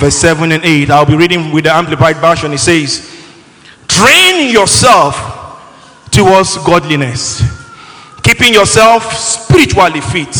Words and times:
verse 0.00 0.16
7 0.16 0.50
and 0.50 0.64
8. 0.64 0.90
I'll 0.90 1.04
be 1.04 1.14
reading 1.14 1.52
with 1.52 1.64
the 1.64 1.72
Amplified 1.72 2.16
Version. 2.16 2.52
It 2.52 2.58
says, 2.58 3.06
Train 3.86 4.50
yourself 4.50 5.14
towards 6.10 6.56
godliness, 6.64 7.42
keeping 8.22 8.54
yourself 8.54 9.12
spiritually 9.12 10.00
fit. 10.00 10.34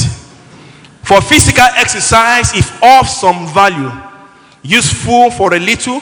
For 1.03 1.21
physical 1.21 1.67
exercise, 1.77 2.55
if 2.55 2.83
of 2.83 3.07
some 3.07 3.47
value, 3.53 3.91
useful 4.63 5.31
for 5.31 5.53
a 5.55 5.59
little, 5.59 6.01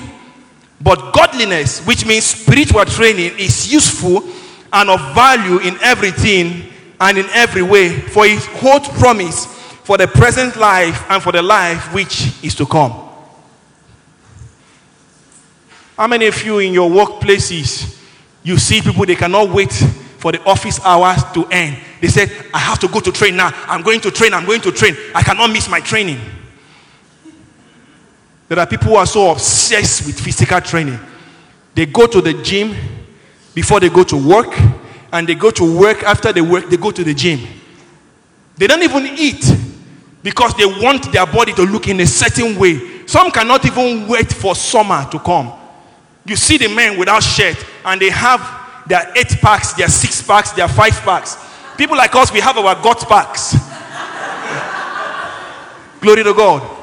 but 0.80 1.12
godliness, 1.12 1.84
which 1.84 2.06
means 2.06 2.26
spiritual 2.26 2.84
training, 2.84 3.32
is 3.38 3.72
useful 3.72 4.22
and 4.72 4.88
of 4.88 5.00
value 5.14 5.58
in 5.58 5.76
everything 5.82 6.72
and 7.00 7.18
in 7.18 7.26
every 7.30 7.62
way, 7.62 7.98
for 7.98 8.24
it 8.24 8.38
holds 8.38 8.88
promise 9.00 9.46
for 9.82 9.96
the 9.96 10.06
present 10.06 10.54
life 10.56 11.04
and 11.10 11.20
for 11.20 11.32
the 11.32 11.42
life 11.42 11.92
which 11.92 12.44
is 12.44 12.54
to 12.54 12.66
come. 12.66 13.07
How 15.98 16.06
many 16.06 16.28
of 16.28 16.44
you 16.44 16.60
in 16.60 16.72
your 16.72 16.88
workplaces 16.88 18.00
you 18.44 18.56
see 18.56 18.80
people 18.80 19.04
they 19.04 19.16
cannot 19.16 19.50
wait 19.50 19.72
for 19.72 20.30
the 20.30 20.40
office 20.44 20.78
hours 20.84 21.24
to 21.34 21.44
end? 21.46 21.76
They 22.00 22.06
said, 22.06 22.30
I 22.54 22.58
have 22.58 22.78
to 22.78 22.88
go 22.88 23.00
to 23.00 23.10
train 23.10 23.34
now. 23.34 23.50
I'm 23.66 23.82
going 23.82 24.00
to 24.02 24.12
train, 24.12 24.32
I'm 24.32 24.46
going 24.46 24.60
to 24.60 24.70
train. 24.70 24.96
I 25.12 25.24
cannot 25.24 25.50
miss 25.50 25.68
my 25.68 25.80
training. 25.80 26.20
There 28.46 28.60
are 28.60 28.66
people 28.66 28.90
who 28.90 28.94
are 28.94 29.06
so 29.06 29.32
obsessed 29.32 30.06
with 30.06 30.20
physical 30.20 30.60
training. 30.60 31.00
They 31.74 31.86
go 31.86 32.06
to 32.06 32.20
the 32.20 32.34
gym 32.44 32.76
before 33.52 33.80
they 33.80 33.88
go 33.88 34.04
to 34.04 34.16
work, 34.16 34.56
and 35.12 35.28
they 35.28 35.34
go 35.34 35.50
to 35.50 35.78
work 35.78 36.04
after 36.04 36.32
they 36.32 36.40
work, 36.40 36.70
they 36.70 36.76
go 36.76 36.92
to 36.92 37.02
the 37.02 37.12
gym. 37.12 37.40
They 38.56 38.68
don't 38.68 38.84
even 38.84 39.04
eat 39.18 39.44
because 40.22 40.54
they 40.54 40.64
want 40.64 41.12
their 41.12 41.26
body 41.26 41.52
to 41.54 41.62
look 41.62 41.88
in 41.88 41.98
a 41.98 42.06
certain 42.06 42.56
way. 42.56 43.04
Some 43.06 43.32
cannot 43.32 43.66
even 43.66 44.06
wait 44.06 44.32
for 44.32 44.54
summer 44.54 45.04
to 45.10 45.18
come. 45.18 45.58
You 46.28 46.36
see 46.36 46.58
the 46.58 46.68
men 46.68 46.98
without 46.98 47.22
shirt, 47.22 47.56
and 47.86 47.98
they 47.98 48.10
have 48.10 48.84
their 48.86 49.10
eight 49.16 49.30
packs, 49.40 49.72
their 49.72 49.88
six 49.88 50.20
packs, 50.20 50.52
their 50.52 50.68
five 50.68 50.92
packs. 51.00 51.38
People 51.78 51.96
like 51.96 52.14
us, 52.14 52.30
we 52.30 52.40
have 52.40 52.58
our 52.58 52.74
gut 52.82 53.02
packs. 53.08 53.54
Glory 56.00 56.22
to 56.22 56.34
God. 56.34 56.76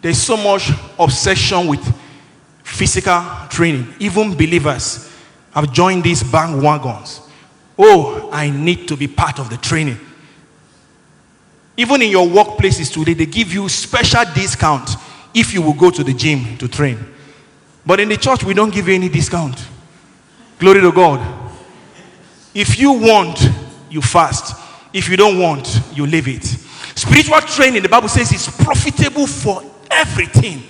There's 0.00 0.22
so 0.22 0.36
much 0.36 0.70
obsession 0.96 1.66
with 1.66 1.84
physical 2.62 3.24
training. 3.48 3.92
Even 3.98 4.36
believers 4.36 5.12
have 5.52 5.72
joined 5.72 6.04
these 6.04 6.22
bandwagons. 6.22 7.28
Oh, 7.76 8.30
I 8.32 8.50
need 8.50 8.86
to 8.86 8.96
be 8.96 9.08
part 9.08 9.40
of 9.40 9.50
the 9.50 9.56
training. 9.56 9.98
Even 11.76 12.02
in 12.02 12.10
your 12.10 12.26
workplaces 12.26 12.92
today, 12.92 13.14
they 13.14 13.26
give 13.26 13.52
you 13.52 13.68
special 13.68 14.24
discount 14.34 14.90
if 15.34 15.52
you 15.52 15.60
will 15.60 15.74
go 15.74 15.90
to 15.90 16.02
the 16.02 16.14
gym 16.14 16.56
to 16.58 16.68
train. 16.68 16.98
But 17.84 18.00
in 18.00 18.08
the 18.08 18.16
church, 18.16 18.42
we 18.44 18.54
don't 18.54 18.72
give 18.72 18.88
you 18.88 18.94
any 18.94 19.08
discount. 19.08 19.62
Glory 20.58 20.80
to 20.80 20.90
God. 20.90 21.20
If 22.54 22.78
you 22.78 22.92
want, 22.92 23.38
you 23.90 24.00
fast. 24.00 24.58
If 24.92 25.08
you 25.08 25.16
don't 25.16 25.38
want, 25.38 25.82
you 25.92 26.06
leave 26.06 26.26
it. 26.28 26.44
Spiritual 26.44 27.40
training, 27.42 27.82
the 27.82 27.88
Bible 27.88 28.08
says, 28.08 28.32
is 28.32 28.48
profitable 28.48 29.26
for 29.26 29.62
everything. 29.90 30.62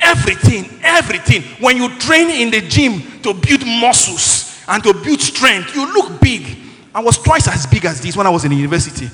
Everything, 0.00 0.80
everything. 0.82 1.42
When 1.60 1.76
you 1.76 1.96
train 1.98 2.28
in 2.28 2.50
the 2.50 2.60
gym 2.60 3.20
to 3.22 3.32
build 3.32 3.64
muscles 3.64 4.60
and 4.66 4.82
to 4.82 4.92
build 4.92 5.20
strength, 5.20 5.76
you 5.76 5.86
look 5.94 6.20
big. 6.20 6.58
I 6.92 7.00
was 7.00 7.18
twice 7.18 7.46
as 7.46 7.66
big 7.66 7.84
as 7.84 8.00
this 8.00 8.16
when 8.16 8.26
I 8.26 8.30
was 8.30 8.44
in 8.44 8.50
university. 8.50 9.08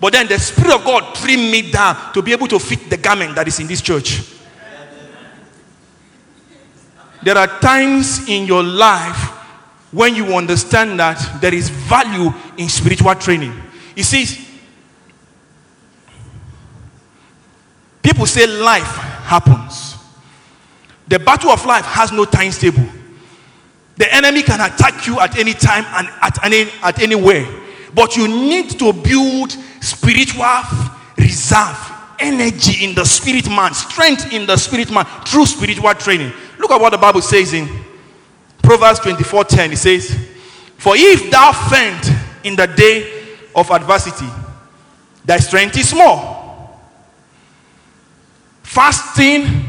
But 0.00 0.12
then 0.12 0.28
the 0.28 0.38
Spirit 0.38 0.74
of 0.74 0.84
God 0.84 1.14
trimmed 1.14 1.50
me 1.50 1.70
down 1.70 2.12
to 2.12 2.22
be 2.22 2.32
able 2.32 2.46
to 2.48 2.58
fit 2.58 2.88
the 2.88 2.96
garment 2.96 3.34
that 3.34 3.48
is 3.48 3.58
in 3.58 3.66
this 3.66 3.82
church. 3.82 4.22
There 7.22 7.36
are 7.36 7.48
times 7.60 8.28
in 8.28 8.46
your 8.46 8.62
life 8.62 9.34
when 9.90 10.14
you 10.14 10.26
understand 10.36 11.00
that 11.00 11.40
there 11.40 11.52
is 11.52 11.68
value 11.68 12.32
in 12.56 12.68
spiritual 12.68 13.14
training. 13.16 13.52
You 13.96 14.04
see, 14.04 14.46
people 18.02 18.26
say 18.26 18.46
life 18.46 18.84
happens. 19.24 19.96
The 21.08 21.18
battle 21.18 21.50
of 21.50 21.64
life 21.64 21.86
has 21.86 22.12
no 22.12 22.24
timetable. 22.24 22.86
The 23.96 24.14
enemy 24.14 24.42
can 24.42 24.60
attack 24.60 25.06
you 25.06 25.18
at 25.18 25.36
any 25.36 25.54
time 25.54 25.84
and 25.88 26.08
at 26.22 26.44
any 26.44 26.70
at 26.82 27.02
anywhere. 27.02 27.46
But 27.94 28.16
you 28.16 28.28
need 28.28 28.78
to 28.78 28.92
build 28.92 29.56
spiritual 29.88 30.62
reserve, 31.16 31.92
energy 32.18 32.84
in 32.84 32.94
the 32.94 33.04
spirit 33.04 33.48
man, 33.48 33.72
strength 33.74 34.32
in 34.32 34.46
the 34.46 34.56
spirit 34.56 34.90
man 34.90 35.04
through 35.26 35.46
spiritual 35.46 35.92
training. 35.94 36.32
Look 36.58 36.70
at 36.70 36.80
what 36.80 36.90
the 36.90 36.98
Bible 36.98 37.22
says 37.22 37.52
in 37.52 37.68
Proverbs 38.62 39.00
24:10. 39.00 39.72
It 39.72 39.78
says, 39.78 40.16
For 40.76 40.94
if 40.96 41.30
thou 41.30 41.52
faint 41.52 42.10
in 42.44 42.56
the 42.56 42.66
day 42.66 43.24
of 43.54 43.70
adversity, 43.70 44.28
thy 45.24 45.38
strength 45.38 45.76
is 45.78 45.88
small. 45.88 46.36
Fasting 48.62 49.64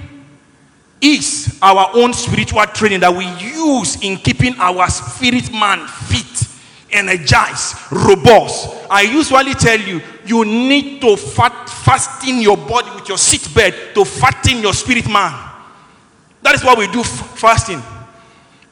is 1.02 1.58
our 1.62 1.90
own 1.94 2.14
spiritual 2.14 2.66
training 2.66 3.00
that 3.00 3.16
we 3.16 3.26
use 3.42 4.02
in 4.02 4.18
keeping 4.18 4.56
our 4.60 4.90
spirit 4.90 5.52
man 5.52 5.88
fit, 5.88 6.29
energized, 6.92 7.76
robust. 7.92 8.76
I 8.90 9.02
usually 9.02 9.54
tell 9.54 9.80
you, 9.80 10.02
you 10.26 10.46
need 10.46 11.02
to 11.02 11.16
fat, 11.16 11.70
fasten 11.70 12.42
your 12.42 12.58
body 12.58 12.90
with 12.96 13.08
your 13.08 13.18
seat 13.18 13.54
bed 13.54 13.74
to 13.96 14.06
fatten 14.06 14.62
your 14.62 14.74
spirit 14.74 15.08
man. 15.08 15.34
That 16.42 16.56
is 16.56 16.64
what 16.64 16.78
we 16.78 16.88
do 16.88 17.02
f- 17.02 17.38
fasting. 17.38 17.82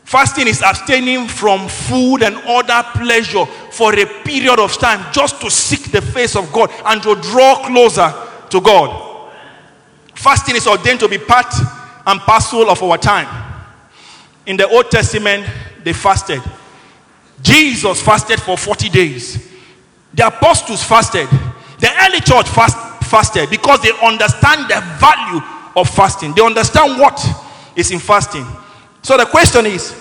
Fasting 0.04 0.48
is 0.48 0.62
abstaining 0.62 1.28
from 1.28 1.68
food 1.68 2.24
and 2.24 2.38
other 2.48 2.82
pleasure 2.94 3.46
for 3.46 3.94
a 3.94 4.06
period 4.24 4.58
of 4.58 4.78
time 4.78 5.06
just 5.12 5.42
to 5.42 5.52
seek 5.52 5.92
the 5.92 6.02
face 6.02 6.36
of 6.36 6.52
God 6.54 6.72
and 6.86 7.04
to 7.04 7.16
draw 7.16 7.66
closer 7.66 8.14
to 8.50 8.62
God. 8.62 9.32
Fasting 10.16 10.56
is 10.56 10.66
ordained 10.66 11.02
to 11.02 11.10
be 11.10 11.18
part 11.18 11.54
and 12.06 12.20
parcel 12.22 12.70
of 12.70 12.82
our 12.82 12.98
time. 12.98 13.28
In 14.46 14.56
the 14.56 14.68
Old 14.70 14.90
Testament, 14.90 15.46
they 15.84 15.92
fasted. 15.92 16.42
Jesus 17.42 18.02
fasted 18.02 18.42
for 18.42 18.58
40 18.58 18.90
days. 18.90 19.52
The 20.14 20.28
apostles 20.28 20.84
fasted. 20.84 21.28
The 21.80 21.90
early 22.06 22.20
church 22.22 22.48
fast, 22.50 22.76
fasted 23.06 23.50
because 23.50 23.82
they 23.82 23.92
understand 24.04 24.70
the 24.70 24.82
value 25.00 25.42
of 25.76 25.90
fasting. 25.90 26.34
They 26.34 26.42
understand 26.44 27.00
what 27.00 27.24
is 27.76 27.92
in 27.92 28.00
fasting. 28.00 28.46
So 29.04 29.18
the 29.18 29.26
question 29.26 29.66
is 29.66 29.92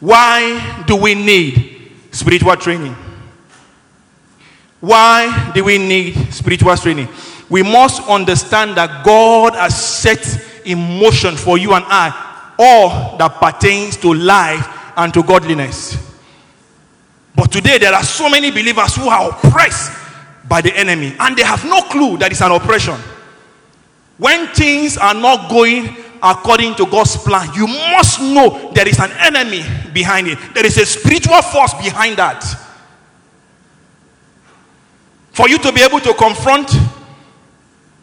why 0.00 0.84
do 0.86 0.96
we 0.96 1.14
need 1.14 1.92
spiritual 2.12 2.56
training? 2.56 2.94
Why 4.80 5.52
do 5.54 5.64
we 5.64 5.78
need 5.78 6.32
spiritual 6.32 6.76
training? 6.76 7.08
We 7.48 7.62
must 7.62 8.06
understand 8.08 8.76
that 8.76 9.04
God 9.04 9.54
has 9.54 9.82
set 9.82 10.24
in 10.66 10.78
motion 11.00 11.36
for 11.36 11.58
you 11.58 11.72
and 11.74 11.84
I 11.88 12.52
all 12.58 13.16
that 13.18 13.40
pertains 13.40 13.96
to 13.98 14.14
life 14.14 14.66
and 14.96 15.12
to 15.14 15.22
godliness. 15.22 15.96
But 17.34 17.50
today 17.50 17.78
there 17.78 17.94
are 17.94 18.02
so 18.02 18.28
many 18.28 18.50
believers 18.50 18.94
who 18.96 19.08
are 19.08 19.30
oppressed 19.30 19.92
by 20.48 20.60
the 20.60 20.76
enemy 20.76 21.14
and 21.18 21.36
they 21.36 21.42
have 21.42 21.64
no 21.64 21.82
clue 21.82 22.16
that 22.18 22.30
it's 22.30 22.42
an 22.42 22.52
oppression. 22.52 22.96
When 24.18 24.46
things 24.48 24.96
are 24.96 25.14
not 25.14 25.50
going 25.50 25.96
according 26.22 26.76
to 26.76 26.86
God's 26.86 27.16
plan, 27.16 27.52
you 27.54 27.66
must 27.66 28.20
know 28.20 28.72
there 28.72 28.88
is 28.88 28.98
an 28.98 29.10
enemy 29.18 29.64
behind 29.92 30.28
it. 30.28 30.38
There 30.54 30.64
is 30.64 30.78
a 30.78 30.86
spiritual 30.86 31.42
force 31.42 31.74
behind 31.74 32.16
that. 32.16 32.44
For 35.32 35.48
you 35.48 35.58
to 35.58 35.72
be 35.72 35.82
able 35.82 36.00
to 36.00 36.14
confront 36.14 36.70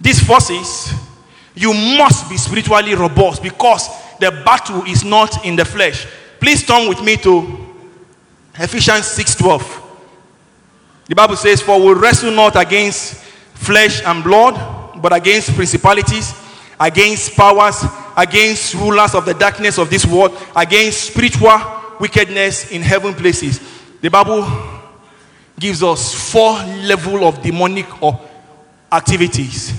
these 0.01 0.21
forces, 0.21 0.93
you 1.55 1.73
must 1.73 2.29
be 2.29 2.37
spiritually 2.37 2.93
robust 2.93 3.41
because 3.41 3.87
the 4.19 4.31
battle 4.45 4.83
is 4.83 5.03
not 5.05 5.45
in 5.45 5.55
the 5.55 5.63
flesh. 5.63 6.05
Please 6.41 6.65
turn 6.65 6.89
with 6.89 7.03
me 7.03 7.17
to 7.17 7.55
Ephesians 8.55 9.05
6:12. 9.05 9.63
The 11.05 11.13
Bible 11.13 11.35
says, 11.35 11.61
For 11.61 11.79
we 11.79 11.93
wrestle 11.93 12.31
not 12.31 12.55
against 12.59 13.13
flesh 13.53 14.01
and 14.03 14.23
blood, 14.23 14.55
but 14.99 15.13
against 15.13 15.53
principalities, 15.53 16.33
against 16.79 17.35
powers, 17.35 17.85
against 18.17 18.73
rulers 18.73 19.13
of 19.13 19.25
the 19.25 19.35
darkness 19.35 19.77
of 19.77 19.91
this 19.91 20.03
world, 20.03 20.35
against 20.55 21.11
spiritual 21.11 21.61
wickedness 21.99 22.71
in 22.71 22.81
heaven 22.81 23.13
places. 23.13 23.61
The 24.01 24.09
Bible 24.09 24.49
gives 25.59 25.83
us 25.83 26.31
four 26.31 26.53
level 26.87 27.23
of 27.23 27.39
demonic 27.43 27.85
activities. 28.91 29.73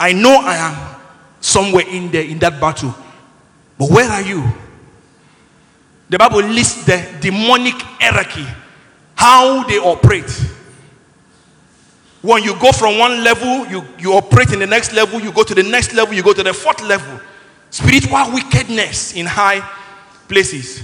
I 0.00 0.14
know 0.14 0.40
I 0.40 0.56
am 0.56 1.00
somewhere 1.40 1.86
in 1.86 2.10
there 2.10 2.24
in 2.24 2.38
that 2.38 2.58
battle, 2.58 2.94
but 3.76 3.90
where 3.90 4.08
are 4.08 4.22
you? 4.22 4.42
The 6.08 6.18
Bible 6.18 6.38
lists 6.38 6.84
the 6.84 7.18
demonic 7.20 7.74
hierarchy, 7.74 8.46
how 9.14 9.64
they 9.64 9.78
operate. 9.78 10.30
When 12.22 12.42
you 12.42 12.58
go 12.58 12.72
from 12.72 12.98
one 12.98 13.22
level, 13.22 13.66
you, 13.66 13.84
you 13.98 14.12
operate 14.14 14.52
in 14.52 14.58
the 14.58 14.66
next 14.66 14.92
level, 14.92 15.20
you 15.20 15.32
go 15.32 15.44
to 15.44 15.54
the 15.54 15.62
next 15.62 15.92
level, 15.92 16.14
you 16.14 16.22
go 16.22 16.32
to 16.32 16.42
the 16.42 16.54
fourth 16.54 16.82
level. 16.82 17.20
Spiritual 17.70 18.32
wickedness 18.32 19.14
in 19.14 19.26
high 19.26 19.60
places. 20.28 20.82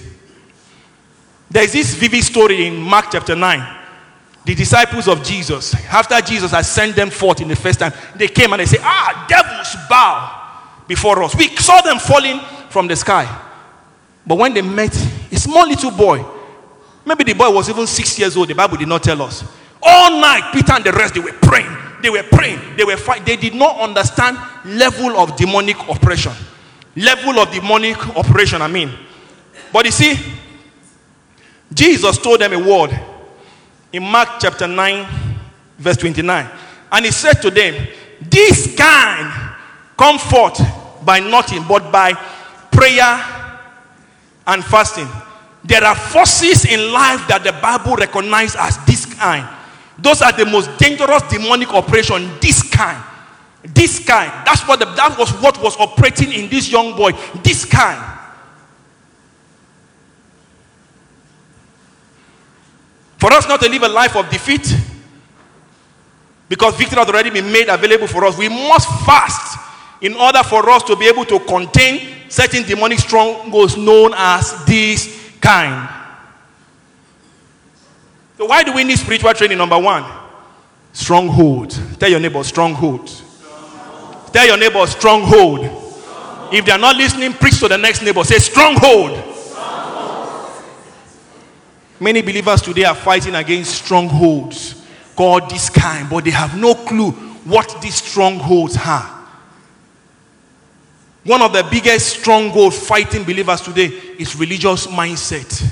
There's 1.50 1.72
this 1.72 1.94
vivid 1.94 2.22
story 2.22 2.66
in 2.66 2.80
Mark 2.80 3.06
chapter 3.12 3.34
9. 3.34 3.80
The 4.44 4.54
disciples 4.54 5.08
of 5.08 5.24
Jesus, 5.24 5.74
after 5.86 6.20
Jesus 6.20 6.50
had 6.50 6.66
sent 6.66 6.94
them 6.94 7.08
forth 7.08 7.40
in 7.40 7.48
the 7.48 7.56
first 7.56 7.80
time, 7.80 7.92
they 8.14 8.28
came 8.28 8.52
and 8.52 8.60
they 8.60 8.66
said, 8.66 8.80
Ah, 8.82 9.24
devils 9.26 9.74
bow 9.88 10.86
before 10.86 11.22
us. 11.22 11.34
We 11.34 11.48
saw 11.56 11.80
them 11.80 11.98
falling 11.98 12.40
from 12.68 12.86
the 12.86 12.96
sky. 12.96 13.42
But 14.26 14.36
when 14.36 14.52
they 14.52 14.62
met 14.62 14.94
a 15.34 15.38
small 15.38 15.66
little 15.66 15.90
boy, 15.90 16.24
maybe 17.04 17.24
the 17.24 17.32
boy 17.34 17.50
was 17.50 17.68
even 17.68 17.86
six 17.86 18.16
years 18.18 18.36
old, 18.36 18.48
the 18.48 18.54
Bible 18.54 18.76
did 18.76 18.88
not 18.88 19.02
tell 19.02 19.20
us. 19.22 19.44
All 19.82 20.20
night, 20.20 20.50
Peter 20.52 20.72
and 20.72 20.84
the 20.84 20.92
rest, 20.92 21.14
they 21.14 21.20
were 21.20 21.32
praying. 21.32 21.76
They 22.00 22.10
were 22.10 22.22
praying. 22.22 22.76
They 22.76 22.84
were 22.84 22.96
fight. 22.96 23.26
They 23.26 23.36
did 23.36 23.54
not 23.54 23.80
understand 23.80 24.38
level 24.64 25.18
of 25.18 25.36
demonic 25.36 25.76
operation. 25.88 26.32
Level 26.96 27.38
of 27.40 27.50
demonic 27.50 27.98
operation, 28.16 28.62
I 28.62 28.68
mean. 28.68 28.92
But 29.72 29.86
you 29.86 29.90
see, 29.90 30.16
Jesus 31.72 32.16
told 32.18 32.40
them 32.40 32.52
a 32.52 32.58
word 32.58 32.98
in 33.92 34.04
Mark 34.04 34.28
chapter 34.40 34.68
9, 34.68 35.06
verse 35.78 35.96
29. 35.96 36.48
And 36.92 37.04
he 37.04 37.10
said 37.10 37.34
to 37.42 37.50
them, 37.50 37.88
This 38.20 38.76
kind 38.76 39.56
come 39.96 40.18
forth 40.18 40.60
by 41.04 41.18
nothing 41.18 41.64
but 41.68 41.90
by 41.90 42.12
prayer 42.70 43.43
and 44.46 44.64
fasting. 44.64 45.08
There 45.64 45.82
are 45.82 45.94
forces 45.94 46.66
in 46.66 46.92
life 46.92 47.26
that 47.28 47.42
the 47.42 47.52
Bible 47.52 47.96
recognizes 47.96 48.56
as 48.58 48.76
this 48.84 49.06
kind. 49.06 49.48
Those 49.98 50.20
are 50.20 50.32
the 50.32 50.44
most 50.44 50.76
dangerous 50.78 51.22
demonic 51.30 51.72
operation. 51.72 52.30
This 52.40 52.62
kind. 52.62 53.02
This 53.62 54.04
kind. 54.04 54.30
That's 54.44 54.66
what 54.68 54.78
the, 54.78 54.84
that 54.84 55.16
was 55.18 55.30
what 55.40 55.60
was 55.62 55.76
operating 55.78 56.32
in 56.32 56.50
this 56.50 56.70
young 56.70 56.96
boy. 56.96 57.12
This 57.42 57.64
kind. 57.64 58.20
For 63.16 63.32
us 63.32 63.48
not 63.48 63.62
to 63.62 63.68
live 63.70 63.82
a 63.82 63.88
life 63.88 64.16
of 64.16 64.28
defeat, 64.28 64.76
because 66.46 66.76
victory 66.76 66.98
has 66.98 67.08
already 67.08 67.30
been 67.30 67.50
made 67.50 67.68
available 67.68 68.06
for 68.06 68.22
us, 68.26 68.36
we 68.36 68.50
must 68.50 68.86
fast 69.06 69.58
in 70.02 70.14
order 70.14 70.42
for 70.42 70.68
us 70.68 70.82
to 70.82 70.94
be 70.94 71.06
able 71.06 71.24
to 71.24 71.38
contain 71.40 72.23
certain 72.34 72.64
demonic 72.64 72.98
strongholds 72.98 73.76
known 73.76 74.12
as 74.16 74.64
this 74.64 75.30
kind. 75.40 75.88
So, 78.36 78.46
why 78.46 78.64
do 78.64 78.72
we 78.72 78.82
need 78.82 78.98
spiritual 78.98 79.32
training? 79.34 79.56
Number 79.56 79.78
one, 79.78 80.04
stronghold. 80.92 81.70
Tell 82.00 82.10
your 82.10 82.18
neighbor, 82.18 82.42
stronghold. 82.42 83.06
Tell 84.32 84.46
your 84.48 84.56
neighbor, 84.56 84.84
stronghold. 84.88 85.60
If 86.52 86.64
they 86.64 86.72
are 86.72 86.78
not 86.78 86.96
listening, 86.96 87.34
preach 87.34 87.60
to 87.60 87.68
the 87.68 87.78
next 87.78 88.02
neighbor. 88.02 88.24
Say, 88.24 88.38
stronghold. 88.38 89.12
Many 92.00 92.20
believers 92.20 92.62
today 92.62 92.82
are 92.82 92.96
fighting 92.96 93.36
against 93.36 93.84
strongholds 93.84 94.84
called 95.14 95.48
this 95.48 95.70
kind, 95.70 96.10
but 96.10 96.24
they 96.24 96.32
have 96.32 96.58
no 96.58 96.74
clue 96.74 97.12
what 97.44 97.80
these 97.80 97.94
strongholds 97.94 98.76
are. 98.76 99.23
One 101.24 101.40
of 101.40 101.52
the 101.52 101.66
biggest 101.70 102.20
stronghold 102.20 102.74
fighting 102.74 103.24
believers 103.24 103.62
today 103.62 103.86
is 104.18 104.36
religious 104.36 104.86
mindset. 104.86 105.64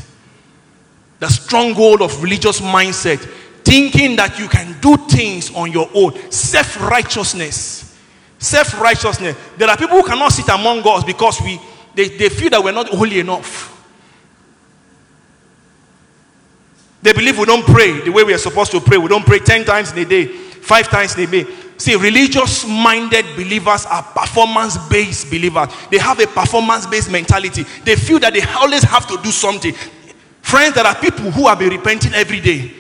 The 1.19 1.29
stronghold 1.29 2.03
of 2.03 2.23
religious 2.23 2.61
mindset, 2.61 3.19
thinking 3.63 4.17
that 4.17 4.39
you 4.39 4.49
can 4.49 4.81
do 4.81 4.97
things 5.09 5.55
on 5.55 5.71
your 5.71 5.89
own, 5.95 6.15
self 6.33 6.81
righteousness. 6.81 7.97
Self 8.39 8.81
righteousness. 8.81 9.37
There 9.57 9.69
are 9.69 9.77
people 9.77 10.01
who 10.01 10.07
cannot 10.07 10.33
sit 10.33 10.49
among 10.49 10.83
us 10.87 11.05
because 11.05 11.41
we 11.43 11.61
they, 11.95 12.09
they 12.09 12.29
feel 12.29 12.51
that 12.51 12.65
we're 12.65 12.73
not 12.73 12.89
holy 12.89 13.21
enough. 13.21 13.69
They 17.03 17.13
believe 17.13 17.39
we 17.39 17.45
don't 17.45 17.65
pray 17.65 18.01
the 18.01 18.11
way 18.11 18.23
we 18.25 18.33
are 18.33 18.39
supposed 18.39 18.71
to 18.73 18.81
pray. 18.81 18.97
We 18.97 19.09
don't 19.09 19.27
pray 19.27 19.41
10 19.41 19.65
times 19.65 19.93
in 19.93 19.99
a 19.99 20.05
day, 20.05 20.27
5 20.27 20.89
times 20.89 21.17
in 21.17 21.25
a 21.25 21.27
day. 21.27 21.45
See, 21.83 21.97
religious 21.97 22.65
minded 22.65 23.27
believers 23.35 23.87
are 23.87 24.05
performance 24.05 24.79
based 24.89 25.29
believers. 25.29 25.69
They 25.91 25.99
have 25.99 26.21
a 26.21 26.29
performance 26.29 26.87
based 26.87 27.11
mentality. 27.11 27.65
They 27.83 27.97
feel 27.97 28.21
that 28.21 28.33
they 28.33 28.43
always 28.43 28.85
have 28.85 29.05
to 29.09 29.19
do 29.21 29.33
something. 29.33 29.75
Friends, 30.43 30.77
there 30.77 30.87
are 30.87 30.95
people 30.95 31.33
who 31.33 31.49
have 31.49 31.59
been 31.59 31.71
repenting 31.71 32.15
every 32.15 32.39
day 32.39 32.71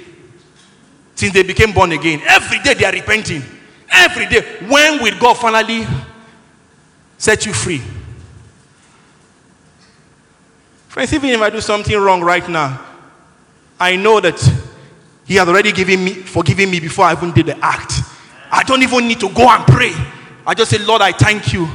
since 1.16 1.32
they 1.32 1.42
became 1.42 1.72
born 1.72 1.90
again. 1.90 2.22
Every 2.28 2.60
day 2.60 2.74
they 2.74 2.84
are 2.84 2.92
repenting. 2.92 3.42
Every 3.90 4.26
day. 4.26 4.42
When 4.68 5.02
will 5.02 5.18
God 5.18 5.34
finally 5.34 5.84
set 7.18 7.44
you 7.44 7.52
free? 7.52 7.82
Friends, 10.86 11.12
even 11.12 11.30
if 11.30 11.40
I 11.40 11.50
do 11.50 11.60
something 11.60 11.98
wrong 11.98 12.20
right 12.20 12.48
now, 12.48 12.80
I 13.80 13.96
know 13.96 14.20
that 14.20 14.38
He 15.26 15.34
has 15.34 15.48
already 15.48 15.72
given 15.72 16.04
me, 16.04 16.12
forgiven 16.12 16.70
me 16.70 16.78
before 16.78 17.06
I 17.06 17.14
even 17.14 17.32
did 17.32 17.46
the 17.46 17.58
act. 17.64 18.01
I 18.52 18.62
don't 18.62 18.82
even 18.82 19.08
need 19.08 19.18
to 19.20 19.30
go 19.30 19.48
and 19.48 19.64
pray. 19.66 19.92
I 20.46 20.52
just 20.52 20.70
say, 20.70 20.78
Lord, 20.78 21.00
I 21.00 21.12
thank 21.12 21.54
you. 21.54 21.66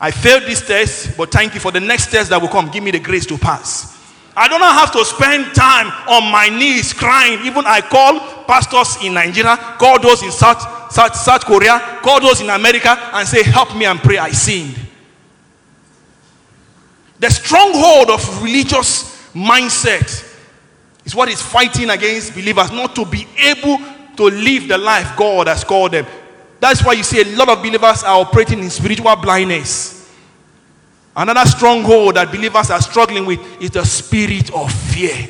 I 0.00 0.10
failed 0.10 0.44
this 0.44 0.66
test, 0.66 1.16
but 1.18 1.30
thank 1.30 1.52
you 1.52 1.60
for 1.60 1.70
the 1.70 1.80
next 1.80 2.10
test 2.10 2.30
that 2.30 2.40
will 2.40 2.48
come. 2.48 2.70
Give 2.70 2.82
me 2.82 2.90
the 2.90 2.98
grace 2.98 3.26
to 3.26 3.36
pass. 3.36 3.92
I 4.34 4.48
do 4.48 4.58
not 4.58 4.74
have 4.74 4.90
to 4.92 5.04
spend 5.04 5.54
time 5.54 5.88
on 6.08 6.32
my 6.32 6.48
knees 6.48 6.94
crying. 6.94 7.44
Even 7.44 7.66
I 7.66 7.82
call 7.82 8.18
pastors 8.44 8.96
in 9.04 9.12
Nigeria, 9.12 9.56
call 9.78 10.00
those 10.00 10.22
in 10.22 10.32
South, 10.32 10.90
South, 10.90 11.14
South 11.14 11.44
Korea, 11.44 11.78
call 12.02 12.20
those 12.20 12.40
in 12.40 12.48
America, 12.48 12.98
and 13.12 13.28
say, 13.28 13.42
Help 13.42 13.76
me 13.76 13.84
and 13.84 14.00
pray. 14.00 14.16
I 14.16 14.30
sinned. 14.30 14.74
The 17.18 17.30
stronghold 17.30 18.10
of 18.10 18.42
religious 18.42 19.30
mindset 19.34 20.30
is 21.04 21.14
what 21.14 21.28
is 21.28 21.42
fighting 21.42 21.90
against 21.90 22.32
believers 22.34 22.72
not 22.72 22.94
to 22.96 23.04
be 23.04 23.28
able 23.38 23.78
to 24.16 24.24
live 24.24 24.68
the 24.68 24.78
life 24.78 25.16
God 25.16 25.46
has 25.48 25.64
called 25.64 25.92
them. 25.92 26.06
That's 26.60 26.84
why 26.84 26.92
you 26.92 27.02
see 27.02 27.20
a 27.20 27.36
lot 27.36 27.48
of 27.48 27.58
believers 27.58 28.04
are 28.04 28.20
operating 28.20 28.60
in 28.60 28.70
spiritual 28.70 29.16
blindness. 29.16 30.10
Another 31.14 31.44
stronghold 31.48 32.16
that 32.16 32.30
believers 32.30 32.70
are 32.70 32.80
struggling 32.80 33.26
with 33.26 33.40
is 33.60 33.70
the 33.70 33.84
spirit 33.84 34.52
of 34.54 34.72
fear. 34.72 35.28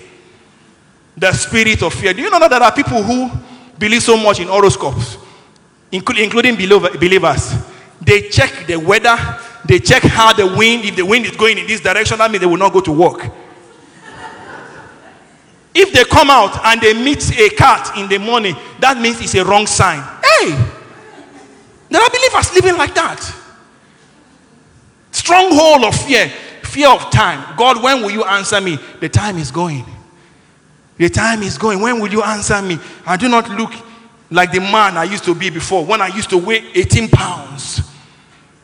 The 1.16 1.32
spirit 1.32 1.82
of 1.82 1.92
fear. 1.92 2.12
Do 2.12 2.22
you 2.22 2.30
know 2.30 2.38
that 2.38 2.50
there 2.50 2.62
are 2.62 2.72
people 2.72 3.02
who 3.02 3.30
believe 3.78 4.02
so 4.02 4.16
much 4.16 4.40
in 4.40 4.48
horoscopes, 4.48 5.18
including 5.90 6.56
believers? 6.56 7.54
They 8.00 8.28
check 8.28 8.66
the 8.66 8.76
weather, 8.76 9.16
they 9.64 9.78
check 9.78 10.02
how 10.02 10.32
the 10.32 10.46
wind, 10.46 10.84
if 10.84 10.96
the 10.96 11.06
wind 11.06 11.24
is 11.26 11.36
going 11.36 11.58
in 11.58 11.66
this 11.66 11.80
direction, 11.80 12.18
that 12.18 12.30
means 12.30 12.40
they 12.40 12.46
will 12.46 12.56
not 12.56 12.72
go 12.72 12.80
to 12.80 12.92
work. 12.92 13.30
If 15.74 15.92
they 15.92 16.04
come 16.04 16.30
out 16.30 16.64
and 16.64 16.80
they 16.80 16.92
meet 16.92 17.38
a 17.38 17.48
cat 17.50 17.96
in 17.96 18.08
the 18.08 18.18
morning, 18.18 18.54
that 18.80 18.98
means 18.98 19.20
it's 19.20 19.34
a 19.34 19.44
wrong 19.44 19.66
sign. 19.66 20.00
Hey, 20.22 20.50
there 21.88 22.00
are 22.00 22.10
believers 22.10 22.54
living 22.54 22.76
like 22.76 22.94
that. 22.94 23.20
Stronghold 25.10 25.84
of 25.84 25.94
fear, 25.94 26.28
fear 26.62 26.88
of 26.88 27.10
time. 27.10 27.56
God, 27.56 27.82
when 27.82 28.02
will 28.02 28.10
you 28.10 28.24
answer 28.24 28.60
me? 28.60 28.78
The 29.00 29.08
time 29.08 29.38
is 29.38 29.50
going. 29.50 29.84
The 30.98 31.08
time 31.08 31.42
is 31.42 31.56
going. 31.56 31.80
When 31.80 32.00
will 32.00 32.10
you 32.10 32.22
answer 32.22 32.60
me? 32.60 32.78
I 33.06 33.16
do 33.16 33.28
not 33.28 33.48
look 33.50 33.72
like 34.30 34.52
the 34.52 34.60
man 34.60 34.96
I 34.96 35.04
used 35.04 35.24
to 35.24 35.34
be 35.34 35.50
before 35.50 35.84
when 35.84 36.00
I 36.00 36.08
used 36.08 36.30
to 36.30 36.38
weigh 36.38 36.64
18 36.74 37.08
pounds. 37.08 37.82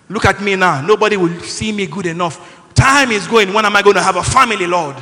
Look 0.09 0.25
at 0.25 0.41
me 0.41 0.57
now. 0.57 0.81
Nobody 0.81 1.17
will 1.17 1.41
see 1.41 1.73
me 1.73 1.87
good 1.87 2.07
enough. 2.07 2.65
Time 2.75 3.11
is 3.11 3.27
going. 3.27 3.53
When 3.53 3.65
am 3.65 3.77
I 3.77 3.83
going 3.83 3.97
to 3.97 4.03
have 4.03 4.17
a 4.17 4.23
family, 4.23 4.67
Lord? 4.67 4.97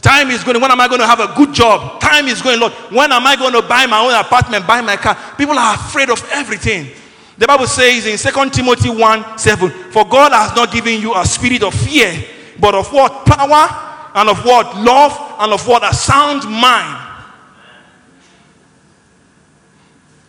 Time 0.00 0.30
is 0.30 0.42
going. 0.42 0.60
When 0.60 0.70
am 0.70 0.80
I 0.80 0.88
going 0.88 1.00
to 1.00 1.06
have 1.06 1.20
a 1.20 1.34
good 1.36 1.52
job? 1.52 2.00
Time 2.00 2.26
is 2.26 2.40
going, 2.40 2.58
Lord. 2.58 2.72
When 2.90 3.12
am 3.12 3.26
I 3.26 3.36
going 3.36 3.52
to 3.52 3.62
buy 3.62 3.86
my 3.86 4.00
own 4.00 4.14
apartment, 4.14 4.66
buy 4.66 4.80
my 4.80 4.96
car? 4.96 5.16
People 5.36 5.58
are 5.58 5.74
afraid 5.74 6.10
of 6.10 6.26
everything. 6.32 6.88
The 7.36 7.46
Bible 7.46 7.66
says 7.66 8.06
in 8.06 8.18
2 8.18 8.50
Timothy 8.50 8.90
1 8.90 9.38
7, 9.38 9.70
For 9.90 10.04
God 10.06 10.32
has 10.32 10.54
not 10.54 10.72
given 10.72 11.00
you 11.00 11.14
a 11.14 11.24
spirit 11.24 11.62
of 11.62 11.74
fear, 11.74 12.12
but 12.58 12.74
of 12.74 12.92
what? 12.92 13.26
Power, 13.26 14.12
and 14.14 14.28
of 14.28 14.44
what? 14.44 14.76
Love, 14.76 15.36
and 15.38 15.52
of 15.52 15.66
what? 15.66 15.82
A 15.82 15.94
sound 15.94 16.44
mind. 16.44 17.08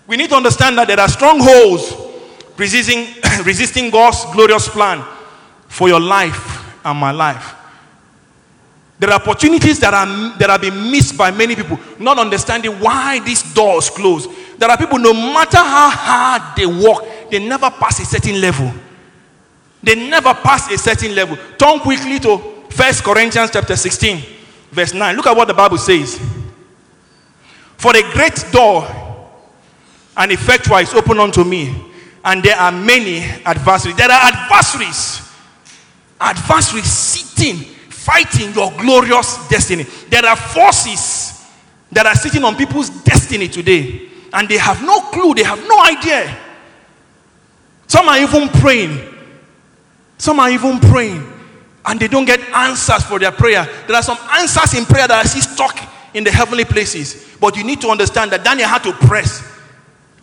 We 0.07 0.17
need 0.17 0.29
to 0.29 0.35
understand 0.35 0.77
that 0.77 0.87
there 0.87 0.99
are 0.99 1.07
strongholds 1.07 1.93
resisting, 2.57 3.07
resisting 3.45 3.89
God's 3.89 4.25
glorious 4.33 4.67
plan 4.67 5.05
for 5.67 5.87
your 5.87 6.01
life 6.01 6.85
and 6.85 6.99
my 6.99 7.11
life. 7.11 7.55
There 9.01 9.09
are 9.09 9.19
opportunities 9.19 9.79
that 9.79 9.95
are 9.95 10.05
that 10.37 10.51
have 10.51 10.61
been 10.61 10.91
missed 10.91 11.17
by 11.17 11.31
many 11.31 11.55
people, 11.55 11.79
not 11.97 12.19
understanding 12.19 12.79
why 12.79 13.19
these 13.25 13.41
doors 13.51 13.89
close. 13.89 14.27
There 14.59 14.69
are 14.69 14.77
people, 14.77 14.99
no 14.99 15.11
matter 15.11 15.57
how 15.57 15.89
hard 15.89 16.55
they 16.55 16.67
work, 16.67 17.31
they 17.31 17.39
never 17.39 17.71
pass 17.71 17.99
a 17.99 18.05
certain 18.05 18.39
level. 18.39 18.71
They 19.81 19.95
never 19.95 20.35
pass 20.35 20.71
a 20.71 20.77
certain 20.77 21.15
level. 21.15 21.35
Turn 21.57 21.79
quickly 21.79 22.19
to 22.19 22.37
First 22.69 23.03
Corinthians 23.03 23.49
chapter 23.51 23.75
16, 23.75 24.23
verse 24.69 24.93
9. 24.93 25.15
Look 25.15 25.25
at 25.25 25.35
what 25.35 25.47
the 25.47 25.55
Bible 25.55 25.79
says. 25.79 26.21
For 27.77 27.97
a 27.97 28.03
great 28.13 28.45
door 28.51 28.87
and 30.15 30.31
effectual 30.31 30.77
is 30.77 30.93
open 30.93 31.17
unto 31.17 31.43
me, 31.43 31.73
and 32.23 32.43
there 32.43 32.55
are 32.55 32.71
many 32.71 33.21
adversaries. 33.45 33.97
There 33.97 34.11
are 34.11 34.31
adversaries, 34.31 35.27
adversaries 36.19 36.85
sitting, 36.85 37.65
fighting 38.01 38.51
your 38.53 38.71
glorious 38.79 39.47
destiny. 39.47 39.83
There 40.09 40.25
are 40.25 40.35
forces 40.35 41.47
that 41.91 42.07
are 42.07 42.15
sitting 42.15 42.43
on 42.43 42.55
people's 42.55 42.89
destiny 42.89 43.47
today, 43.47 44.09
and 44.33 44.49
they 44.49 44.57
have 44.57 44.81
no 44.81 44.99
clue, 45.11 45.35
they 45.35 45.43
have 45.43 45.59
no 45.67 45.83
idea. 45.83 46.35
Some 47.85 48.07
are 48.09 48.17
even 48.19 48.49
praying. 48.49 48.97
Some 50.17 50.39
are 50.39 50.49
even 50.49 50.79
praying, 50.79 51.31
and 51.85 51.99
they 51.99 52.07
don't 52.07 52.25
get 52.25 52.39
answers 52.39 53.03
for 53.03 53.19
their 53.19 53.31
prayer. 53.31 53.67
There 53.87 53.95
are 53.95 54.03
some 54.03 54.17
answers 54.31 54.73
in 54.73 54.85
prayer 54.85 55.07
that 55.07 55.25
are 55.25 55.27
still 55.27 55.41
stuck 55.41 55.79
in 56.13 56.23
the 56.23 56.31
heavenly 56.31 56.65
places. 56.65 57.35
But 57.39 57.55
you 57.55 57.63
need 57.63 57.81
to 57.81 57.89
understand 57.89 58.31
that 58.31 58.43
Daniel 58.43 58.67
had 58.67 58.83
to 58.83 58.93
press. 58.93 59.43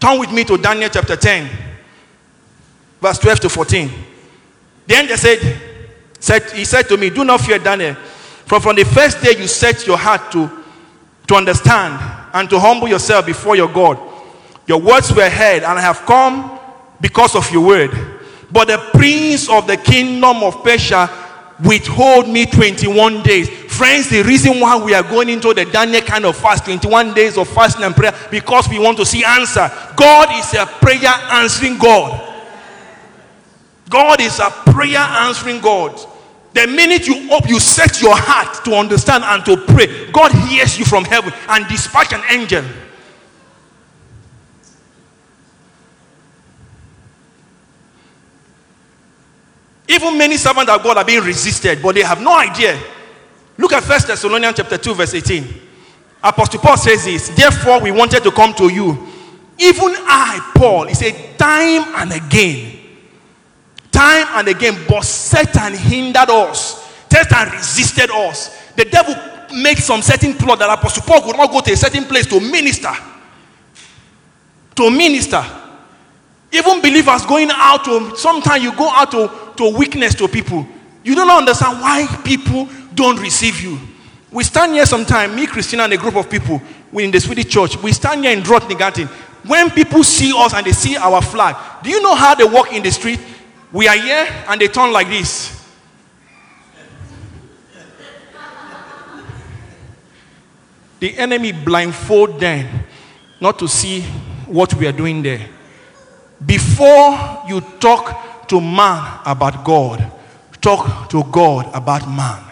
Turn 0.01 0.19
with 0.19 0.33
me 0.33 0.45
to 0.45 0.57
Daniel 0.57 0.89
chapter 0.89 1.17
10, 1.17 1.51
verse 3.01 3.19
12 3.19 3.41
to 3.41 3.49
14. 3.49 3.91
Then 4.87 5.07
they 5.07 5.17
said, 5.17 5.68
said, 6.21 6.51
He 6.53 6.65
said 6.65 6.89
to 6.89 6.97
me, 6.97 7.11
Do 7.11 7.25
not 7.25 7.41
fear, 7.41 7.59
Daniel. 7.59 7.95
For 7.95 8.61
from 8.61 8.77
the 8.77 8.85
first 8.85 9.23
day 9.23 9.39
you 9.39 9.47
set 9.47 9.87
your 9.87 9.99
heart 9.99 10.33
to, 10.33 10.51
to 11.27 11.35
understand 11.35 12.01
and 12.33 12.49
to 12.51 12.59
humble 12.59 12.89
yourself 12.89 13.27
before 13.27 13.57
your 13.57 13.73
God, 13.73 13.99
your 14.67 14.81
words 14.81 15.13
were 15.13 15.29
heard, 15.29 15.65
and 15.65 15.79
I 15.79 15.81
have 15.81 15.99
come 16.07 16.59
because 17.01 17.35
of 17.35 17.51
your 17.51 17.65
word. 17.67 17.91
But 18.51 18.69
the 18.69 18.79
prince 18.95 19.49
of 19.51 19.67
the 19.67 19.77
kingdom 19.77 20.43
of 20.43 20.63
Persia 20.65 21.11
withhold 21.65 22.29
me 22.29 22.47
21 22.47 23.23
days. 23.23 23.49
Friends, 23.49 24.09
the 24.09 24.23
reason 24.23 24.61
why 24.61 24.77
we 24.83 24.95
are 24.95 25.03
going 25.03 25.29
into 25.29 25.53
the 25.53 25.65
Daniel 25.65 26.03
kind 26.03 26.25
of 26.25 26.37
fast, 26.37 26.65
21 26.65 27.15
days 27.15 27.37
of 27.37 27.49
fasting 27.49 27.85
and 27.85 27.95
prayer, 27.95 28.15
because 28.31 28.69
we 28.69 28.79
want 28.79 28.97
to 28.99 29.07
see 29.07 29.25
answer. 29.25 29.71
God 29.97 30.29
is 30.39 30.55
a 30.55 30.67
prayer 30.67 31.09
answering 31.33 31.79
God. 31.79 32.28
God 33.89 34.21
is 34.21 34.39
a 34.39 34.51
prayer 34.51 34.99
answering 34.99 35.61
God. 35.61 35.99
The 36.55 36.67
minute 36.67 37.07
you 37.07 37.31
up, 37.33 37.49
you 37.49 37.61
set 37.61 38.01
your 38.01 38.17
heart 38.17 38.65
to 38.65 38.75
understand 38.75 39.23
and 39.25 39.45
to 39.45 39.57
pray, 39.57 40.11
God 40.11 40.33
hears 40.33 40.79
you 40.79 40.85
from 40.85 41.05
heaven 41.05 41.33
and 41.49 41.67
dispatch 41.69 42.13
an 42.13 42.23
angel. 42.31 42.65
Even 49.89 50.19
many 50.19 50.37
servants 50.37 50.71
of 50.71 50.83
God 50.83 50.99
are 50.99 51.05
being 51.05 51.23
resisted, 51.23 51.83
but 51.83 51.95
they 51.95 52.03
have 52.03 52.21
no 52.21 52.39
idea. 52.39 52.79
Look 53.57 53.73
at 53.73 53.83
First 53.83 54.07
Thessalonians 54.07 54.57
chapter 54.57 54.79
2, 54.79 54.95
verse 54.95 55.15
18. 55.15 55.47
Apostle 56.23 56.61
Paul 56.61 56.77
says 56.77 57.05
this, 57.05 57.29
therefore 57.31 57.81
we 57.81 57.91
wanted 57.91 58.23
to 58.23 58.31
come 58.31 58.53
to 58.55 58.69
you. 58.73 59.07
Even 59.59 59.95
I, 59.97 60.53
Paul, 60.55 60.87
he 60.87 60.95
said, 60.95 61.39
time 61.39 61.85
and 61.97 62.13
again. 62.13 62.78
Time 63.91 64.27
and 64.35 64.49
again, 64.49 64.79
but 64.89 65.05
Satan 65.05 65.75
hindered 65.75 66.31
us. 66.31 66.85
Satan 67.11 67.51
resisted 67.53 68.11
us. 68.11 68.73
The 68.75 68.85
devil 68.85 69.15
made 69.55 69.79
some 69.79 70.03
certain 70.03 70.35
plot 70.35 70.59
that 70.59 70.71
Apostle 70.79 71.03
Paul 71.05 71.23
could 71.23 71.37
not 71.37 71.51
go 71.51 71.61
to 71.61 71.73
a 71.73 71.77
certain 71.77 72.05
place 72.05 72.27
to 72.27 72.41
minister. 72.41 72.93
To 74.77 74.91
minister. 74.91 75.45
Even 76.53 76.81
believers 76.81 77.27
going 77.27 77.49
out 77.53 77.85
to, 77.85 78.17
sometimes 78.17 78.63
you 78.63 78.75
go 78.77 78.89
out 78.89 79.11
to, 79.11 79.31
to 79.57 79.77
witness 79.77 80.15
to 80.15 80.29
people. 80.29 80.67
You 81.05 81.15
don't 81.15 81.31
understand 81.31 81.81
why 81.81 82.07
people 82.25 82.69
don't 82.95 83.19
receive 83.21 83.61
you. 83.61 83.79
We 84.31 84.45
stand 84.45 84.75
here 84.75 84.87
sometime, 84.87 85.35
me, 85.35 85.47
Christina, 85.47 85.85
and 85.85 85.93
a 85.93 85.97
group 85.97 86.17
of 86.17 86.29
people 86.29 86.61
we 86.93 87.05
in 87.05 87.11
the 87.11 87.21
Swedish 87.21 87.47
church. 87.47 87.77
We 87.83 87.93
stand 87.93 88.25
here 88.25 88.37
in 88.37 88.43
Drottninggatan. 88.43 89.09
When 89.47 89.71
people 89.71 90.03
see 90.05 90.33
us 90.37 90.55
and 90.55 90.67
they 90.67 90.73
see 90.73 90.97
our 90.97 91.23
flag, 91.23 91.57
do 91.83 91.91
you 91.91 92.03
know 92.03 92.15
how 92.15 92.35
they 92.35 92.45
walk 92.45 92.73
in 92.73 92.83
the 92.83 92.91
street? 92.91 93.21
We 93.73 93.87
are 93.87 93.97
here 93.97 94.27
and 94.49 94.61
they 94.61 94.69
turn 94.69 94.93
like 94.93 95.09
this. 95.09 95.55
The 101.01 101.17
enemy 101.17 101.53
blindfold 101.53 102.41
them 102.41 102.85
not 103.41 103.59
to 103.61 103.69
see 103.69 104.03
what 104.47 104.75
we 104.75 104.87
are 104.87 104.93
doing 104.93 105.23
there. 105.23 105.49
Before 106.45 107.43
you 107.47 107.61
talk 107.79 108.49
to 108.49 108.61
man 108.61 109.21
about 109.25 109.65
God, 109.65 110.11
talk 110.61 111.09
to 111.11 111.23
God 111.25 111.71
about 111.75 112.09
man. 112.09 112.43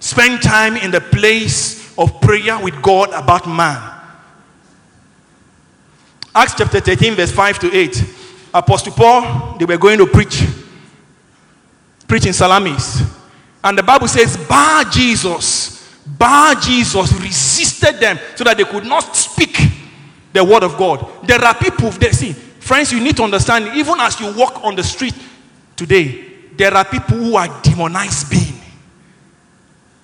Spend 0.00 0.42
time 0.42 0.76
in 0.76 0.90
the 0.90 1.00
place 1.00 1.96
of 1.96 2.20
prayer 2.20 2.58
with 2.62 2.82
God 2.82 3.10
about 3.10 3.48
man. 3.48 3.92
Acts 6.34 6.54
chapter 6.58 6.80
13, 6.80 7.14
verse 7.14 7.30
5 7.30 7.58
to 7.60 7.74
8. 7.74 8.04
Apostle 8.54 8.92
Paul, 8.92 9.56
they 9.58 9.64
were 9.64 9.76
going 9.76 9.98
to 9.98 10.06
preach, 10.06 10.44
preach 12.06 12.24
in 12.24 12.32
Salamis. 12.32 13.02
And 13.64 13.76
the 13.76 13.82
Bible 13.82 14.06
says, 14.06 14.36
Bar 14.36 14.84
Jesus, 14.84 15.98
Bar 16.06 16.54
Jesus 16.54 17.12
resisted 17.20 17.98
them 17.98 18.16
so 18.36 18.44
that 18.44 18.56
they 18.56 18.64
could 18.64 18.84
not 18.84 19.16
speak 19.16 19.58
the 20.32 20.44
word 20.44 20.62
of 20.62 20.76
God. 20.76 21.26
There 21.26 21.42
are 21.44 21.54
people, 21.54 21.90
they 21.90 22.12
see, 22.12 22.32
friends, 22.32 22.92
you 22.92 23.00
need 23.00 23.16
to 23.16 23.24
understand, 23.24 23.76
even 23.76 23.94
as 23.98 24.20
you 24.20 24.32
walk 24.36 24.62
on 24.62 24.76
the 24.76 24.84
street 24.84 25.14
today, 25.74 26.32
there 26.56 26.72
are 26.74 26.84
people 26.84 27.16
who 27.16 27.36
are 27.36 27.48
demonized 27.62 28.30
being. 28.30 28.54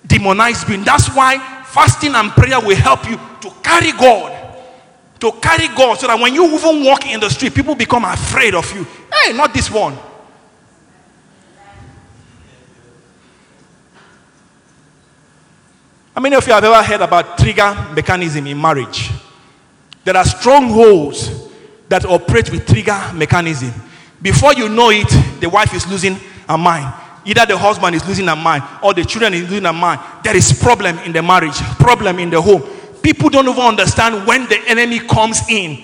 Demonized 0.05 0.67
being. 0.67 0.83
That's 0.83 1.07
why 1.15 1.37
fasting 1.63 2.15
and 2.15 2.31
prayer 2.31 2.59
will 2.59 2.75
help 2.75 3.09
you 3.09 3.17
to 3.41 3.49
carry 3.63 3.93
God. 3.93 4.40
To 5.21 5.31
carry 5.33 5.67
God 5.67 5.99
so 5.99 6.07
that 6.07 6.19
when 6.19 6.33
you 6.33 6.45
even 6.45 6.83
walk 6.83 7.05
in 7.05 7.19
the 7.19 7.29
street, 7.29 7.53
people 7.53 7.75
become 7.75 8.03
afraid 8.05 8.55
of 8.55 8.71
you. 8.75 8.85
Hey, 9.13 9.33
not 9.33 9.53
this 9.53 9.69
one. 9.69 9.93
How 16.15 16.21
many 16.21 16.35
of 16.35 16.45
you 16.45 16.53
have 16.53 16.63
ever 16.63 16.83
heard 16.83 17.01
about 17.01 17.37
trigger 17.37 17.89
mechanism 17.93 18.47
in 18.47 18.59
marriage? 18.59 19.11
There 20.03 20.17
are 20.17 20.25
strongholds 20.25 21.29
that 21.87 22.03
operate 22.05 22.51
with 22.51 22.65
trigger 22.65 22.99
mechanism. 23.13 23.71
Before 24.21 24.53
you 24.53 24.69
know 24.69 24.89
it, 24.89 25.09
the 25.39 25.49
wife 25.49 25.73
is 25.75 25.87
losing 25.87 26.15
her 26.49 26.57
mind. 26.57 26.93
Either 27.25 27.45
the 27.45 27.57
husband 27.57 27.95
is 27.95 28.07
losing 28.07 28.25
her 28.25 28.35
mind 28.35 28.63
or 28.81 28.95
the 28.95 29.05
children 29.05 29.35
is 29.35 29.43
losing 29.43 29.63
their 29.63 29.73
mind. 29.73 30.01
There 30.23 30.35
is 30.35 30.51
problem 30.51 30.97
in 30.99 31.11
the 31.11 31.21
marriage, 31.21 31.57
problem 31.77 32.17
in 32.17 32.31
the 32.31 32.41
home. 32.41 32.63
People 33.01 33.29
don't 33.29 33.47
even 33.47 33.61
understand 33.61 34.27
when 34.27 34.47
the 34.47 34.59
enemy 34.67 34.99
comes 34.99 35.41
in. 35.49 35.83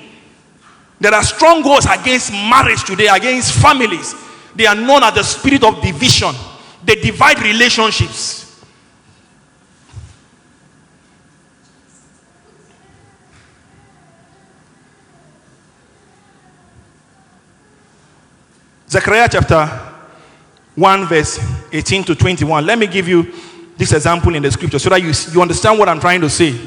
There 1.00 1.14
are 1.14 1.24
strongholds 1.24 1.86
against 1.86 2.32
marriage 2.32 2.84
today, 2.84 3.08
against 3.08 3.54
families. 3.54 4.16
They 4.56 4.66
are 4.66 4.76
known 4.76 5.04
as 5.04 5.14
the 5.14 5.24
spirit 5.24 5.64
of 5.64 5.82
division. 5.82 6.34
They 6.84 6.96
divide 6.96 7.40
relationships. 7.42 8.46
Zechariah 18.90 19.28
chapter 19.30 19.66
1, 20.76 21.06
verse 21.08 21.40
18 21.72 22.04
to 22.06 22.16
21. 22.16 22.66
Let 22.66 22.80
me 22.80 22.88
give 22.88 23.08
you 23.08 23.34
this 23.76 23.92
example 23.92 24.34
in 24.34 24.42
the 24.42 24.52
scripture 24.52 24.80
so 24.80 24.90
that 24.90 25.02
you, 25.02 25.12
you 25.34 25.42
understand 25.42 25.78
what 25.78 25.90
I'm 25.90 26.00
trying 26.00 26.22
to 26.22 26.30
say. 26.30 26.58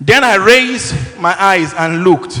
Then 0.00 0.22
I 0.22 0.36
raised 0.36 1.18
my 1.18 1.34
eyes 1.40 1.74
and 1.74 2.04
looked, 2.04 2.40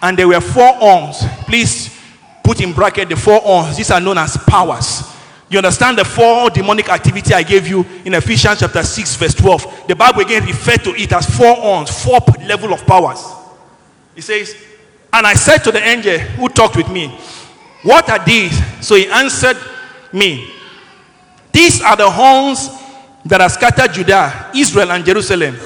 and 0.00 0.16
there 0.16 0.28
were 0.28 0.40
four 0.40 0.72
horns. 0.74 1.24
Please 1.46 1.98
put 2.42 2.60
in 2.60 2.72
bracket 2.72 3.08
the 3.08 3.16
four 3.16 3.40
horns. 3.40 3.76
These 3.76 3.90
are 3.90 4.00
known 4.00 4.18
as 4.18 4.36
powers. 4.36 5.02
You 5.48 5.58
understand 5.58 5.98
the 5.98 6.04
four 6.04 6.48
demonic 6.50 6.88
activity 6.88 7.34
I 7.34 7.42
gave 7.42 7.66
you 7.66 7.84
in 8.04 8.14
Ephesians 8.14 8.60
chapter 8.60 8.82
6, 8.82 9.16
verse 9.16 9.34
12. 9.34 9.86
The 9.88 9.94
Bible 9.94 10.22
again 10.22 10.44
referred 10.44 10.82
to 10.84 10.94
it 10.94 11.12
as 11.12 11.26
four 11.36 11.54
horns, 11.54 12.04
four 12.04 12.20
level 12.46 12.72
of 12.72 12.86
powers. 12.86 13.22
It 14.16 14.22
says, 14.22 14.56
And 15.12 15.26
I 15.26 15.34
said 15.34 15.58
to 15.58 15.72
the 15.72 15.82
angel 15.82 16.18
who 16.18 16.48
talked 16.48 16.76
with 16.76 16.88
me, 16.90 17.08
What 17.82 18.08
are 18.08 18.24
these? 18.24 18.58
So 18.86 18.94
he 18.94 19.08
answered 19.08 19.58
me, 20.12 20.50
These 21.52 21.82
are 21.82 21.96
the 21.96 22.10
horns 22.10 22.70
that 23.26 23.40
have 23.40 23.52
scattered 23.52 23.92
Judah, 23.92 24.50
Israel, 24.54 24.90
and 24.92 25.04
Jerusalem. 25.04 25.56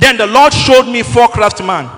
Then 0.00 0.16
the 0.16 0.26
Lord 0.26 0.52
showed 0.52 0.86
me 0.90 1.02
four 1.02 1.28
craftsmen. 1.28 1.88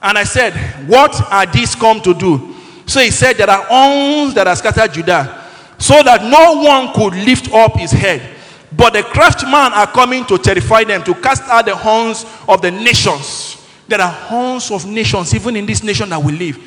And 0.00 0.16
I 0.16 0.22
said, 0.24 0.54
What 0.88 1.20
are 1.30 1.44
these 1.44 1.74
come 1.74 2.00
to 2.02 2.14
do? 2.14 2.54
So 2.86 3.00
he 3.00 3.10
said, 3.10 3.36
There 3.36 3.50
are 3.50 3.64
horns 3.64 4.34
that 4.34 4.46
are 4.46 4.54
scattered 4.54 4.94
Judah, 4.94 5.44
so 5.76 6.02
that 6.04 6.22
no 6.22 6.62
one 6.62 6.94
could 6.94 7.14
lift 7.24 7.52
up 7.52 7.76
his 7.76 7.90
head. 7.90 8.36
But 8.74 8.92
the 8.92 9.02
craftsmen 9.02 9.54
are 9.54 9.88
coming 9.88 10.24
to 10.26 10.38
terrify 10.38 10.84
them, 10.84 11.02
to 11.02 11.14
cast 11.14 11.42
out 11.42 11.66
the 11.66 11.74
horns 11.74 12.24
of 12.48 12.62
the 12.62 12.70
nations. 12.70 13.58
There 13.88 14.00
are 14.00 14.10
horns 14.10 14.70
of 14.70 14.86
nations, 14.86 15.34
even 15.34 15.56
in 15.56 15.66
this 15.66 15.82
nation 15.82 16.08
that 16.10 16.22
we 16.22 16.32
live. 16.32 16.58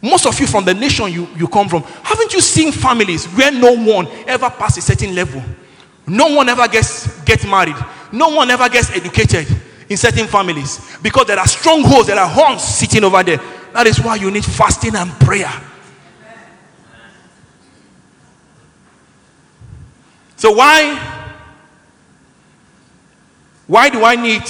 Most 0.00 0.26
of 0.26 0.38
you 0.40 0.46
from 0.46 0.64
the 0.64 0.72
nation 0.72 1.12
you, 1.12 1.28
you 1.36 1.46
come 1.46 1.68
from, 1.68 1.82
haven't 1.82 2.32
you 2.32 2.40
seen 2.40 2.72
families 2.72 3.26
where 3.26 3.50
no 3.50 3.74
one 3.74 4.06
ever 4.26 4.48
passed 4.48 4.78
a 4.78 4.80
certain 4.80 5.14
level? 5.14 5.42
No 6.06 6.34
one 6.34 6.48
ever 6.48 6.66
gets 6.68 7.22
get 7.24 7.44
married. 7.46 7.76
No 8.12 8.28
one 8.30 8.50
ever 8.50 8.68
gets 8.68 8.90
educated 8.90 9.46
in 9.88 9.96
certain 9.96 10.26
families 10.26 10.80
because 11.02 11.26
there 11.26 11.38
are 11.38 11.46
strongholds, 11.46 12.06
there 12.06 12.18
are 12.18 12.28
horns 12.28 12.62
sitting 12.62 13.04
over 13.04 13.22
there. 13.22 13.40
That 13.72 13.86
is 13.86 14.00
why 14.00 14.16
you 14.16 14.30
need 14.30 14.44
fasting 14.44 14.94
and 14.96 15.10
prayer. 15.12 15.52
So 20.36 20.52
why 20.52 21.18
why 23.66 23.88
do 23.88 24.02
I 24.04 24.16
need 24.16 24.42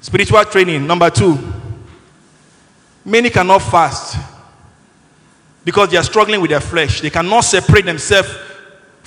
spiritual 0.00 0.44
training? 0.44 0.86
Number 0.86 1.10
2. 1.10 1.36
Many 3.04 3.30
cannot 3.30 3.58
fast 3.58 4.16
because 5.64 5.90
they 5.90 5.96
are 5.96 6.04
struggling 6.04 6.40
with 6.40 6.50
their 6.50 6.60
flesh. 6.60 7.00
They 7.00 7.10
cannot 7.10 7.40
separate 7.40 7.86
themselves 7.86 8.28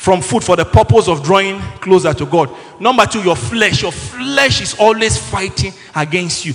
from 0.04 0.22
food 0.22 0.44
for 0.44 0.58
the 0.58 0.66
purpose 0.66 1.08
of 1.08 1.24
drawing 1.24 1.62
closer 1.80 2.14
to 2.14 2.26
God. 2.26 2.54
Number 2.78 3.06
two, 3.06 3.22
your 3.22 3.38
flesh. 3.38 3.84
Your 3.84 3.94
flesh 3.94 4.60
is 4.60 4.76
always 4.78 5.18
fighting 5.18 5.72
against 5.96 6.46
you. 6.46 6.54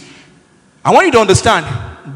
I 0.84 0.92
want 0.92 1.06
you 1.06 1.12
to 1.12 1.20
understand. 1.20 1.64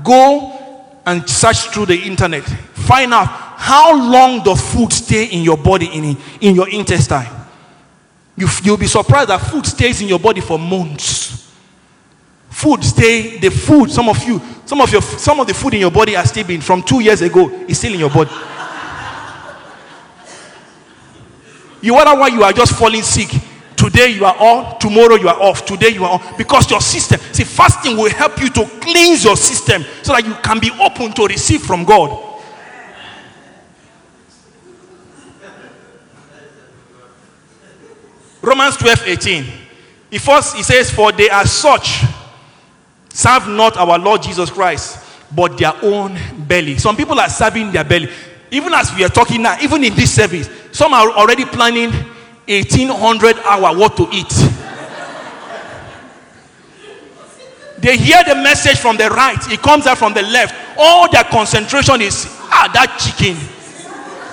Go 0.05 0.93
and 1.07 1.27
search 1.27 1.71
through 1.71 1.87
the 1.87 1.97
internet. 1.97 2.43
Find 2.43 3.15
out 3.15 3.29
how 3.29 3.95
long 4.13 4.43
does 4.43 4.61
food 4.75 4.93
stay 4.93 5.25
in 5.25 5.43
your 5.43 5.57
body, 5.57 5.87
in, 5.87 6.19
in 6.43 6.55
your 6.55 6.69
intestine. 6.69 7.27
You, 8.37 8.47
you'll 8.63 8.77
be 8.77 8.87
surprised 8.87 9.31
that 9.31 9.39
food 9.39 9.65
stays 9.65 10.03
in 10.03 10.09
your 10.09 10.19
body 10.19 10.43
for 10.43 10.59
months. 10.59 11.51
Food 12.51 12.85
stay, 12.85 13.39
the 13.39 13.51
food, 13.51 13.91
some 13.91 14.11
of 14.11 14.23
you, 14.25 14.39
some 14.67 14.83
of 14.83 14.93
your 14.93 15.01
some 15.01 15.41
of 15.41 15.47
the 15.47 15.55
food 15.55 15.73
in 15.73 15.81
your 15.81 15.91
body 15.91 16.13
has 16.13 16.29
still 16.29 16.47
been 16.47 16.61
from 16.61 16.83
two 16.83 17.01
years 17.01 17.23
ago, 17.23 17.49
is 17.67 17.79
still 17.79 17.95
in 17.95 18.01
your 18.01 18.11
body. 18.11 18.31
You 21.83 21.95
wonder 21.95 22.15
why 22.19 22.29
you 22.29 22.45
are 22.45 22.53
just 22.53 22.79
falling 22.79 23.03
sick. 23.03 23.29
Today 23.77 24.11
you 24.11 24.25
are 24.25 24.37
on, 24.39 24.79
tomorrow 24.79 25.17
you 25.17 25.29
are 25.29 25.43
off, 25.43 25.67
today 25.67 25.89
you 25.89 26.05
are 26.05 26.21
on. 26.21 26.37
Because 26.39 26.71
your 26.71 26.81
system, 26.81 27.19
see, 27.33 27.43
fasting 27.43 27.97
will 27.97 28.11
help 28.11 28.41
you 28.41 28.49
to 28.51 28.65
cleanse 28.81 29.25
your 29.25 29.37
system 29.37 29.85
so 30.03 30.13
that 30.13 30.25
you 30.25 30.35
can 30.35 30.61
be 30.61 30.71
open 30.81 31.13
to 31.13 31.27
receive 31.27 31.63
from 31.63 31.85
God. 31.85 32.31
Romans 38.41 38.77
12 38.77 39.03
18. 39.07 39.45
He 40.11 40.19
first 40.19 40.57
he 40.57 40.63
says, 40.63 40.91
For 40.91 41.11
they 41.11 41.31
are 41.31 41.47
such, 41.47 42.03
serve 43.09 43.49
not 43.49 43.77
our 43.77 43.99
Lord 43.99 44.23
Jesus 44.23 44.51
Christ, 44.51 45.05
but 45.35 45.59
their 45.59 45.73
own 45.83 46.17
belly. 46.47 46.79
Some 46.79 46.97
people 46.97 47.19
are 47.19 47.29
serving 47.29 47.73
their 47.73 47.85
belly. 47.85 48.11
Even 48.51 48.75
as 48.75 48.95
we 48.95 49.03
are 49.03 49.09
talking 49.09 49.43
now, 49.43 49.57
even 49.63 49.83
in 49.83 49.95
this 49.95 50.15
service, 50.15 50.49
some 50.73 50.95
are 50.95 51.11
already 51.11 51.45
planning 51.45 51.93
1800 52.49 53.39
hour 53.41 53.77
what 53.77 53.97
to 53.97 54.09
eat. 54.11 54.33
they 57.79 57.97
hear 57.97 58.23
the 58.25 58.35
message 58.35 58.79
from 58.79 58.97
the 58.97 59.09
right, 59.11 59.39
it 59.53 59.61
comes 59.61 59.87
out 59.87 59.99
from 59.99 60.15
the 60.15 60.23
left. 60.23 60.55
All 60.79 61.11
their 61.11 61.25
concentration 61.25 62.01
is 62.01 62.27
ah, 62.51 62.71
that 62.73 62.97
chicken. 62.97 63.37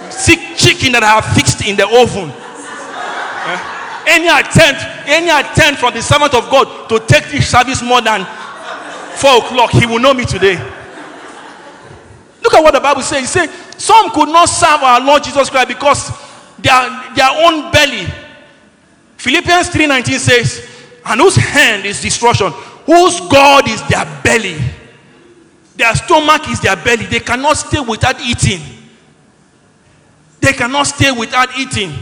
Sick 0.09 0.39
chicken 0.55 0.93
that 0.93 1.03
I 1.03 1.19
have 1.19 1.25
fixed 1.35 1.65
in 1.65 1.75
the 1.75 1.85
oven. 1.85 2.31
Eh? 2.31 3.79
Any 4.15 4.29
attempt, 4.29 4.81
any 5.05 5.29
attempt 5.29 5.79
from 5.81 5.93
the 5.93 6.01
servant 6.01 6.33
of 6.33 6.49
God 6.49 6.87
to 6.89 6.99
take 7.05 7.29
this 7.31 7.49
service 7.49 7.81
more 7.83 8.01
than 8.01 8.25
four 9.17 9.37
o'clock, 9.43 9.71
he 9.71 9.85
will 9.85 9.99
know 9.99 10.13
me 10.13 10.25
today. 10.25 10.55
Look 12.41 12.53
at 12.53 12.63
what 12.63 12.73
the 12.73 12.79
Bible 12.79 13.01
says. 13.01 13.23
It 13.23 13.27
says 13.27 13.49
some 13.77 14.09
could 14.11 14.29
not 14.29 14.47
serve 14.47 14.81
our 14.81 15.01
Lord 15.01 15.23
Jesus 15.23 15.49
Christ 15.49 15.67
because 15.67 16.28
their, 16.61 17.13
their 17.15 17.29
own 17.45 17.71
belly. 17.71 18.07
Philippians 19.17 19.69
3:19 19.69 20.17
says, 20.19 20.69
and 21.05 21.19
whose 21.21 21.35
hand 21.35 21.85
is 21.85 22.01
destruction, 22.01 22.51
whose 22.85 23.19
God 23.29 23.67
is 23.67 23.81
their 23.87 24.05
belly. 24.23 24.57
Their 25.75 25.95
stomach 25.95 26.49
is 26.49 26.59
their 26.59 26.75
belly. 26.75 27.05
They 27.05 27.19
cannot 27.19 27.57
stay 27.57 27.79
without 27.79 28.19
eating. 28.21 28.61
They 30.41 30.53
cannot 30.53 30.83
stay 30.83 31.11
without 31.11 31.57
eating. 31.57 31.93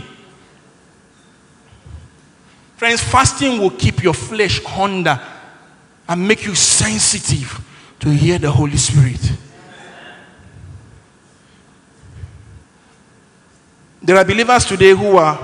Friends, 2.75 3.01
fasting 3.01 3.59
will 3.59 3.71
keep 3.71 4.03
your 4.03 4.13
flesh 4.13 4.63
under 4.65 5.19
and 6.07 6.27
make 6.27 6.45
you 6.45 6.55
sensitive 6.55 7.59
to 7.99 8.09
hear 8.09 8.37
the 8.37 8.51
Holy 8.51 8.77
Spirit. 8.77 9.31
There 14.07 14.15
are 14.15 14.23
believers 14.23 14.63
today 14.63 14.91
who 14.91 15.17
are 15.17 15.37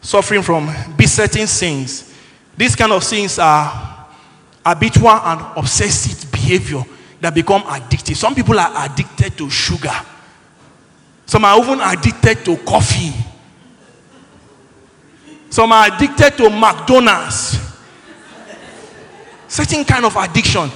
suffering 0.00 0.42
from 0.42 0.68
besetting 0.96 1.46
sins. 1.46 2.12
These 2.56 2.74
kind 2.74 2.90
of 2.90 3.04
sins 3.04 3.38
are 3.38 4.08
habitual 4.66 5.10
and 5.10 5.40
obsessive 5.56 6.32
behavior 6.32 6.82
that 7.20 7.32
become 7.32 7.62
addictive. 7.62 8.16
Some 8.16 8.34
people 8.34 8.58
are 8.58 8.72
addicted 8.86 9.38
to 9.38 9.48
sugar. 9.48 9.94
Some 11.26 11.44
are 11.44 11.56
even 11.62 11.80
addicted 11.80 12.44
to 12.46 12.56
coffee. 12.56 13.14
Some 15.48 15.70
are 15.70 15.86
addicted 15.94 16.38
to 16.38 16.50
McDonald's. 16.50 17.56
Certain 19.46 19.84
kind 19.84 20.04
of 20.04 20.16
addiction. 20.16 20.68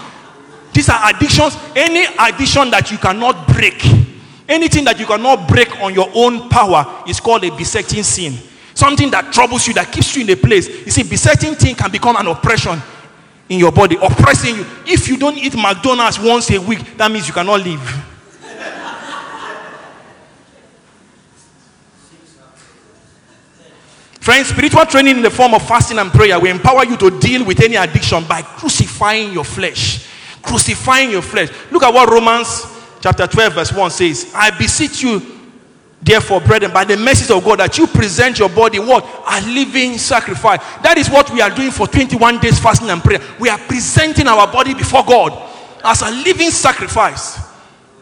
These 0.73 0.91
are 0.91 1.11
addictions. 1.11 1.57
Any 1.75 2.07
addiction 2.21 2.71
that 2.71 2.93
you 2.93 2.99
cannot 2.99 3.49
break, 3.49 3.83
anything 4.49 4.85
that 4.85 4.99
you 4.99 5.07
cannot 5.07 5.49
break 5.49 5.81
on 5.81 5.95
your 5.95 6.11
own 6.15 6.49
power 6.49 7.05
is 7.09 7.21
called 7.21 7.45
a 7.45 7.57
besetting 7.57 8.03
sin. 8.03 8.35
Something 8.75 9.11
that 9.11 9.33
troubles 9.33 9.67
you, 9.67 9.75
that 9.75 9.93
keeps 9.93 10.17
you 10.17 10.23
in 10.23 10.31
a 10.31 10.37
place. 10.37 10.69
You 10.69 10.91
see, 10.91 11.05
besetting 11.05 11.55
thing 11.55 11.77
can 11.77 11.91
become 11.91 12.17
an 12.17 12.27
oppression 12.27 12.81
in 13.49 13.59
your 13.59 13.73
body, 13.73 13.97
oppressing 13.97 14.57
you. 14.57 14.67
If 14.87 15.09
you 15.09 15.17
don't 15.17 15.37
eat 15.39 15.55
McDonald's 15.55 16.19
once 16.19 16.51
a 16.51 16.61
week, 16.61 16.97
that 16.97 17.11
means 17.11 17.29
you 17.29 17.35
cannot 17.35 17.61
live. 17.61 18.11
Friends, 24.25 24.49
spiritual 24.49 24.87
training 24.87 25.17
in 25.17 25.23
the 25.23 25.31
form 25.31 25.53
of 25.53 25.69
fasting 25.69 25.99
and 25.99 26.11
prayer 26.11 26.41
will 26.41 26.51
empower 26.51 26.83
you 26.87 26.97
to 26.97 27.11
deal 27.21 27.45
with 27.45 27.63
any 27.63 27.77
addiction 27.77 28.25
by 28.25 28.41
crucifying 28.41 29.35
your 29.35 29.45
flesh. 29.45 30.09
Crucifying 30.41 31.11
your 31.11 31.21
flesh. 31.21 31.51
Look 31.71 31.83
at 31.83 31.93
what 31.93 32.09
Romans 32.09 32.74
chapter 33.05 33.27
12, 33.27 33.53
verse 33.53 33.71
1 33.71 33.91
says. 33.91 34.33
I 34.35 34.49
beseech 34.57 35.03
you, 35.03 35.21
therefore, 36.01 36.41
brethren, 36.41 36.73
by 36.73 36.85
the 36.85 36.97
mercies 36.97 37.31
of 37.31 37.45
God, 37.45 37.59
that 37.59 37.77
you 37.77 37.87
present 37.87 38.39
your 38.39 38.49
body 38.49 38.79
what? 38.79 39.05
A 39.29 39.43
living 39.47 39.99
sacrifice. 39.99 40.59
That 40.83 40.97
is 40.97 41.11
what 41.11 41.31
we 41.31 41.43
are 41.43 41.51
doing 41.51 41.71
for 41.71 41.87
21 41.87 42.41
days 42.41 42.59
fasting 42.59 42.89
and 42.89 43.03
prayer. 43.03 43.21
We 43.39 43.51
are 43.51 43.59
presenting 43.59 44.27
our 44.27 44.51
body 44.51 44.73
before 44.73 45.05
God 45.05 45.33
as 45.85 46.01
a 46.01 46.11
living 46.11 46.51
sacrifice. 46.51 47.37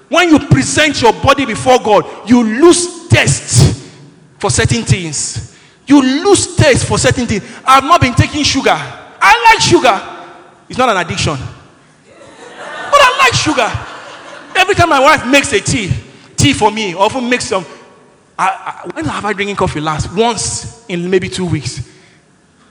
When 0.08 0.28
you 0.28 0.38
present 0.38 1.02
your 1.02 1.14
body 1.14 1.46
before 1.46 1.80
God, 1.80 2.30
you 2.30 2.44
lose 2.44 3.08
taste 3.08 3.90
for 4.38 4.50
certain 4.50 4.84
things. 4.84 5.58
You 5.84 6.00
lose 6.00 6.54
taste 6.54 6.86
for 6.86 6.96
certain 6.96 7.26
things. 7.26 7.42
I've 7.66 7.82
not 7.82 8.00
been 8.00 8.14
taking 8.14 8.44
sugar. 8.44 8.70
I 8.70 9.50
like 9.50 9.60
sugar. 9.60 10.00
It's 10.68 10.78
not 10.78 10.90
an 10.90 10.98
addiction. 10.98 11.34
But 11.34 13.00
I 13.02 13.18
like 13.18 13.34
sugar. 13.34 13.91
Every 14.72 14.80
time 14.80 14.88
my 14.88 15.00
wife 15.00 15.26
makes 15.26 15.52
a 15.52 15.60
tea, 15.60 15.92
tea 16.34 16.54
for 16.54 16.70
me, 16.70 16.94
often 16.94 17.28
makes 17.28 17.44
some. 17.44 17.62
I, 18.38 18.82
I, 18.82 18.90
when 18.94 19.04
have 19.04 19.22
I 19.22 19.34
drinking 19.34 19.56
coffee 19.56 19.80
last? 19.80 20.16
Once 20.16 20.86
in 20.88 21.10
maybe 21.10 21.28
two 21.28 21.44
weeks. 21.44 21.90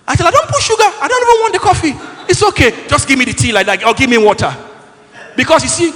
I 0.08 0.16
said, 0.16 0.26
I 0.26 0.32
don't 0.32 0.48
put 0.48 0.64
sugar. 0.64 0.82
I 0.82 1.08
don't 1.08 1.22
even 1.22 1.42
want 1.42 1.54
the 1.54 1.60
coffee. 1.60 1.94
It's 2.28 2.42
okay. 2.42 2.88
Just 2.88 3.08
give 3.08 3.20
me 3.20 3.26
the 3.26 3.34
tea 3.34 3.54
like 3.54 3.68
that, 3.68 3.86
or 3.86 3.94
give 3.94 4.10
me 4.10 4.18
water. 4.18 4.52
Because 5.38 5.62
you 5.62 5.70
see, 5.70 5.94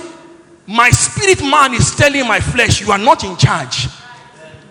my 0.67 0.91
spirit 0.91 1.41
man 1.41 1.73
is 1.73 1.95
telling 1.95 2.27
my 2.27 2.39
flesh, 2.39 2.81
you 2.81 2.91
are 2.91 2.99
not 2.99 3.23
in 3.23 3.35
charge. 3.35 3.87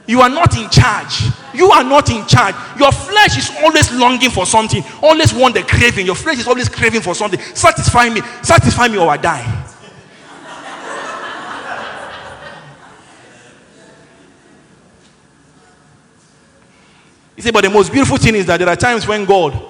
You 0.06 0.20
are 0.20 0.30
not 0.30 0.56
in 0.56 0.70
charge. 0.70 1.32
You 1.52 1.72
are 1.72 1.82
not 1.82 2.10
in 2.10 2.24
charge. 2.28 2.54
Your 2.78 2.92
flesh 2.92 3.36
is 3.38 3.50
always 3.60 3.90
longing 3.92 4.30
for 4.30 4.46
something, 4.46 4.84
always 5.02 5.34
want 5.34 5.56
the 5.56 5.64
craving. 5.64 6.06
Your 6.06 6.14
flesh 6.14 6.38
is 6.38 6.46
always 6.46 6.68
craving 6.68 7.00
for 7.00 7.16
something. 7.16 7.40
Satisfy 7.40 8.08
me, 8.08 8.20
satisfy 8.40 8.86
me, 8.86 8.98
or 8.98 9.10
I 9.10 9.16
die. 9.16 9.63
You 17.36 17.42
see, 17.42 17.50
but 17.50 17.64
the 17.64 17.70
most 17.70 17.92
beautiful 17.92 18.16
thing 18.16 18.34
is 18.36 18.46
that 18.46 18.58
there 18.58 18.68
are 18.68 18.76
times 18.76 19.06
when 19.06 19.24
God 19.24 19.60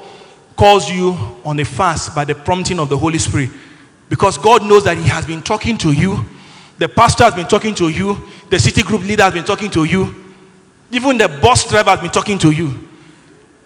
calls 0.57 0.90
you 0.90 1.16
on 1.44 1.59
a 1.59 1.64
fast 1.64 2.14
by 2.14 2.24
the 2.24 2.35
prompting 2.35 2.79
of 2.79 2.88
the 2.88 2.98
Holy 2.98 3.18
Spirit. 3.18 3.50
Because 4.09 4.38
God 4.38 4.62
knows 4.64 4.85
that 4.85 4.96
He 4.96 5.05
has 5.05 5.27
been 5.27 5.42
talking 5.42 5.79
to 5.79 5.92
you, 5.92 6.24
the 6.79 6.88
pastor 6.88 7.24
has 7.24 7.35
been 7.35 7.46
talking 7.46 7.74
to 7.77 7.88
you, 7.88 8.18
the 8.50 8.59
city 8.59 8.83
group 8.83 9.03
leader 9.03 9.22
has 9.22 9.33
been 9.33 9.44
talking 9.44 9.70
to 9.70 9.85
you, 9.85 10.14
even 10.90 11.16
the 11.18 11.29
bus 11.29 11.68
driver 11.68 11.90
has 11.90 12.00
been 12.00 12.11
talking 12.11 12.38
to 12.38 12.50
you. 12.50 12.88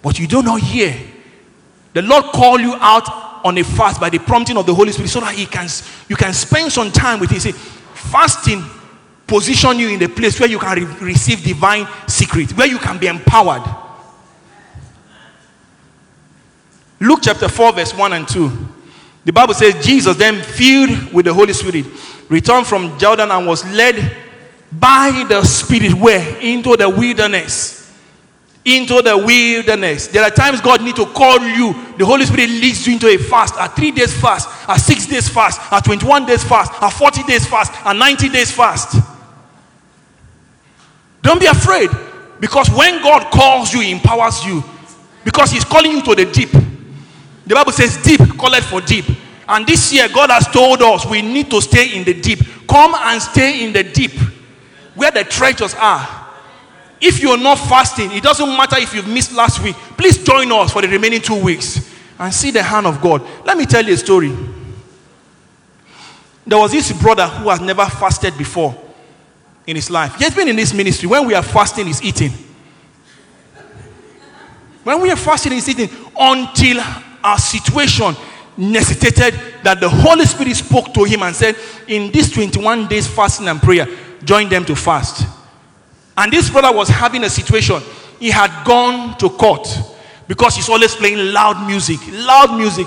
But 0.03 0.19
you 0.19 0.27
do 0.27 0.43
not 0.43 0.61
hear. 0.61 0.95
The 1.93 2.03
Lord 2.03 2.27
call 2.27 2.61
you 2.61 2.75
out 2.75 3.45
on 3.45 3.59
a 3.59 3.65
fast 3.65 4.01
by 4.01 4.11
the 4.11 4.19
prompting 4.19 4.57
of 4.57 4.67
the 4.67 4.75
Holy 4.75 4.93
Spirit 4.93 5.09
so 5.09 5.21
that 5.21 5.35
He 5.35 5.47
can 5.47 5.69
you 6.09 6.17
can 6.17 6.33
spend 6.33 6.71
some 6.73 6.93
time 6.93 7.19
with 7.19 7.31
Him. 7.31 7.53
Fasting 7.53 8.63
position 9.27 9.79
you 9.79 9.89
in 9.89 10.03
a 10.03 10.09
place 10.09 10.39
where 10.41 10.49
you 10.49 10.59
can 10.59 10.77
re- 10.79 11.09
receive 11.09 11.43
divine 11.43 11.87
secret, 12.07 12.57
where 12.57 12.67
you 12.67 12.79
can 12.79 12.99
be 12.99 13.09
empowered. 13.09 13.63
Luke 17.01 17.21
chapter 17.23 17.49
4, 17.49 17.73
verse 17.73 17.95
1 17.95 18.13
and 18.13 18.27
2. 18.29 18.69
The 19.25 19.33
Bible 19.33 19.55
says, 19.55 19.85
Jesus 19.85 20.17
then 20.17 20.43
filled 20.43 21.13
with 21.13 21.27
the 21.27 21.35
Holy 21.35 21.53
Spirit, 21.53 21.87
returned 22.29 22.67
from 22.67 22.99
Jordan 22.99 23.31
and 23.31 23.47
was 23.47 23.65
led 23.75 24.17
by 24.73 25.25
the 25.29 25.45
Spirit 25.45 25.95
where? 25.95 26.39
Into 26.41 26.77
the 26.77 26.89
wilderness. 26.89 27.77
Into 28.65 29.01
the 29.01 29.17
wilderness. 29.17 30.09
There 30.09 30.23
are 30.23 30.31
times 30.31 30.61
God 30.61 30.83
need 30.83 30.97
to 30.97 31.07
call 31.07 31.41
you. 31.41 31.75
The 31.97 32.05
Holy 32.05 32.27
Spirit 32.27 32.51
leads 32.51 32.87
you 32.87 32.95
into 32.95 33.09
a 33.09 33.17
fast, 33.17 33.55
a 33.59 33.69
three 33.69 33.93
days 33.93 34.19
fast, 34.19 34.49
a 34.69 34.79
six 34.79 35.07
days 35.07 35.29
fast, 35.29 35.61
a 35.71 35.81
21 35.81 36.27
days 36.27 36.45
fast, 36.45 36.73
a 36.81 36.91
40 36.91 37.23
days 37.23 37.47
fast, 37.47 37.73
a 37.85 37.95
90 37.95 38.29
days 38.29 38.51
fast. 38.51 38.97
Don't 41.23 41.41
be 41.41 41.47
afraid. 41.47 41.91
Because 42.41 42.71
when 42.71 43.03
God 43.03 43.31
calls 43.33 43.73
you, 43.73 43.81
He 43.81 43.91
empowers 43.91 44.45
you. 44.45 44.63
Because 45.25 45.51
He's 45.51 45.65
calling 45.65 45.93
you 45.93 46.03
to 46.03 46.15
the 46.15 46.25
deep. 46.25 46.51
The 47.49 47.55
Bible 47.55 47.73
says, 47.73 47.97
deep, 48.03 48.21
call 48.37 48.53
it 48.53 48.63
for 48.63 48.83
deep. 48.83 49.07
And 49.49 49.67
this 49.67 49.91
year, 49.91 50.07
God 50.13 50.29
has 50.29 50.47
told 50.49 50.83
us 50.83 51.07
we 51.07 51.23
need 51.23 51.51
to 51.51 51.63
stay 51.63 51.97
in 51.97 52.05
the 52.05 52.13
deep. 52.13 52.41
Come 52.69 52.95
and 52.95 53.23
stay 53.23 53.65
in 53.65 53.73
the 53.73 53.83
deep 53.83 54.13
where 54.95 55.11
the 55.11 55.25
treasures 55.25 55.75
are. 55.75 56.27
If 57.01 57.23
you're 57.23 57.39
not 57.39 57.57
fasting, 57.57 58.13
it 58.13 58.23
doesn't 58.23 58.49
matter 58.49 58.77
if 58.79 58.93
you've 58.93 59.09
missed 59.09 59.33
last 59.33 59.63
week. 59.63 59.77
Please 59.97 60.23
join 60.23 60.53
us 60.53 60.75
for 60.75 60.83
the 60.83 60.89
remaining 60.89 61.23
two 61.23 61.43
weeks 61.43 61.91
and 62.19 62.35
see 62.35 62.51
the 62.51 62.63
hand 62.63 62.87
of 62.87 63.01
God. 63.01 63.27
Let 63.47 63.57
me 63.57 63.65
tell 63.65 63.83
you 63.83 63.95
a 63.95 63.97
story. 63.97 64.37
There 66.47 66.59
was 66.59 66.73
this 66.73 66.93
brother 67.01 67.27
who 67.27 67.49
has 67.49 67.63
never 67.63 67.87
fasted 67.87 68.37
before 68.37 68.77
in 69.67 69.77
his 69.77 69.89
life. 69.89 70.17
He 70.17 70.25
has 70.25 70.35
been 70.35 70.49
in 70.49 70.57
this 70.57 70.75
ministry. 70.75 71.09
When 71.09 71.27
we 71.27 71.33
are 71.33 71.43
fasting, 71.43 71.87
he's 71.87 72.03
eating. 72.03 72.33
When 74.85 75.01
we 75.01 75.11
are 75.11 75.17
fasting, 75.17 75.53
he's 75.53 75.69
eating 75.69 75.89
until 76.19 76.83
our 77.23 77.39
situation 77.39 78.15
necessitated 78.57 79.39
that 79.63 79.81
the 79.81 79.89
Holy 79.89 80.25
Spirit 80.25 80.57
spoke 80.57 80.93
to 80.95 81.05
him 81.05 81.23
and 81.23 81.35
said, 81.35 81.57
In 81.87 82.11
this 82.11 82.31
21 82.31 82.89
days 82.89 83.07
fasting 83.07 83.49
and 83.49 83.61
prayer, 83.61 83.87
join 84.25 84.49
them 84.49 84.65
to 84.65 84.75
fast. 84.75 85.27
And 86.17 86.33
this 86.33 86.51
brother 86.51 86.77
was 86.77 86.89
having 86.89 87.23
a 87.25 87.31
situation. 87.31 87.81
He 88.19 88.31
had 88.31 88.65
gone 88.65 89.17
to 89.19 89.31
court 89.31 89.69
because 90.27 90.57
he's 90.57 90.69
always 90.69 90.95
playing 90.95 91.33
loud 91.33 91.67
music. 91.67 92.01
Loud 92.11 92.59
music. 92.59 92.87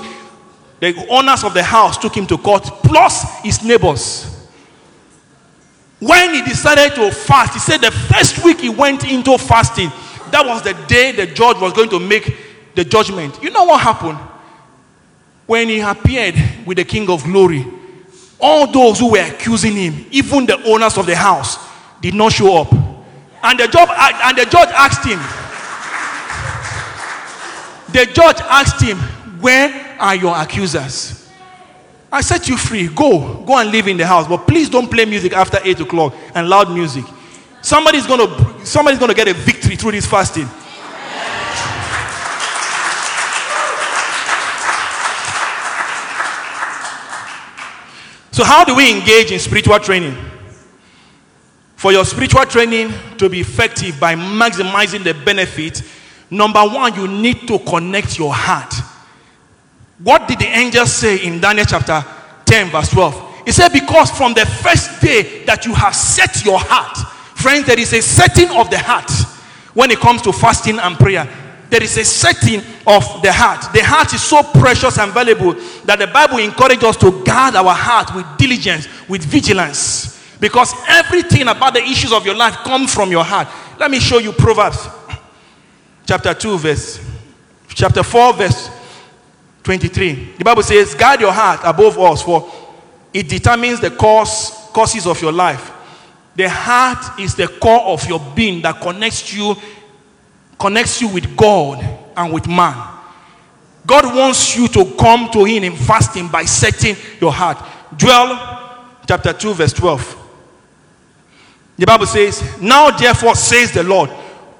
The 0.82 1.08
owners 1.10 1.44
of 1.44 1.54
the 1.54 1.63
house 1.63 1.98
took 1.98 2.15
him 2.17 2.28
to 2.28 2.38
court, 2.38 2.63
plus 2.63 3.41
his 3.41 3.63
neighbors. 3.63 4.50
When 6.00 6.34
he 6.34 6.41
decided 6.41 6.96
to 6.96 7.12
fast, 7.12 7.54
he 7.54 7.60
said 7.60 7.78
the 7.78 7.91
first 7.91 8.44
week 8.44 8.60
he 8.60 8.70
went 8.70 9.04
into 9.10 9.38
fasting, 9.38 9.91
that 10.32 10.44
was 10.46 10.63
the 10.63 10.74
day 10.88 11.12
the 11.12 11.28
judge 11.28 11.62
was 11.62 11.74
going 11.74 11.89
to 11.89 12.00
make 12.00 12.36
the 12.76 12.86
judgment. 12.86 13.42
You 13.42 13.50
know 13.52 13.66
what 13.66 13.82
happened? 13.82 14.18
When 15.46 15.68
he 15.68 15.80
appeared 15.80 16.36
with 16.66 16.78
the 16.78 16.86
King 16.86 17.10
of 17.10 17.24
Glory, 17.24 17.66
all 18.40 18.72
those 18.72 19.00
who 19.00 19.12
were 19.12 19.24
accusing 19.24 19.74
him, 19.74 20.06
even 20.12 20.46
the 20.46 20.62
owners 20.64 20.98
of 20.98 21.06
the 21.06 21.16
house, 21.16 21.58
did 22.02 22.14
not 22.14 22.32
show 22.32 22.58
up. 22.62 22.72
And 23.44 23.60
the, 23.60 23.68
job, 23.68 23.90
and 23.90 24.38
the 24.38 24.46
judge 24.46 24.70
asked 24.70 25.06
him, 25.06 25.20
the 27.92 28.06
judge 28.12 28.38
asked 28.42 28.82
him, 28.82 28.98
Where 29.42 29.98
are 30.00 30.16
your 30.16 30.36
accusers? 30.38 31.30
I 32.12 32.22
set 32.22 32.48
you 32.50 32.58
free. 32.58 32.88
Go. 32.88 33.44
Go 33.46 33.58
and 33.58 33.72
live 33.72 33.88
in 33.88 33.98
the 33.98 34.06
house. 34.06 34.28
But 34.28 34.46
please 34.48 34.70
don't 34.70 34.90
play 34.90 35.06
music 35.06 35.34
after 35.34 35.60
8 35.64 35.80
o'clock 35.82 36.14
and 36.36 36.50
loud 36.50 36.72
music. 36.72 37.06
Somebody's 37.62 38.08
gonna 38.08 38.66
somebody's 38.66 39.00
gonna 39.00 39.14
get 39.14 39.28
a 39.28 39.34
victory 39.34 39.76
through 39.76 39.92
this 39.92 40.08
fasting. 40.08 40.50
So, 48.32 48.44
how 48.46 48.63
do 48.63 48.76
we 48.76 48.91
engage 48.91 49.32
in 49.32 49.39
spiritual 49.39 49.80
training? 49.80 50.15
For 51.76 51.91
your 51.91 52.06
spiritual 52.06 52.46
training 52.46 52.94
to 53.17 53.28
be 53.28 53.41
effective 53.41 54.00
by 54.00 54.15
maximizing 54.15 55.04
the 55.04 55.13
benefit, 55.13 55.82
number 56.30 56.62
one, 56.62 56.96
you 56.96 57.08
need 57.08 57.48
to 57.48 57.60
connect 57.60 58.17
your 58.17 58.34
heart. 58.34 58.74
What 60.04 60.28
did 60.28 60.39
the 60.39 60.46
angel 60.46 60.86
say 60.86 61.26
in 61.26 61.41
Daniel 61.41 61.65
chapter 61.65 62.06
10, 62.46 62.70
verse 62.70 62.89
12? 62.89 63.46
He 63.46 63.52
said, 63.52 63.74
Because 63.74 64.12
from 64.12 64.34
the 64.34 64.46
first 64.46 65.02
day 65.02 65.44
that 65.46 65.65
you 65.65 65.74
have 65.74 65.96
set 65.96 66.46
your 66.46 66.60
heart, 66.60 66.98
friends, 67.36 67.65
there 67.65 67.80
is 67.80 67.94
a 67.94 68.02
setting 68.02 68.50
of 68.52 68.70
the 68.70 68.78
heart 68.78 69.12
when 69.74 69.91
it 69.91 70.00
comes 70.00 70.22
to 70.22 70.32
fasting 70.32 70.80
and 70.80 70.96
prayer. 70.98 71.28
There 71.72 71.82
is 71.82 71.98
a 71.98 72.04
setting 72.04 72.60
of 72.86 73.22
the 73.22 73.32
heart. 73.32 73.72
The 73.74 73.82
heart 73.82 74.14
is 74.14 74.22
so 74.22 74.44
precious 74.44 74.98
and 74.98 75.14
valuable 75.14 75.54
that 75.86 76.00
the 76.00 76.08
Bible 76.08 76.40
encourages 76.40 76.84
us 76.84 76.98
to 76.98 77.24
guard 77.24 77.56
our 77.56 77.74
heart 77.74 78.14
with 78.14 78.26
diligence, 78.38 78.90
with 79.08 79.24
vigilance. 79.24 80.20
Because 80.38 80.74
everything 80.90 81.48
about 81.48 81.74
the 81.74 81.82
issues 81.82 82.12
of 82.12 82.26
your 82.26 82.36
life 82.36 82.56
comes 82.58 82.94
from 82.94 83.10
your 83.10 83.24
heart. 83.24 83.48
Let 83.80 83.90
me 83.90 84.02
show 84.02 84.18
you 84.18 84.34
Proverbs 84.34 84.86
chapter 86.06 86.34
2, 86.34 86.58
verse 86.58 87.00
chapter 87.70 88.04
4, 88.04 88.34
verse 88.34 88.70
23. 89.64 90.34
The 90.40 90.44
Bible 90.44 90.64
says, 90.64 90.94
Guard 90.94 91.22
your 91.22 91.32
heart 91.32 91.62
above 91.64 91.98
us, 91.98 92.22
for 92.22 92.52
it 93.14 93.30
determines 93.30 93.80
the 93.80 93.92
course, 93.92 94.50
courses 94.74 95.08
of 95.08 95.22
your 95.22 95.32
life. 95.32 95.72
The 96.36 96.50
heart 96.50 97.18
is 97.18 97.34
the 97.36 97.48
core 97.48 97.82
of 97.82 98.06
your 98.10 98.20
being 98.36 98.62
that 98.64 98.82
connects 98.82 99.34
you, 99.34 99.56
connects 100.62 101.02
you 101.02 101.08
with 101.08 101.36
God 101.36 101.84
and 102.15 102.32
with 102.32 102.47
man. 102.47 102.76
God 103.86 104.15
wants 104.15 104.56
you 104.56 104.67
to 104.69 104.93
come 104.97 105.30
to 105.32 105.43
Him 105.43 105.63
in 105.63 105.76
fasting 105.76 106.28
by 106.28 106.43
setting 106.43 106.95
your 107.19 107.34
heart. 107.34 107.58
Joel 107.97 108.38
chapter 109.08 109.34
2, 109.34 109.54
verse 109.56 109.74
12. 109.74 110.17
The 111.78 111.86
Bible 111.88 112.06
says, 112.06 112.62
Now 112.62 112.91
therefore 112.91 113.36
says 113.36 113.71
the 113.71 113.82
Lord, 113.82 114.12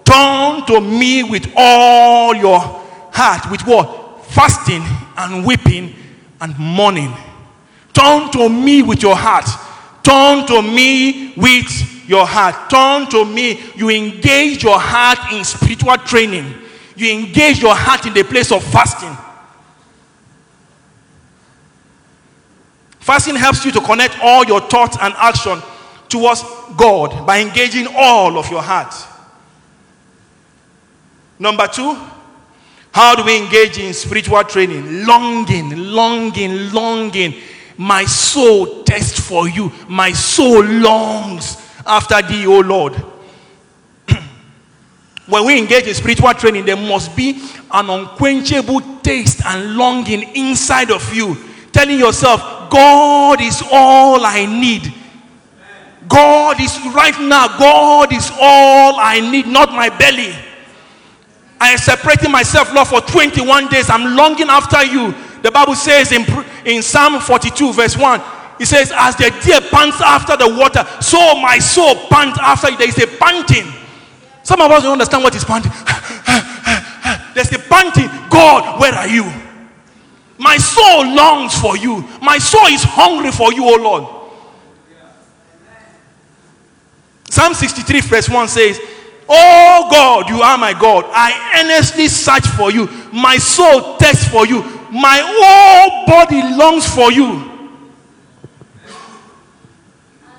turn 0.04 0.66
to 0.66 0.82
me 0.82 1.22
with 1.24 1.54
all 1.56 2.34
your 2.34 2.60
heart. 2.60 3.52
With 3.52 3.62
what? 3.62 4.26
Fasting 4.26 4.82
and 5.18 5.46
weeping 5.46 5.94
and 6.42 6.58
mourning. 6.58 7.14
Turn 7.94 8.32
to 8.32 8.50
me 8.50 8.82
with 8.82 9.04
your 9.04 9.16
heart. 9.16 9.48
Turn 10.04 10.48
to 10.48 10.64
me 10.64 11.34
with 11.38 11.91
your 12.12 12.28
heart. 12.28 12.70
Turn 12.70 13.10
to 13.10 13.24
me. 13.24 13.64
You 13.74 13.90
engage 13.90 14.64
your 14.64 14.78
heart 14.78 15.32
in 15.32 15.46
spiritual 15.46 15.96
training. 15.96 16.54
You 16.98 17.14
engage 17.14 17.62
your 17.62 17.74
heart 17.74 18.06
in 18.06 18.14
the 18.14 18.24
place 18.24 18.52
of 18.52 18.62
fasting. 18.66 19.16
Fasting 23.00 23.36
helps 23.36 23.64
you 23.64 23.72
to 23.72 23.80
connect 23.80 24.20
all 24.22 24.44
your 24.44 24.60
thoughts 24.60 24.98
and 25.00 25.14
action 25.16 25.62
towards 26.10 26.44
God 26.76 27.26
by 27.26 27.40
engaging 27.40 27.88
all 27.96 28.38
of 28.38 28.52
your 28.52 28.62
heart. 28.62 28.94
Number 31.40 31.66
two, 31.68 31.98
how 32.94 33.16
do 33.16 33.24
we 33.24 33.38
engage 33.42 33.78
in 33.78 33.94
spiritual 33.94 34.44
training? 34.44 35.06
Longing, 35.06 35.78
longing, 35.78 36.74
longing. 36.74 37.36
My 37.78 38.04
soul 38.04 38.84
thirsts 38.84 39.18
for 39.18 39.48
you. 39.48 39.72
My 39.88 40.12
soul 40.12 40.62
longs 40.62 41.61
after 41.86 42.22
thee, 42.22 42.46
O 42.48 42.60
Lord. 42.60 42.94
when 45.28 45.46
we 45.46 45.58
engage 45.58 45.88
in 45.88 45.94
spiritual 45.94 46.34
training, 46.34 46.66
there 46.66 46.78
must 46.78 47.16
be 47.16 47.42
an 47.72 47.90
unquenchable 47.90 48.82
taste 49.02 49.46
and 49.46 49.76
longing 49.76 50.36
inside 50.36 50.92
of 50.92 51.14
you, 51.14 51.38
telling 51.72 52.00
yourself, 52.00 52.70
God 52.70 53.42
is 53.42 53.64
all 53.72 54.26
I 54.26 54.46
need. 54.46 54.94
God 56.08 56.60
is 56.60 56.78
right 56.94 57.20
now, 57.22 57.48
God 57.58 58.12
is 58.14 58.30
all 58.40 58.96
I 59.00 59.20
need, 59.32 59.48
not 59.48 59.72
my 59.72 59.90
belly. 59.90 60.34
I 61.60 61.70
am 61.70 61.78
separating 61.78 62.32
myself, 62.32 62.74
Lord, 62.74 62.88
for 62.88 63.02
21 63.02 63.68
days. 63.70 63.90
I'm 63.90 64.16
longing 64.16 64.50
after 64.50 64.84
you. 64.84 65.14
The 65.44 65.52
Bible 65.52 65.76
says 65.76 66.12
in, 66.12 66.26
in 66.66 66.82
Psalm 66.82 67.20
42, 67.22 67.74
verse 67.74 67.96
1, 67.96 68.22
it 68.62 68.68
says, 68.68 68.94
As 68.96 69.16
the 69.16 69.32
deer 69.44 69.60
pants 69.60 70.00
after 70.02 70.38
the 70.38 70.48
water, 70.48 70.86
so 71.02 71.18
my 71.42 71.58
soul 71.58 71.96
pants 72.10 72.38
after 72.40 72.70
you. 72.70 72.78
There 72.78 72.88
is 72.88 72.98
a 73.00 73.08
panting. 73.08 73.66
Some 74.44 74.62
of 74.62 74.70
us 74.70 74.84
don't 74.84 74.94
understand 74.94 75.24
what 75.24 75.34
is 75.34 75.44
panting. 75.44 75.72
There's 77.34 77.52
a 77.54 77.58
panting, 77.58 78.08
God, 78.30 78.80
where 78.80 78.94
are 78.94 79.08
you? 79.08 79.24
My 80.38 80.58
soul 80.58 81.08
longs 81.08 81.60
for 81.60 81.76
you. 81.76 82.08
My 82.22 82.38
soul 82.38 82.68
is 82.68 82.84
hungry 82.84 83.32
for 83.32 83.52
you, 83.52 83.66
O 83.66 83.78
Lord. 83.82 84.06
Psalm 87.30 87.56
63, 87.56 88.02
verse 88.02 88.30
1 88.30 88.48
says, 88.48 88.80
Oh 89.28 89.88
God, 89.90 90.30
you 90.30 90.42
are 90.42 90.58
my 90.58 90.74
God. 90.74 91.06
I 91.08 91.62
earnestly 91.64 92.08
search 92.08 92.46
for 92.46 92.72
you. 92.72 92.88
My 93.12 93.38
soul 93.38 93.98
thirsts 93.98 94.28
for 94.28 94.46
you. 94.46 94.62
My 94.92 95.20
whole 95.24 96.06
body 96.06 96.44
longs 96.56 96.86
for 96.94 97.12
you. 97.12 97.51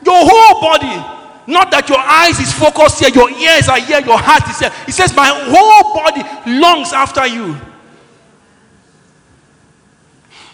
Your 0.05 0.27
whole 0.29 0.61
body. 0.61 1.19
Not 1.47 1.71
that 1.73 1.89
your 1.89 1.99
eyes 1.99 2.39
is 2.39 2.53
focused 2.53 3.01
here, 3.01 3.09
your 3.09 3.31
ears 3.31 3.69
are 3.69 3.81
here, 3.81 4.01
your 4.01 4.19
heart 4.19 4.49
is 4.49 4.61
here. 4.61 4.71
It 4.87 4.93
says, 4.93 5.15
My 5.15 5.27
whole 5.27 5.95
body 5.95 6.23
longs 6.59 6.93
after 6.93 7.27
you. 7.27 7.57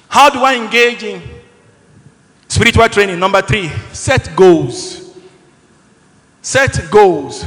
How 0.08 0.30
do 0.30 0.38
I 0.40 0.54
engage 0.56 1.02
in 1.02 1.22
spiritual 2.48 2.88
training? 2.88 3.18
Number 3.18 3.42
three, 3.42 3.68
set 3.92 4.34
goals. 4.34 5.14
Set 6.40 6.90
goals. 6.90 7.44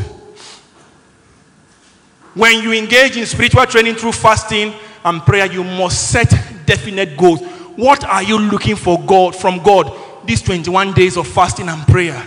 When 2.36 2.62
you 2.64 2.72
engage 2.74 3.18
in 3.18 3.26
spiritual 3.26 3.66
training 3.66 3.96
through 3.96 4.14
fasting 4.14 4.74
and 5.04 5.22
prayer, 5.22 5.52
you 5.52 5.64
must 5.64 6.12
set 6.12 6.30
definite 6.66 7.18
goals. 7.18 7.42
What 7.76 8.04
are 8.04 8.22
you 8.22 8.38
looking 8.38 8.76
for 8.76 9.02
God 9.02 9.36
from 9.36 9.64
God 9.64 9.92
these 10.26 10.42
21 10.42 10.94
days 10.94 11.18
of 11.18 11.28
fasting 11.28 11.70
and 11.70 11.86
prayer? 11.88 12.22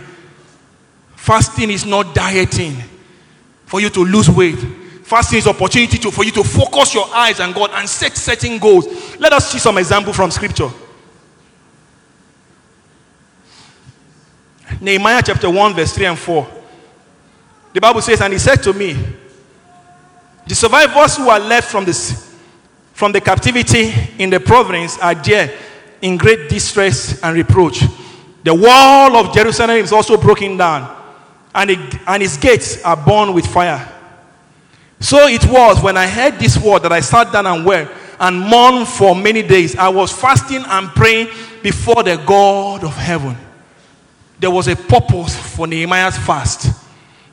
Fasting 1.17 1.71
is 1.71 1.87
not 1.87 2.15
dieting 2.15 2.77
for 3.67 3.81
you 3.81 3.89
to 3.91 4.05
lose 4.05 4.29
weight. 4.29 4.59
Fasting 5.05 5.39
is 5.39 5.47
opportunity 5.47 5.99
to, 5.99 6.11
for 6.11 6.25
you 6.25 6.31
to 6.31 6.45
focus 6.45 6.95
your 6.95 7.07
eyes 7.15 7.41
on 7.41 7.53
God 7.53 7.71
and 7.75 7.89
set 7.89 8.17
certain 8.17 8.59
goals. 8.59 8.87
Let 9.19 9.33
us 9.33 9.51
see 9.51 9.59
some 9.59 9.79
example 9.79 10.13
from 10.13 10.31
scripture. 10.31 10.71
Nehemiah 14.81 15.23
chapter 15.25 15.49
1, 15.49 15.75
verse 15.75 15.95
3 15.95 16.07
and 16.07 16.19
4. 16.19 16.49
The 17.73 17.81
Bible 17.81 18.03
says, 18.03 18.21
And 18.21 18.33
he 18.33 18.39
said 18.39 18.63
to 18.63 18.73
me, 18.73 18.97
The 20.47 20.55
survivors 20.55 21.17
who 21.17 21.29
are 21.29 21.41
left 21.41 21.71
from 21.71 21.85
this 21.85 22.35
from 22.95 23.11
the 23.11 23.21
captivity 23.21 23.93
in 24.19 24.31
the 24.31 24.39
province 24.39 24.97
are 24.99 25.15
there 25.17 25.53
in 26.03 26.17
great 26.17 26.49
distress 26.49 27.21
and 27.23 27.37
reproach. 27.37 27.83
The 28.43 28.55
wall 28.55 29.17
of 29.17 29.35
Jerusalem 29.35 29.77
is 29.77 29.93
also 29.93 30.17
broken 30.17 30.57
down, 30.57 30.95
and, 31.55 31.71
it, 31.71 31.95
and 32.07 32.23
its 32.23 32.37
gates 32.37 32.83
are 32.83 32.97
burned 32.97 33.35
with 33.35 33.47
fire. 33.47 33.91
So 35.01 35.27
it 35.27 35.45
was 35.47 35.83
when 35.83 35.97
I 35.97 36.07
heard 36.07 36.39
this 36.39 36.59
word 36.59 36.83
that 36.83 36.93
I 36.93 37.01
sat 37.01 37.33
down 37.33 37.47
and 37.47 37.65
wept 37.65 37.93
and 38.19 38.41
mourned 38.41 38.89
for 38.89 39.15
many 39.15 39.43
days. 39.43 39.77
I 39.77 39.89
was 39.89 40.13
fasting 40.13 40.65
and 40.67 40.89
praying 40.89 41.29
before 41.63 42.03
the 42.03 42.17
God 42.17 42.85
of 42.85 42.95
heaven. 42.97 43.37
There 44.39 44.51
was 44.51 44.69
a 44.69 44.77
purpose 44.77 45.37
for 45.37 45.67
Nehemiah's 45.67 46.19
fast. 46.19 46.85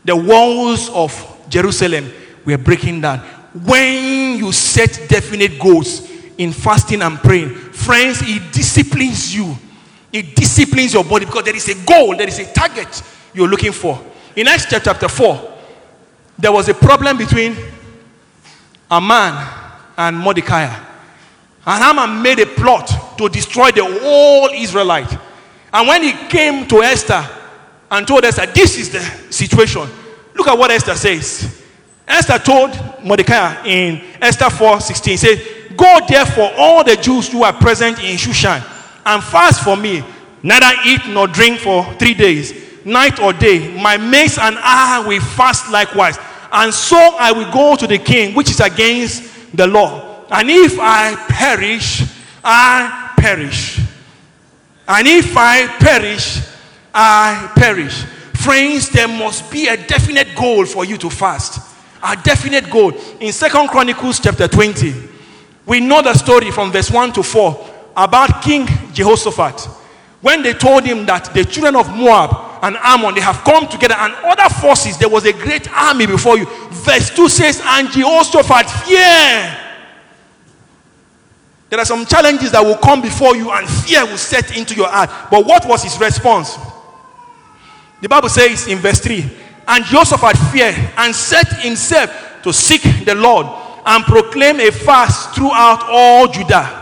The 0.04 0.16
walls 0.16 0.90
of 0.90 1.14
Jerusalem 1.50 2.12
were 2.46 2.58
breaking 2.58 3.02
down. 3.02 3.20
When 3.54 4.38
you 4.38 4.52
set 4.52 5.08
definite 5.10 5.60
goals 5.60 6.11
in 6.42 6.52
fasting 6.52 7.04
and 7.04 7.20
praying, 7.20 7.50
friends, 7.50 8.22
it 8.24 8.52
disciplines 8.52 9.36
you. 9.36 9.56
It 10.12 10.36
disciplines 10.36 10.92
your 10.92 11.04
body 11.04 11.26
because 11.26 11.44
there 11.44 11.56
is 11.56 11.70
a 11.70 11.86
goal, 11.86 12.18
there 12.18 12.28
is 12.28 12.40
a 12.40 12.52
target 12.52 13.04
you're 13.32 13.48
looking 13.48 13.72
for. 13.72 14.04
In 14.36 14.48
Esther 14.48 14.80
chapter 14.80 15.08
4, 15.08 15.60
there 16.40 16.52
was 16.52 16.68
a 16.68 16.74
problem 16.74 17.18
between 17.18 17.56
Aman 18.90 19.48
and 19.96 20.18
Mordecai. 20.18 20.64
And 21.64 21.84
Haman 21.84 22.24
made 22.24 22.40
a 22.40 22.48
plot 22.48 23.18
to 23.20 23.30
destroy 23.30 23.70
the 23.70 23.86
whole 23.86 24.50
Israelite. 24.50 25.16
And 25.72 25.88
when 25.88 26.02
he 26.02 26.14
came 26.28 26.68
to 26.70 26.82
Esther 26.82 27.24
and 27.92 28.08
told 28.08 28.26
Esther, 28.26 28.48
this 28.48 28.80
is 28.80 28.90
the 28.90 29.02
situation, 29.32 29.88
look 30.34 30.48
at 30.48 30.58
what 30.58 30.72
Esther 30.72 30.96
says. 30.96 31.62
Esther 32.08 32.40
told 32.40 32.72
Mordecai 33.04 33.64
in 33.64 34.02
Esther 34.20 34.50
4 34.50 34.82
16, 34.82 35.18
said, 35.18 35.61
Go 35.78 36.00
therefore, 36.08 36.52
all 36.58 36.84
the 36.84 36.96
Jews 36.96 37.32
who 37.32 37.44
are 37.44 37.54
present 37.54 38.00
in 38.00 38.18
Shushan, 38.18 38.64
and 39.06 39.24
fast 39.24 39.64
for 39.64 39.76
me, 39.76 40.04
neither 40.44 40.72
eat 40.86 41.02
nor 41.08 41.28
drink 41.28 41.60
for 41.60 41.84
three 41.96 42.14
days, 42.14 42.54
night 42.86 43.20
or 43.20 43.34
day. 43.34 43.76
My 43.82 43.98
mates 43.98 44.38
and 44.38 44.58
I 44.60 45.04
will 45.08 45.22
fast 45.22 45.72
likewise. 45.72 46.18
And 46.52 46.74
so 46.74 46.98
I 46.98 47.32
will 47.32 47.52
go 47.52 47.76
to 47.76 47.88
the 47.88 47.98
king, 47.98 48.36
which 48.36 48.50
is 48.50 48.60
against 48.60 49.56
the 49.56 49.68
law. 49.68 50.26
And 50.30 50.50
if 50.50 50.78
I 50.80 51.16
perish, 51.28 52.04
I 52.44 53.14
perish. 53.18 53.80
And 54.88 55.08
if 55.08 55.36
I 55.38 55.68
perish, 55.68 56.42
I 56.94 57.52
perish. 57.56 58.04
Friends, 58.36 58.90
there 58.90 59.08
must 59.08 59.52
be 59.52 59.68
a 59.68 59.78
definite 59.78 60.36
goal 60.36 60.66
for 60.66 60.84
you 60.84 60.98
to 60.98 61.10
fast. 61.10 61.76
A 62.04 62.16
definite 62.16 62.70
goal. 62.70 62.92
In 63.20 63.32
Second 63.32 63.68
Chronicles 63.70 64.20
chapter 64.20 64.48
20, 64.48 65.11
we 65.72 65.80
know 65.80 66.02
the 66.02 66.14
story 66.14 66.52
from 66.52 66.70
verse 66.70 66.92
1 66.92 67.14
to 67.14 67.24
4 67.24 67.70
about 67.96 68.42
King 68.42 68.68
Jehoshaphat. 68.92 69.70
When 70.20 70.44
they 70.44 70.52
told 70.52 70.84
him 70.84 71.06
that 71.06 71.34
the 71.34 71.46
children 71.46 71.78
of 71.78 71.88
Moab 71.96 72.60
and 72.62 72.76
Ammon 72.76 73.16
they 73.16 73.22
have 73.22 73.38
come 73.46 73.70
together 73.70 73.96
and 73.98 74.14
other 74.26 74.54
forces, 74.54 74.98
there 74.98 75.08
was 75.08 75.26
a 75.26 75.32
great 75.32 75.72
army 75.72 76.08
before 76.08 76.38
you. 76.38 76.46
Verse 76.72 77.10
2 77.16 77.30
says, 77.30 77.62
And 77.64 77.90
Jehoshaphat 77.90 78.70
fear. 78.86 79.58
There 81.70 81.80
are 81.80 81.86
some 81.86 82.06
challenges 82.06 82.52
that 82.52 82.62
will 82.62 82.76
come 82.76 83.02
before 83.02 83.38
you, 83.38 83.50
and 83.52 83.66
fear 83.66 84.06
will 84.06 84.18
set 84.18 84.58
into 84.58 84.76
your 84.76 84.90
heart. 84.90 85.10
But 85.32 85.46
what 85.46 85.66
was 85.66 85.84
his 85.84 85.98
response? 85.98 86.58
The 88.02 88.10
Bible 88.10 88.28
says 88.28 88.68
in 88.68 88.80
verse 88.80 89.00
3 89.00 89.24
And 89.70 89.86
Jehoshaphat 89.86 90.36
feared 90.52 90.76
and 90.98 91.16
set 91.16 91.48
himself 91.62 92.42
to 92.44 92.52
seek 92.52 93.06
the 93.06 93.16
Lord 93.16 93.48
and 93.86 94.04
proclaim 94.04 94.60
a 94.60 94.72
fast 94.72 95.36
throughout 95.36 95.84
all 95.88 96.28
Judah. 96.28 96.80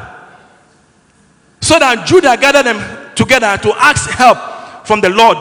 So 1.62 1.78
that 1.80 2.06
Judah 2.08 2.38
gathered 2.38 2.66
them 2.66 3.12
together 3.16 3.58
to 3.62 3.74
ask 3.78 4.10
help 4.10 4.38
from 4.88 5.02
the 5.02 5.10
Lord. 5.10 5.38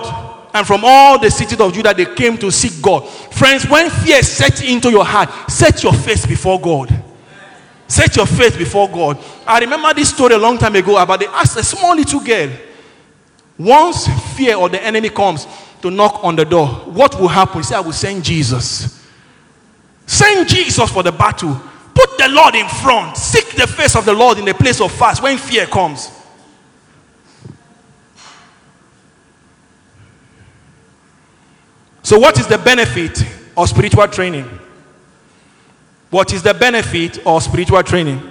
And 0.55 0.67
from 0.67 0.81
all 0.85 1.19
the 1.19 1.31
cities 1.31 1.61
of 1.61 1.73
Judah, 1.73 1.95
they 1.95 2.07
came 2.15 2.37
to 2.39 2.51
seek 2.51 2.83
God. 2.83 3.09
Friends, 3.09 3.69
when 3.69 3.91
fear 3.91 4.23
sets 4.23 4.63
into 4.63 4.91
your 4.91 5.05
heart, 5.05 5.31
set 5.51 5.83
your 5.83 5.93
face 5.93 6.27
before 6.27 6.61
God. 6.61 7.05
Set 7.87 8.17
your 8.17 8.27
face 8.27 8.57
before 8.57 8.89
God. 8.89 9.19
I 9.47 9.61
remember 9.61 9.95
this 9.95 10.11
story 10.11 10.35
a 10.35 10.39
long 10.39 10.59
time 10.59 10.75
ago 10.77 10.99
about 10.99 11.21
they 11.21 11.27
asked 11.27 11.57
a 11.57 11.63
small 11.63 11.95
little 11.95 12.21
girl. 12.21 12.51
Once 13.59 14.07
fear 14.37 14.57
or 14.57 14.69
the 14.69 14.83
enemy 14.83 15.09
comes 15.09 15.47
to 15.83 15.91
knock 15.91 16.23
on 16.23 16.37
the 16.37 16.45
door, 16.45 16.67
what 16.69 17.19
will 17.19 17.29
happen? 17.29 17.63
Say, 17.63 17.75
I 17.77 17.81
will 17.81 17.93
send 17.93 18.25
Jesus. 18.25 18.98
Send 20.09 20.49
Jesus 20.49 20.91
for 20.91 21.03
the 21.03 21.13
battle. 21.13 21.61
Put 21.95 22.17
the 22.17 22.31
Lord 22.31 22.55
in 22.55 22.67
front. 22.67 23.15
Seek 23.19 23.51
the 23.51 23.67
face 23.67 23.95
of 23.95 24.07
the 24.07 24.15
Lord 24.15 24.39
in 24.39 24.47
the 24.47 24.55
place 24.55 24.81
of 24.81 24.91
fast 24.91 25.23
when 25.23 25.37
fear 25.37 25.67
comes. 25.67 26.11
So, 32.03 32.19
what 32.19 32.41
is 32.41 32.47
the 32.47 32.57
benefit 32.57 33.23
of 33.55 33.69
spiritual 33.69 34.09
training? 34.09 34.47
What 36.09 36.33
is 36.33 36.43
the 36.43 36.55
benefit 36.55 37.19
of 37.27 37.43
spiritual 37.43 37.83
training? 37.83 38.23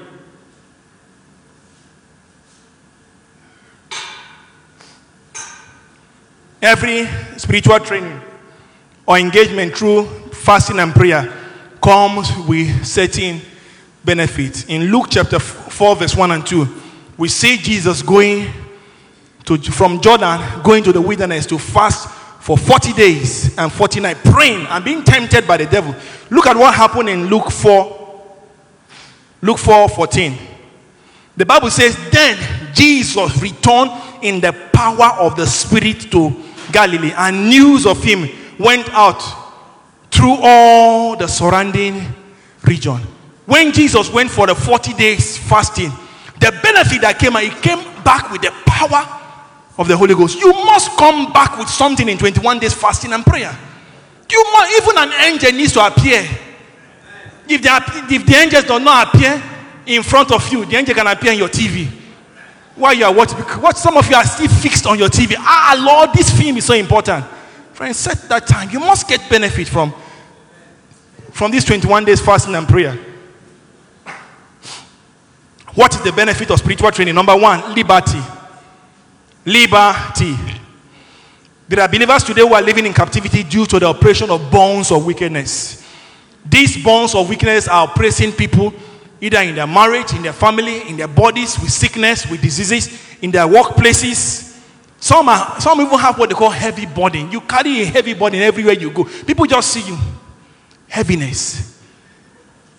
Every 6.59 7.05
spiritual 7.37 7.79
training 7.81 8.19
or 9.05 9.19
engagement 9.19 9.77
through 9.77 10.07
fasting 10.31 10.79
and 10.79 10.91
prayer 10.91 11.31
comes 11.81 12.29
with 12.47 12.85
certain 12.85 13.41
benefits. 14.03 14.65
In 14.65 14.91
Luke 14.91 15.07
chapter 15.09 15.39
4, 15.39 15.95
verse 15.95 16.15
1 16.15 16.31
and 16.31 16.45
2, 16.45 16.67
we 17.17 17.27
see 17.27 17.57
Jesus 17.57 18.01
going 18.01 18.51
to, 19.45 19.57
from 19.57 20.01
Jordan, 20.01 20.39
going 20.63 20.83
to 20.83 20.91
the 20.91 21.01
wilderness 21.01 21.45
to 21.47 21.57
fast 21.57 22.09
for 22.41 22.57
40 22.57 22.93
days 22.93 23.57
and 23.57 23.71
40 23.71 23.99
nights, 23.99 24.21
praying 24.23 24.65
and 24.67 24.85
being 24.85 25.03
tempted 25.03 25.47
by 25.47 25.57
the 25.57 25.65
devil. 25.65 25.93
Look 26.29 26.47
at 26.47 26.55
what 26.55 26.73
happened 26.73 27.09
in 27.09 27.27
Luke 27.27 27.51
4, 27.51 28.23
Luke 29.41 29.57
4 29.57 29.89
14. 29.89 30.37
The 31.35 31.45
Bible 31.45 31.69
says, 31.69 31.97
Then 32.09 32.37
Jesus 32.73 33.41
returned 33.41 33.91
in 34.21 34.39
the 34.39 34.53
power 34.73 35.19
of 35.19 35.35
the 35.35 35.45
Spirit 35.45 36.11
to 36.11 36.43
Galilee, 36.71 37.13
and 37.15 37.49
news 37.49 37.85
of 37.85 38.03
him 38.03 38.29
went 38.57 38.89
out 38.89 39.46
through 40.17 40.37
all 40.41 41.15
the 41.15 41.27
surrounding 41.27 42.01
region. 42.63 42.97
When 43.45 43.71
Jesus 43.71 44.11
went 44.11 44.31
for 44.31 44.47
the 44.47 44.55
40 44.55 44.93
days 44.93 45.37
fasting, 45.37 45.91
the 46.39 46.51
benefit 46.63 47.01
that 47.01 47.19
came, 47.19 47.33
he 47.35 47.49
came 47.61 47.79
back 48.03 48.31
with 48.31 48.41
the 48.41 48.51
power 48.65 49.05
of 49.77 49.87
the 49.87 49.95
Holy 49.95 50.15
Ghost. 50.15 50.39
You 50.39 50.51
must 50.65 50.97
come 50.97 51.31
back 51.31 51.57
with 51.57 51.69
something 51.69 52.09
in 52.09 52.17
21 52.17 52.57
days 52.59 52.73
fasting 52.73 53.13
and 53.13 53.23
prayer. 53.23 53.55
You 54.29 54.43
must, 54.51 54.81
even 54.81 54.97
an 54.97 55.13
angel 55.23 55.51
needs 55.51 55.73
to 55.73 55.85
appear. 55.85 56.27
If 57.47 57.61
the, 57.61 58.13
if 58.13 58.25
the 58.25 58.35
angels 58.35 58.65
do 58.65 58.79
not 58.79 59.13
appear 59.13 59.41
in 59.85 60.01
front 60.01 60.31
of 60.31 60.51
you, 60.51 60.65
the 60.65 60.75
angel 60.75 60.95
can 60.95 61.07
appear 61.07 61.31
in 61.31 61.37
your 61.37 61.47
TV. 61.47 61.87
While 62.75 62.95
you 62.95 63.05
are 63.05 63.13
watching, 63.13 63.37
what 63.37 63.77
some 63.77 63.97
of 63.97 64.09
you 64.09 64.15
are 64.15 64.25
still 64.25 64.49
fixed 64.49 64.87
on 64.87 64.97
your 64.97 65.09
TV. 65.09 65.35
Ah, 65.37 65.79
Lord, 65.79 66.11
this 66.13 66.29
film 66.35 66.57
is 66.57 66.65
so 66.65 66.73
important. 66.73 67.23
Friends, 67.73 67.97
set 67.97 68.27
that 68.29 68.47
time. 68.47 68.71
You 68.71 68.79
must 68.79 69.07
get 69.07 69.29
benefit 69.29 69.67
from, 69.67 69.93
from 71.37 71.51
these 71.51 71.63
21 71.65 72.03
days 72.03 72.19
fasting 72.19 72.55
and 72.55 72.67
prayer. 72.67 72.97
What 75.75 75.93
is 75.93 76.01
the 76.01 76.11
benefit 76.11 76.49
of 76.49 76.57
spiritual 76.57 76.89
training? 76.89 77.13
Number 77.13 77.37
one, 77.37 77.75
liberty. 77.75 78.19
Liberty. 79.45 80.35
There 81.67 81.79
are 81.79 81.87
believers 81.87 82.23
today 82.23 82.41
who 82.41 82.55
are 82.55 82.61
living 82.63 82.87
in 82.87 82.93
captivity 82.93 83.43
due 83.43 83.67
to 83.67 83.77
the 83.77 83.87
oppression 83.87 84.31
of 84.31 84.49
bonds 84.49 84.91
of 84.91 85.05
wickedness. 85.05 85.85
These 86.43 86.83
bonds 86.83 87.13
of 87.13 87.29
wickedness 87.29 87.67
are 87.67 87.87
oppressing 87.87 88.31
people 88.31 88.73
either 89.21 89.41
in 89.41 89.53
their 89.53 89.67
marriage, 89.67 90.13
in 90.13 90.23
their 90.23 90.33
family, 90.33 90.89
in 90.89 90.97
their 90.97 91.07
bodies, 91.07 91.59
with 91.59 91.71
sickness, 91.71 92.27
with 92.27 92.41
diseases, 92.41 92.99
in 93.21 93.29
their 93.29 93.45
workplaces. 93.45 94.59
Some, 94.99 95.29
are, 95.29 95.61
some 95.61 95.79
even 95.81 95.99
have 95.99 96.17
what 96.17 96.29
they 96.29 96.35
call 96.35 96.49
heavy 96.49 96.87
burden. 96.87 97.31
You 97.31 97.41
carry 97.41 97.81
a 97.81 97.85
heavy 97.85 98.15
burden 98.15 98.39
everywhere 98.41 98.73
you 98.73 98.89
go. 98.89 99.03
People 99.03 99.45
just 99.45 99.69
see 99.69 99.87
you. 99.87 99.97
Heaviness. 100.87 101.81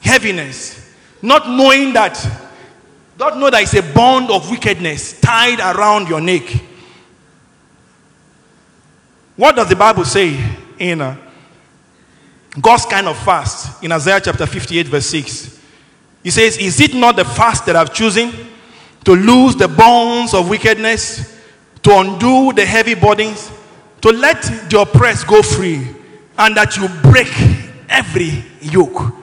Heaviness. 0.01 0.95
Not 1.23 1.49
knowing 1.49 1.93
that, 1.93 2.15
not 3.19 3.37
know 3.39 3.51
that 3.51 3.63
it's 3.63 3.75
a 3.75 3.83
bond 3.83 4.31
of 4.31 4.51
wickedness 4.51 5.21
tied 5.21 5.61
around 5.61 6.09
your 6.09 6.21
neck. 6.21 6.45
What 9.37 9.57
does 9.57 9.69
the 9.69 9.77
Bible 9.77 10.05
say 10.05 10.39
in 10.79 11.01
uh, 11.01 11.17
God's 12.61 12.87
kind 12.87 13.07
of 13.07 13.17
fast 13.19 13.83
in 13.85 13.93
Isaiah 13.93 14.21
chapter 14.21 14.47
58, 14.47 14.87
verse 14.87 15.07
6? 15.07 15.61
He 16.23 16.31
says, 16.31 16.57
Is 16.59 16.81
it 16.81 16.95
not 16.95 17.17
the 17.17 17.25
fast 17.25 17.67
that 17.67 17.77
I've 17.77 17.95
chosen 17.95 18.33
to 19.05 19.13
loose 19.13 19.55
the 19.55 19.69
bonds 19.69 20.35
of 20.35 20.51
wickedness, 20.51 21.41
to 21.83 21.99
undo 21.99 22.53
the 22.53 22.65
heavy 22.65 22.95
burdens, 22.95 23.51
to 24.01 24.11
let 24.11 24.43
the 24.69 24.81
oppressed 24.81 25.27
go 25.27 25.43
free, 25.43 25.89
and 26.37 26.57
that 26.57 26.77
you 26.77 26.89
break 27.11 27.33
every 27.89 28.45
yoke? 28.61 29.15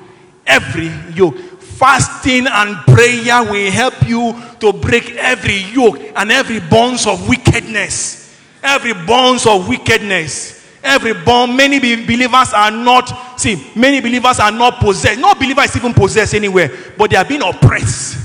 Every 0.46 0.92
yoke. 1.14 1.38
Fasting 1.60 2.48
and 2.48 2.78
prayer 2.86 3.44
will 3.44 3.72
help 3.72 4.08
you 4.08 4.34
to 4.60 4.72
break 4.72 5.12
every 5.16 5.58
yoke 5.74 6.00
and 6.16 6.32
every 6.32 6.60
bonds 6.60 7.06
of 7.06 7.28
wickedness. 7.28 8.40
Every 8.64 8.94
bonds 8.94 9.46
of 9.46 9.68
wickedness. 9.68 10.64
Every 10.84 11.14
bond. 11.14 11.58
Many 11.58 11.80
be- 11.80 12.06
believers 12.06 12.54
are 12.54 12.72
not, 12.72 13.40
see, 13.40 13.72
many 13.76 14.00
believers 14.02 14.40
are 14.40 14.52
not 14.52 14.80
possessed. 14.80 15.20
No 15.20 15.34
believer 15.34 15.64
is 15.64 15.76
even 15.76 15.94
possessed 15.94 16.34
anywhere, 16.34 16.72
but 16.98 17.10
they 17.10 17.18
are 17.18 17.26
being 17.26 17.42
oppressed. 17.42 18.18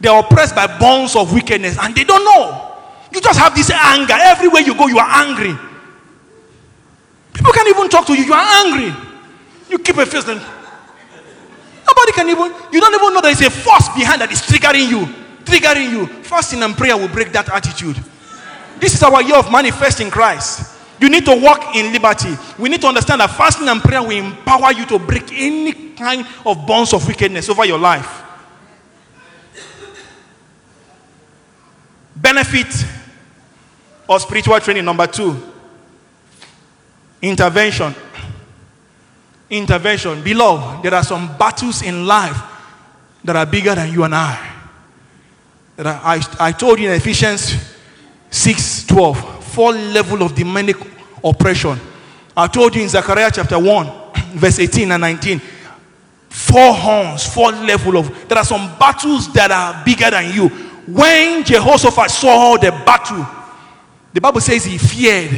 They 0.00 0.08
are 0.08 0.20
oppressed 0.20 0.54
by 0.54 0.66
bonds 0.78 1.16
of 1.16 1.32
wickedness 1.32 1.78
and 1.80 1.94
they 1.94 2.04
don't 2.04 2.24
know. 2.24 2.74
You 3.12 3.20
just 3.20 3.38
have 3.38 3.54
this 3.54 3.70
anger. 3.70 4.14
Everywhere 4.18 4.62
you 4.62 4.74
go, 4.74 4.88
you 4.88 4.98
are 4.98 5.08
angry. 5.08 5.56
People 7.32 7.52
can't 7.52 7.68
even 7.68 7.88
talk 7.88 8.06
to 8.06 8.14
you. 8.14 8.24
You 8.24 8.32
are 8.34 8.66
angry. 8.66 9.05
You 9.68 9.78
keep 9.78 9.96
a 9.96 10.06
face 10.06 10.26
and 10.28 10.40
nobody 11.86 12.12
can 12.12 12.28
even, 12.28 12.52
you 12.72 12.80
don't 12.80 12.94
even 12.94 13.14
know 13.14 13.20
there 13.20 13.32
is 13.32 13.40
a 13.42 13.50
force 13.50 13.88
behind 13.90 14.20
that 14.20 14.30
is 14.30 14.42
triggering 14.42 14.88
you. 14.88 15.06
Triggering 15.44 15.90
you. 15.90 16.06
Fasting 16.22 16.62
and 16.62 16.76
prayer 16.76 16.96
will 16.96 17.08
break 17.08 17.32
that 17.32 17.48
attitude. 17.48 17.96
This 18.78 18.94
is 18.94 19.02
our 19.02 19.22
year 19.22 19.36
of 19.36 19.50
manifesting 19.50 20.10
Christ. 20.10 20.74
You 21.00 21.08
need 21.10 21.24
to 21.26 21.36
walk 21.36 21.76
in 21.76 21.92
liberty. 21.92 22.34
We 22.58 22.68
need 22.68 22.80
to 22.80 22.86
understand 22.86 23.20
that 23.20 23.30
fasting 23.30 23.68
and 23.68 23.80
prayer 23.80 24.02
will 24.02 24.10
empower 24.10 24.72
you 24.72 24.86
to 24.86 24.98
break 24.98 25.30
any 25.32 25.90
kind 25.94 26.26
of 26.44 26.66
bonds 26.66 26.94
of 26.94 27.06
wickedness 27.06 27.48
over 27.48 27.64
your 27.64 27.78
life. 27.78 28.22
Benefit 32.14 32.86
of 34.08 34.22
spiritual 34.22 34.58
training 34.60 34.84
number 34.84 35.06
two 35.06 35.52
intervention. 37.20 37.94
Intervention. 39.48 40.22
Beloved, 40.22 40.82
there 40.82 40.94
are 40.94 41.04
some 41.04 41.36
battles 41.38 41.82
in 41.82 42.06
life 42.06 42.36
that 43.22 43.36
are 43.36 43.46
bigger 43.46 43.74
than 43.74 43.92
you 43.92 44.04
and 44.04 44.14
I. 44.14 44.52
That 45.76 45.86
I, 45.86 46.20
I, 46.40 46.52
told 46.52 46.78
you 46.80 46.88
in 46.88 46.94
Ephesians 46.94 47.54
6 48.30 48.86
12, 48.86 49.44
four 49.44 49.72
level 49.72 50.22
of 50.22 50.34
demonic 50.34 50.76
oppression. 51.22 51.78
I 52.36 52.46
told 52.46 52.74
you 52.74 52.82
in 52.82 52.88
Zechariah 52.88 53.30
chapter 53.32 53.58
1, 53.58 53.92
verse 54.34 54.58
18 54.58 54.90
and 54.92 55.00
19, 55.00 55.40
four 56.28 56.74
horns, 56.74 57.26
four 57.26 57.52
level 57.52 57.98
of 57.98 58.28
there 58.28 58.38
are 58.38 58.44
some 58.44 58.78
battles 58.78 59.32
that 59.32 59.50
are 59.50 59.84
bigger 59.84 60.10
than 60.10 60.34
you. 60.34 60.48
When 60.86 61.44
Jehoshaphat 61.44 62.10
saw 62.10 62.56
the 62.56 62.70
battle, 62.70 63.26
the 64.12 64.20
Bible 64.20 64.40
says 64.40 64.64
he 64.64 64.78
feared. 64.78 65.30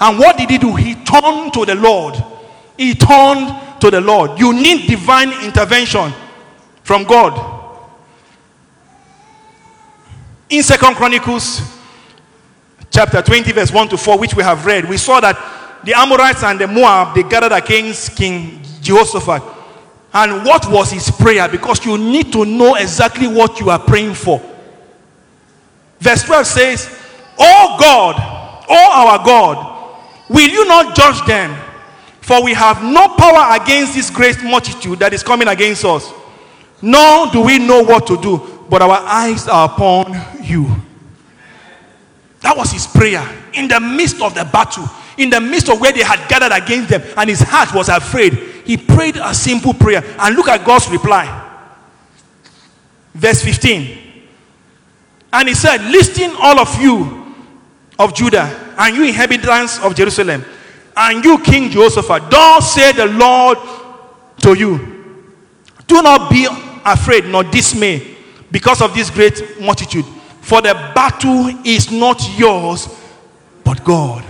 And 0.00 0.18
what 0.18 0.36
did 0.36 0.50
he 0.50 0.58
do? 0.58 0.74
He 0.74 0.94
turned 0.94 1.52
to 1.54 1.64
the 1.64 1.74
Lord. 1.76 2.16
He 2.76 2.94
turned 2.94 3.80
to 3.80 3.90
the 3.90 4.00
Lord. 4.00 4.38
You 4.38 4.52
need 4.52 4.86
divine 4.88 5.32
intervention 5.44 6.12
from 6.82 7.04
God. 7.04 7.60
In 10.48 10.62
Second 10.62 10.94
Chronicles 10.96 11.62
chapter 12.90 13.22
20, 13.22 13.52
verse 13.52 13.72
1 13.72 13.88
to 13.88 13.96
4, 13.96 14.18
which 14.18 14.34
we 14.34 14.42
have 14.42 14.64
read, 14.66 14.88
we 14.88 14.96
saw 14.96 15.20
that 15.20 15.36
the 15.84 15.94
Amorites 15.94 16.42
and 16.42 16.60
the 16.60 16.66
Moab 16.66 17.14
they 17.14 17.22
gathered 17.22 17.52
against 17.52 18.16
King 18.16 18.62
Jehoshaphat. 18.80 19.42
And 20.14 20.44
what 20.44 20.70
was 20.70 20.90
his 20.90 21.10
prayer? 21.10 21.48
Because 21.48 21.84
you 21.86 21.96
need 21.96 22.32
to 22.32 22.44
know 22.44 22.74
exactly 22.74 23.26
what 23.26 23.58
you 23.60 23.70
are 23.70 23.78
praying 23.78 24.14
for. 24.14 24.40
Verse 25.98 26.22
12 26.24 26.46
says, 26.46 26.98
Oh 27.38 27.76
God, 27.80 28.16
oh 28.68 28.90
our 28.92 29.24
God, 29.24 29.98
will 30.28 30.48
you 30.48 30.66
not 30.66 30.94
judge 30.94 31.24
them? 31.26 31.58
For 32.22 32.42
we 32.42 32.54
have 32.54 32.82
no 32.84 33.08
power 33.08 33.60
against 33.60 33.94
this 33.94 34.08
great 34.08 34.42
multitude 34.44 35.00
that 35.00 35.12
is 35.12 35.24
coming 35.24 35.48
against 35.48 35.84
us. 35.84 36.10
Nor 36.80 37.32
do 37.32 37.42
we 37.42 37.58
know 37.58 37.82
what 37.82 38.06
to 38.06 38.16
do, 38.16 38.64
but 38.70 38.80
our 38.80 38.96
eyes 38.96 39.48
are 39.48 39.68
upon 39.68 40.14
you. 40.40 40.70
That 42.40 42.56
was 42.56 42.70
his 42.72 42.86
prayer 42.86 43.26
in 43.52 43.66
the 43.68 43.80
midst 43.80 44.20
of 44.20 44.34
the 44.34 44.44
battle, 44.44 44.88
in 45.18 45.30
the 45.30 45.40
midst 45.40 45.68
of 45.68 45.80
where 45.80 45.92
they 45.92 46.02
had 46.02 46.28
gathered 46.28 46.52
against 46.52 46.90
them, 46.90 47.02
and 47.16 47.28
his 47.28 47.40
heart 47.40 47.74
was 47.74 47.88
afraid. 47.88 48.34
He 48.64 48.76
prayed 48.76 49.16
a 49.16 49.34
simple 49.34 49.74
prayer, 49.74 50.02
and 50.18 50.36
look 50.36 50.48
at 50.48 50.64
God's 50.64 50.88
reply. 50.90 51.26
Verse 53.14 53.42
15. 53.42 53.98
And 55.32 55.48
he 55.48 55.54
said, 55.54 55.82
Listen, 55.90 56.30
all 56.38 56.60
of 56.60 56.80
you 56.80 57.34
of 57.98 58.14
Judah, 58.14 58.74
and 58.78 58.96
you 58.96 59.04
inhabitants 59.04 59.80
of 59.80 59.96
Jerusalem, 59.96 60.44
and 60.96 61.24
you, 61.24 61.38
King 61.38 61.70
Jehoshaphat, 61.70 62.30
thus 62.30 62.74
say 62.74 62.92
the 62.92 63.06
Lord 63.06 63.58
to 64.38 64.54
you, 64.54 64.78
Do 65.86 66.02
not 66.02 66.30
be 66.30 66.46
afraid 66.84 67.26
nor 67.26 67.44
dismay 67.44 68.16
because 68.50 68.82
of 68.82 68.94
this 68.94 69.08
great 69.10 69.60
multitude, 69.60 70.04
for 70.40 70.60
the 70.60 70.74
battle 70.94 71.46
is 71.64 71.90
not 71.90 72.22
yours, 72.38 72.88
but 73.64 73.82
God. 73.84 74.24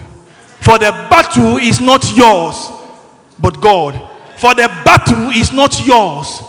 For 0.60 0.78
the 0.78 0.92
battle 1.10 1.56
is 1.56 1.80
not 1.80 2.04
yours, 2.16 2.70
but 3.40 3.60
God. 3.60 4.10
For 4.36 4.54
the 4.54 4.68
battle 4.84 5.30
is 5.30 5.52
not 5.52 5.84
yours, 5.84 6.42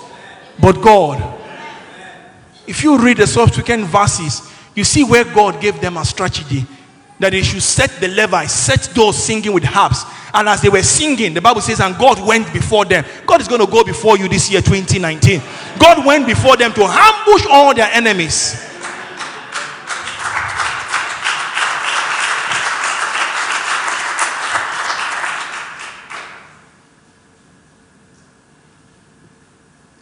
but 0.59 0.81
God. 0.81 1.39
If 2.67 2.83
you 2.83 2.97
read 2.97 3.17
the 3.17 3.27
subsequent 3.27 3.85
verses, 3.85 4.49
you 4.75 4.83
see 4.83 5.03
where 5.03 5.23
God 5.23 5.59
gave 5.59 5.81
them 5.81 5.97
a 5.97 6.05
strategy 6.05 6.65
that 7.23 7.31
they 7.31 7.41
should 7.41 7.63
set 7.63 7.89
the 8.01 8.09
Levites, 8.09 8.51
set 8.51 8.81
those 8.93 9.15
singing 9.23 9.53
with 9.53 9.63
harps. 9.63 10.03
And 10.33 10.49
as 10.49 10.61
they 10.61 10.67
were 10.67 10.83
singing, 10.83 11.33
the 11.33 11.39
Bible 11.39 11.61
says, 11.61 11.79
and 11.79 11.97
God 11.97 12.19
went 12.27 12.51
before 12.51 12.83
them. 12.83 13.05
God 13.25 13.39
is 13.39 13.47
going 13.47 13.61
to 13.61 13.71
go 13.71 13.81
before 13.81 14.17
you 14.17 14.27
this 14.27 14.51
year, 14.51 14.61
2019. 14.61 15.41
God 15.79 16.05
went 16.05 16.27
before 16.27 16.57
them 16.57 16.73
to 16.73 16.83
ambush 16.83 17.45
all 17.49 17.73
their 17.73 17.89
enemies. 17.93 18.61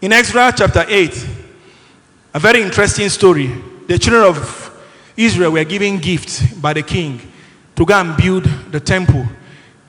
In 0.01 0.11
Exodus 0.11 0.53
chapter 0.57 0.85
8, 0.87 1.27
a 2.33 2.39
very 2.39 2.63
interesting 2.63 3.09
story. 3.09 3.51
The 3.85 3.99
children 3.99 4.23
of 4.23 4.60
Israel 5.25 5.51
were 5.51 5.63
given 5.63 5.97
gifts 5.97 6.53
by 6.53 6.73
the 6.73 6.83
king 6.83 7.21
to 7.75 7.85
go 7.85 7.93
and 7.93 8.15
build 8.17 8.43
the 8.71 8.79
temple. 8.79 9.25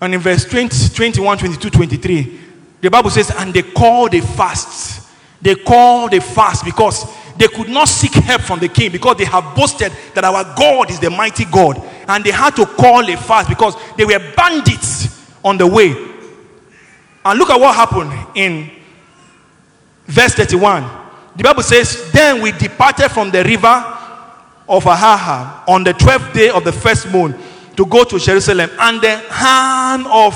And 0.01 0.15
in 0.15 0.21
verse 0.21 0.45
20, 0.45 0.89
21, 0.95 1.39
22, 1.39 1.71
23, 1.71 2.41
the 2.81 2.91
Bible 2.91 3.11
says, 3.11 3.31
and 3.37 3.55
they 3.55 3.63
called 3.63 4.15
a 4.15 4.21
fast. 4.21 5.09
They 5.41 5.55
called 5.55 6.13
a 6.15 6.21
fast 6.21 6.65
because 6.65 7.07
they 7.37 7.49
could 7.49 7.69
not 7.69 7.89
seek 7.89 8.13
help 8.13 8.43
from 8.43 8.59
the 8.59 8.69
king 8.69 8.91
because 8.91 9.17
they 9.17 9.25
have 9.25 9.55
boasted 9.55 9.93
that 10.15 10.25
our 10.25 10.45
God 10.57 10.91
is 10.91 11.01
the 11.01 11.11
mighty 11.11 11.45
God. 11.45 11.81
And 12.09 12.25
they 12.25 12.31
had 12.31 12.57
to 12.57 12.67
call 12.67 13.09
a 13.09 13.17
fast 13.17 13.49
because 13.49 13.77
they 13.97 14.05
were 14.05 14.19
bandits 14.37 15.31
on 15.45 15.57
the 15.59 15.67
way. 15.67 15.95
And 17.25 17.39
look 17.39 17.51
at 17.51 17.61
what 17.61 17.75
happened 17.75 18.13
in 18.35 18.71
verse 20.07 20.35
31. 20.35 20.83
The 21.37 21.43
Bible 21.45 21.63
says, 21.63 22.11
Then 22.13 22.43
we 22.43 22.53
departed 22.53 23.11
from 23.11 23.31
the 23.31 23.45
river 23.45 23.99
of 24.73 24.85
Ahava 24.85 25.69
on 25.69 25.85
the 25.85 25.93
12th 25.93 26.33
day 26.33 26.49
of 26.49 26.65
the 26.65 26.73
first 26.73 27.11
moon 27.13 27.39
to 27.77 27.87
go 27.87 28.05
to 28.05 28.19
Jerusalem, 28.19 28.71
and 28.81 29.01
the 29.01 29.17
hand 29.17 30.07
of 30.07 30.35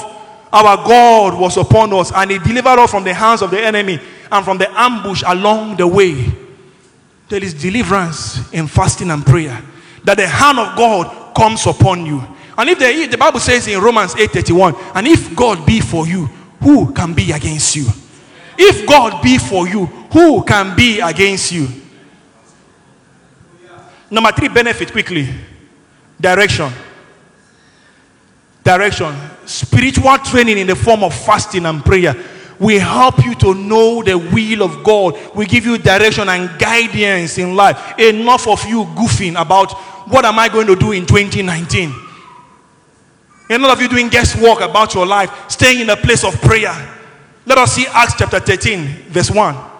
our 0.52 0.76
God 0.86 1.38
was 1.40 1.56
upon 1.56 1.92
us, 1.94 2.12
and 2.12 2.30
He 2.30 2.38
delivered 2.38 2.78
us 2.78 2.90
from 2.90 3.04
the 3.04 3.14
hands 3.14 3.42
of 3.42 3.50
the 3.50 3.60
enemy 3.60 3.98
and 4.30 4.44
from 4.44 4.58
the 4.58 4.70
ambush 4.78 5.22
along 5.26 5.76
the 5.76 5.86
way. 5.86 6.32
There 7.28 7.42
is 7.42 7.54
deliverance 7.54 8.52
in 8.52 8.68
fasting 8.68 9.10
and 9.10 9.24
prayer. 9.24 9.60
That 10.04 10.18
the 10.18 10.26
hand 10.26 10.58
of 10.58 10.76
God 10.76 11.34
comes 11.34 11.66
upon 11.66 12.06
you. 12.06 12.22
And 12.56 12.70
if 12.70 12.78
the, 12.78 13.06
the 13.10 13.18
Bible 13.18 13.40
says 13.40 13.66
in 13.66 13.80
Romans 13.80 14.14
8:31, 14.14 14.92
and 14.94 15.06
if 15.06 15.34
God 15.34 15.66
be 15.66 15.80
for 15.80 16.06
you, 16.06 16.26
who 16.62 16.92
can 16.92 17.12
be 17.12 17.32
against 17.32 17.74
you? 17.74 17.86
If 18.58 18.86
God 18.86 19.22
be 19.22 19.38
for 19.38 19.68
you, 19.68 19.86
who 20.12 20.44
can 20.44 20.76
be 20.76 21.00
against 21.00 21.52
you? 21.52 21.68
Number 24.10 24.32
three 24.32 24.48
benefit 24.48 24.92
quickly 24.92 25.28
direction. 26.20 26.70
Direction. 28.62 29.14
Spiritual 29.44 30.18
training 30.18 30.58
in 30.58 30.66
the 30.66 30.76
form 30.76 31.04
of 31.04 31.14
fasting 31.14 31.66
and 31.66 31.84
prayer 31.84 32.14
We 32.58 32.78
help 32.78 33.24
you 33.24 33.34
to 33.36 33.54
know 33.54 34.02
the 34.02 34.16
will 34.16 34.62
of 34.62 34.82
God. 34.82 35.14
We 35.34 35.46
give 35.46 35.66
you 35.66 35.78
direction 35.78 36.28
and 36.28 36.58
guidance 36.58 37.38
in 37.38 37.54
life. 37.54 37.98
Enough 37.98 38.48
of 38.48 38.64
you 38.66 38.84
goofing 38.84 39.40
about 39.40 39.72
what 40.08 40.24
am 40.24 40.38
I 40.38 40.48
going 40.48 40.66
to 40.68 40.76
do 40.76 40.92
in 40.92 41.04
2019. 41.04 41.92
Enough 43.50 43.72
of 43.72 43.80
you 43.82 43.88
doing 43.88 44.08
guesswork 44.08 44.60
about 44.60 44.94
your 44.94 45.06
life, 45.06 45.30
staying 45.48 45.80
in 45.80 45.90
a 45.90 45.96
place 45.96 46.24
of 46.24 46.40
prayer. 46.40 46.74
Let 47.44 47.58
us 47.58 47.74
see 47.74 47.86
Acts 47.88 48.14
chapter 48.18 48.40
13, 48.40 48.86
verse 49.08 49.30
1. 49.30 49.75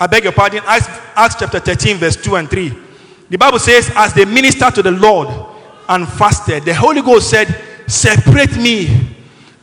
I 0.00 0.06
beg 0.06 0.24
your 0.24 0.32
pardon, 0.32 0.62
Acts, 0.66 0.88
Acts 1.16 1.36
chapter 1.38 1.58
13, 1.58 1.96
verse 1.96 2.16
2 2.16 2.36
and 2.36 2.48
3. 2.48 2.72
The 3.30 3.38
Bible 3.38 3.58
says, 3.58 3.90
As 3.94 4.14
they 4.14 4.24
ministered 4.24 4.74
to 4.76 4.82
the 4.82 4.92
Lord 4.92 5.28
and 5.88 6.08
fasted, 6.08 6.64
the 6.64 6.74
Holy 6.74 7.02
Ghost 7.02 7.30
said, 7.30 7.48
Separate 7.86 8.56
me, 8.56 9.16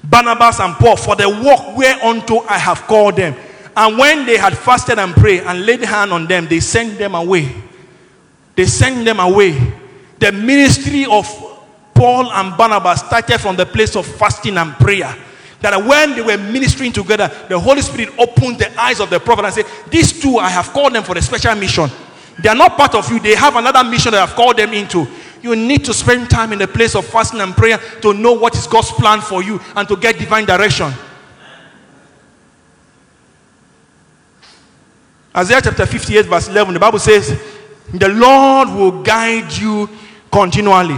Barnabas 0.04 0.60
and 0.60 0.74
Paul, 0.76 0.98
for 0.98 1.16
the 1.16 1.30
work 1.30 1.78
whereunto 1.78 2.40
I 2.48 2.58
have 2.58 2.82
called 2.82 3.16
them. 3.16 3.36
And 3.78 3.98
when 3.98 4.26
they 4.26 4.38
had 4.38 4.58
fasted 4.58 5.00
and 5.00 5.14
prayed 5.14 5.42
and 5.42 5.66
laid 5.66 5.82
hand 5.82 6.12
on 6.12 6.28
them, 6.28 6.48
they 6.48 6.60
sent 6.60 6.98
them 6.98 7.16
away. 7.16 7.54
They 8.56 8.66
sent 8.66 9.06
them 9.06 9.20
away. 9.20 9.74
The 10.20 10.32
ministry 10.32 11.06
of 11.06 11.28
Paul 11.94 12.32
and 12.32 12.58
Barnabas 12.58 13.02
started 13.02 13.40
from 13.40 13.56
the 13.56 13.66
place 13.66 13.96
of 13.96 14.06
fasting 14.06 14.58
and 14.58 14.74
prayer. 14.74 15.16
That 15.62 15.84
when 15.84 16.16
they 16.16 16.22
were 16.22 16.38
ministering 16.38 16.92
together, 16.92 17.32
the 17.50 17.60
Holy 17.60 17.82
Spirit 17.82 18.14
opened 18.18 18.60
the 18.60 18.80
eyes 18.80 19.00
of 19.00 19.10
the 19.10 19.20
prophet 19.20 19.46
and 19.46 19.54
said, 19.54 19.66
These 19.90 20.20
two, 20.22 20.38
I 20.38 20.50
have 20.50 20.70
called 20.70 20.94
them 20.94 21.04
for 21.04 21.18
a 21.18 21.22
special 21.22 21.56
mission. 21.56 21.90
They 22.40 22.50
are 22.50 22.56
not 22.56 22.78
part 22.78 22.96
of 22.96 23.10
you, 23.10 23.20
they 23.20 23.36
have 23.36 23.56
another 23.56 23.84
mission 23.84 24.12
that 24.12 24.28
I've 24.28 24.36
called 24.36 24.58
them 24.58 24.74
into. 24.74 25.08
You 25.42 25.56
need 25.56 25.86
to 25.86 25.94
spend 25.94 26.30
time 26.30 26.54
in 26.54 26.60
the 26.60 26.68
place 26.68 26.96
of 26.96 27.06
fasting 27.06 27.40
and 27.40 27.56
prayer 27.56 27.78
to 28.02 28.14
know 28.14 28.34
what 28.34 28.56
is 28.56 28.68
God's 28.68 28.92
plan 28.92 29.22
for 29.22 29.44
you 29.44 29.62
and 29.76 29.88
to 29.88 29.96
get 29.96 30.18
divine 30.18 30.46
direction. 30.46 30.92
Isaiah 35.36 35.62
chapter 35.62 35.86
58, 35.86 36.26
verse 36.26 36.48
11, 36.48 36.74
the 36.74 36.80
Bible 36.80 37.00
says, 37.00 37.40
The 37.94 38.08
Lord 38.10 38.70
will 38.70 39.04
guide 39.04 39.52
you 39.54 39.90
continually 40.32 40.98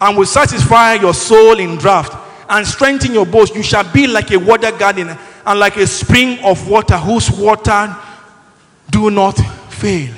and 0.00 0.16
will 0.16 0.26
satisfy 0.26 0.94
your 0.94 1.14
soul 1.14 1.58
in 1.58 1.76
drought 1.76 2.19
and 2.50 2.66
strengthen 2.66 3.14
your 3.14 3.24
bones. 3.24 3.50
You 3.54 3.62
shall 3.62 3.90
be 3.90 4.06
like 4.06 4.30
a 4.32 4.38
water 4.38 4.72
garden 4.72 5.16
and 5.46 5.58
like 5.58 5.76
a 5.76 5.86
spring 5.86 6.38
of 6.44 6.68
water 6.68 6.98
whose 6.98 7.30
water 7.30 7.96
do 8.90 9.10
not 9.10 9.38
fail. 9.70 10.12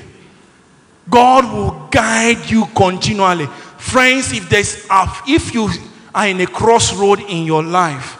God 1.08 1.44
will 1.52 1.88
guide 1.90 2.50
you 2.50 2.66
continually. 2.74 3.46
Friends, 3.78 4.32
if 4.32 4.48
there's 4.48 4.86
if 5.28 5.52
you 5.52 5.68
are 6.14 6.26
in 6.26 6.40
a 6.40 6.46
crossroad 6.46 7.20
in 7.20 7.44
your 7.44 7.62
life, 7.62 8.18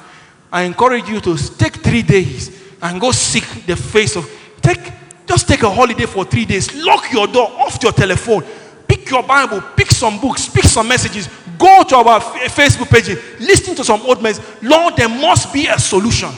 I 0.53 0.63
encourage 0.63 1.09
you 1.09 1.21
to 1.21 1.37
take 1.57 1.77
three 1.77 2.03
days 2.03 2.61
and 2.83 3.01
go 3.01 3.13
seek 3.13 3.67
the 3.67 3.77
face 3.77 4.17
of 4.17 4.31
take 4.61 4.93
just 5.27 5.49
take 5.49 5.63
a 5.63 5.71
holiday 5.71 6.05
for 6.05 6.25
three 6.25 6.45
days. 6.45 6.75
Lock 6.75 7.11
your 7.13 7.27
door, 7.27 7.51
off 7.59 7.83
your 7.83 7.93
telephone, 7.93 8.45
pick 8.87 9.09
your 9.09 9.23
Bible, 9.23 9.63
pick 9.77 9.91
some 9.91 10.21
books, 10.21 10.49
pick 10.49 10.65
some 10.65 10.89
messages, 10.89 11.29
go 11.63 11.85
to 11.85 11.97
our 11.97 12.21
eh, 12.43 12.49
Facebook 12.49 12.91
page, 12.91 13.09
listen 13.39 13.75
to 13.77 13.85
some 13.85 14.03
old 14.03 14.21
men. 14.21 14.35
Lord, 14.61 14.97
there 14.97 15.09
must 15.09 15.53
be 15.53 15.67
a 15.69 15.79
solution. 15.79 16.31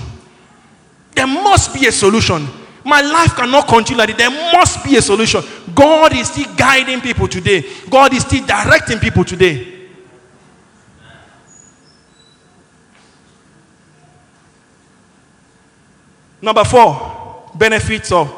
There 1.12 1.26
must 1.26 1.72
be 1.72 1.86
a 1.86 1.92
solution. 1.92 2.46
My 2.84 3.00
life 3.00 3.34
cannot 3.34 3.66
continue 3.66 3.98
like 3.98 4.08
this. 4.10 4.18
There 4.18 4.52
must 4.52 4.84
be 4.84 4.96
a 4.96 5.02
solution. 5.02 5.42
God 5.74 6.14
is 6.14 6.28
still 6.30 6.54
guiding 6.54 7.00
people 7.00 7.26
today. 7.26 7.64
God 7.88 8.12
is 8.12 8.22
still 8.22 8.44
directing 8.44 8.98
people 8.98 9.24
today. 9.24 9.72
Number 16.42 16.64
four, 16.64 17.50
benefits 17.54 18.12
of 18.12 18.30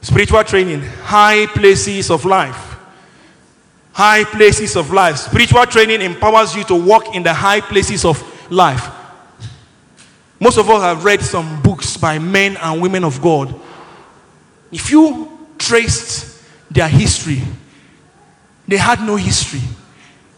spiritual 0.00 0.42
training, 0.44 0.80
high 0.80 1.44
places 1.46 2.10
of 2.10 2.24
life. 2.24 2.73
High 3.94 4.24
places 4.24 4.76
of 4.76 4.90
life. 4.90 5.16
Spiritual 5.16 5.64
training 5.66 6.02
empowers 6.02 6.54
you 6.54 6.64
to 6.64 6.74
walk 6.74 7.14
in 7.14 7.22
the 7.22 7.32
high 7.32 7.60
places 7.60 8.04
of 8.04 8.20
life. 8.50 8.90
Most 10.40 10.58
of 10.58 10.68
us 10.68 10.82
have 10.82 11.04
read 11.04 11.22
some 11.22 11.62
books 11.62 11.96
by 11.96 12.18
men 12.18 12.56
and 12.56 12.82
women 12.82 13.04
of 13.04 13.22
God. 13.22 13.54
If 14.72 14.90
you 14.90 15.48
traced 15.56 16.42
their 16.70 16.88
history, 16.88 17.40
they 18.66 18.76
had 18.76 19.00
no 19.00 19.14
history 19.14 19.60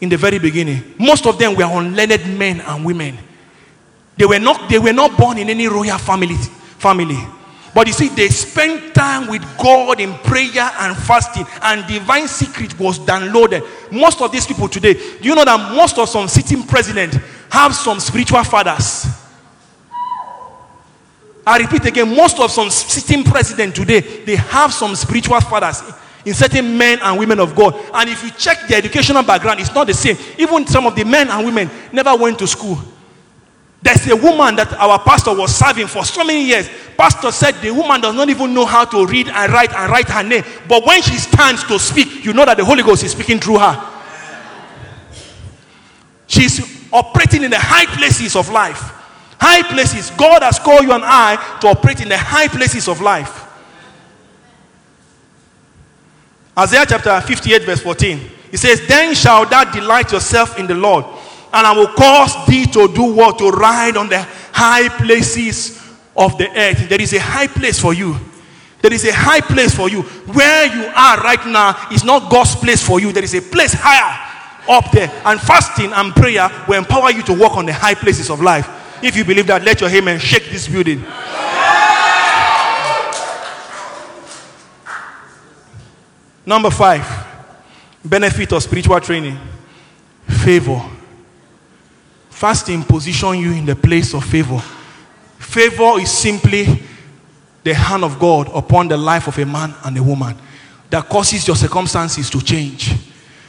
in 0.00 0.10
the 0.10 0.16
very 0.16 0.38
beginning. 0.38 0.94
Most 0.98 1.26
of 1.26 1.38
them 1.38 1.54
were 1.54 1.64
unlearned 1.64 2.38
men 2.38 2.60
and 2.60 2.84
women. 2.84 3.16
They 4.18 4.26
were 4.26 4.38
not, 4.38 4.68
they 4.68 4.78
were 4.78 4.92
not 4.92 5.16
born 5.16 5.38
in 5.38 5.48
any 5.48 5.66
royal 5.66 5.98
family, 5.98 6.36
family. 6.36 7.18
But 7.76 7.88
you 7.88 7.92
see, 7.92 8.08
they 8.08 8.28
spent 8.28 8.94
time 8.94 9.28
with 9.28 9.42
God 9.58 10.00
in 10.00 10.14
prayer 10.14 10.70
and 10.78 10.96
fasting, 10.96 11.44
and 11.60 11.86
divine 11.86 12.26
secret 12.26 12.80
was 12.80 12.98
downloaded. 12.98 13.68
Most 13.92 14.22
of 14.22 14.32
these 14.32 14.46
people 14.46 14.66
today, 14.66 14.94
do 14.94 15.28
you 15.28 15.34
know 15.34 15.44
that 15.44 15.74
most 15.76 15.98
of 15.98 16.08
some 16.08 16.26
sitting 16.26 16.62
president 16.62 17.18
have 17.50 17.74
some 17.74 18.00
spiritual 18.00 18.42
fathers? 18.44 19.04
I 21.46 21.58
repeat 21.58 21.84
again, 21.84 22.16
most 22.16 22.40
of 22.40 22.50
some 22.50 22.70
sitting 22.70 23.22
president 23.22 23.76
today, 23.76 24.00
they 24.24 24.36
have 24.36 24.72
some 24.72 24.96
spiritual 24.96 25.38
fathers 25.42 25.82
in 26.24 26.32
certain 26.32 26.78
men 26.78 26.98
and 27.02 27.18
women 27.18 27.38
of 27.38 27.54
God. 27.54 27.78
And 27.92 28.08
if 28.08 28.24
you 28.24 28.30
check 28.30 28.66
their 28.68 28.78
educational 28.78 29.22
background, 29.22 29.60
it's 29.60 29.74
not 29.74 29.86
the 29.86 29.92
same. 29.92 30.16
Even 30.38 30.66
some 30.66 30.86
of 30.86 30.96
the 30.96 31.04
men 31.04 31.28
and 31.28 31.44
women 31.44 31.68
never 31.92 32.16
went 32.16 32.38
to 32.38 32.46
school. 32.46 32.78
There's 33.82 34.08
a 34.08 34.16
woman 34.16 34.56
that 34.56 34.72
our 34.72 34.98
pastor 34.98 35.34
was 35.34 35.54
serving 35.54 35.86
for 35.86 36.04
so 36.04 36.24
many 36.24 36.46
years. 36.46 36.68
Pastor 36.96 37.30
said 37.30 37.52
the 37.60 37.70
woman 37.70 38.00
does 38.00 38.14
not 38.14 38.28
even 38.30 38.54
know 38.54 38.64
how 38.64 38.84
to 38.86 39.06
read 39.06 39.28
and 39.28 39.52
write 39.52 39.72
and 39.74 39.90
write 39.90 40.08
her 40.08 40.22
name. 40.22 40.44
But 40.66 40.86
when 40.86 41.02
she 41.02 41.16
stands 41.16 41.62
to 41.64 41.78
speak, 41.78 42.24
you 42.24 42.32
know 42.32 42.46
that 42.46 42.56
the 42.56 42.64
Holy 42.64 42.82
Ghost 42.82 43.04
is 43.04 43.12
speaking 43.12 43.38
through 43.38 43.58
her. 43.58 43.92
She's 46.26 46.90
operating 46.92 47.44
in 47.44 47.50
the 47.50 47.58
high 47.58 47.86
places 47.86 48.34
of 48.34 48.48
life. 48.48 48.92
High 49.38 49.62
places. 49.62 50.10
God 50.10 50.42
has 50.42 50.58
called 50.58 50.84
you 50.84 50.92
and 50.92 51.04
I 51.04 51.58
to 51.60 51.68
operate 51.68 52.00
in 52.00 52.08
the 52.08 52.16
high 52.16 52.48
places 52.48 52.88
of 52.88 53.02
life. 53.02 53.44
Isaiah 56.58 56.86
chapter 56.88 57.20
58, 57.20 57.64
verse 57.64 57.80
14. 57.82 58.20
It 58.52 58.56
says, 58.56 58.86
Then 58.88 59.14
shall 59.14 59.44
thou 59.44 59.64
delight 59.64 60.12
yourself 60.12 60.58
in 60.58 60.66
the 60.66 60.74
Lord, 60.74 61.04
and 61.52 61.66
I 61.66 61.72
will 61.76 61.88
cause 61.88 62.46
thee 62.46 62.64
to 62.66 62.88
do 62.88 63.12
what? 63.12 63.36
To 63.38 63.50
ride 63.50 63.98
on 63.98 64.08
the 64.08 64.22
high 64.52 64.88
places 64.88 65.85
of 66.16 66.38
the 66.38 66.48
earth. 66.58 66.88
There 66.88 67.00
is 67.00 67.12
a 67.12 67.20
high 67.20 67.46
place 67.46 67.78
for 67.78 67.94
you. 67.94 68.16
There 68.82 68.92
is 68.92 69.04
a 69.04 69.12
high 69.12 69.40
place 69.40 69.74
for 69.74 69.88
you. 69.88 70.02
Where 70.02 70.66
you 70.66 70.84
are 70.94 71.20
right 71.20 71.46
now 71.46 71.88
is 71.90 72.04
not 72.04 72.30
God's 72.30 72.54
place 72.54 72.86
for 72.86 73.00
you. 73.00 73.12
There 73.12 73.24
is 73.24 73.34
a 73.34 73.40
place 73.40 73.72
higher 73.74 74.26
up 74.68 74.90
there. 74.92 75.10
And 75.24 75.40
fasting 75.40 75.92
and 75.92 76.14
prayer 76.14 76.48
will 76.68 76.78
empower 76.78 77.10
you 77.10 77.22
to 77.24 77.34
walk 77.34 77.56
on 77.56 77.66
the 77.66 77.72
high 77.72 77.94
places 77.94 78.30
of 78.30 78.40
life. 78.40 78.68
If 79.02 79.16
you 79.16 79.24
believe 79.24 79.46
that, 79.48 79.62
let 79.62 79.80
your 79.80 79.90
amen 79.90 80.18
shake 80.18 80.50
this 80.50 80.68
building. 80.68 81.04
Number 86.46 86.70
five, 86.70 87.04
benefit 88.04 88.52
of 88.52 88.62
spiritual 88.62 89.00
training 89.00 89.36
favor. 90.28 90.80
Fasting 92.30 92.84
position 92.84 93.34
you 93.38 93.52
in 93.52 93.66
the 93.66 93.74
place 93.74 94.14
of 94.14 94.24
favor. 94.24 94.62
Favor 95.46 95.98
is 96.00 96.10
simply 96.10 96.66
the 97.62 97.72
hand 97.72 98.04
of 98.04 98.18
God 98.18 98.50
upon 98.52 98.88
the 98.88 98.96
life 98.96 99.26
of 99.26 99.38
a 99.38 99.46
man 99.46 99.74
and 99.84 99.96
a 99.96 100.02
woman 100.02 100.36
that 100.90 101.08
causes 101.08 101.46
your 101.46 101.56
circumstances 101.56 102.28
to 102.28 102.42
change. 102.42 102.92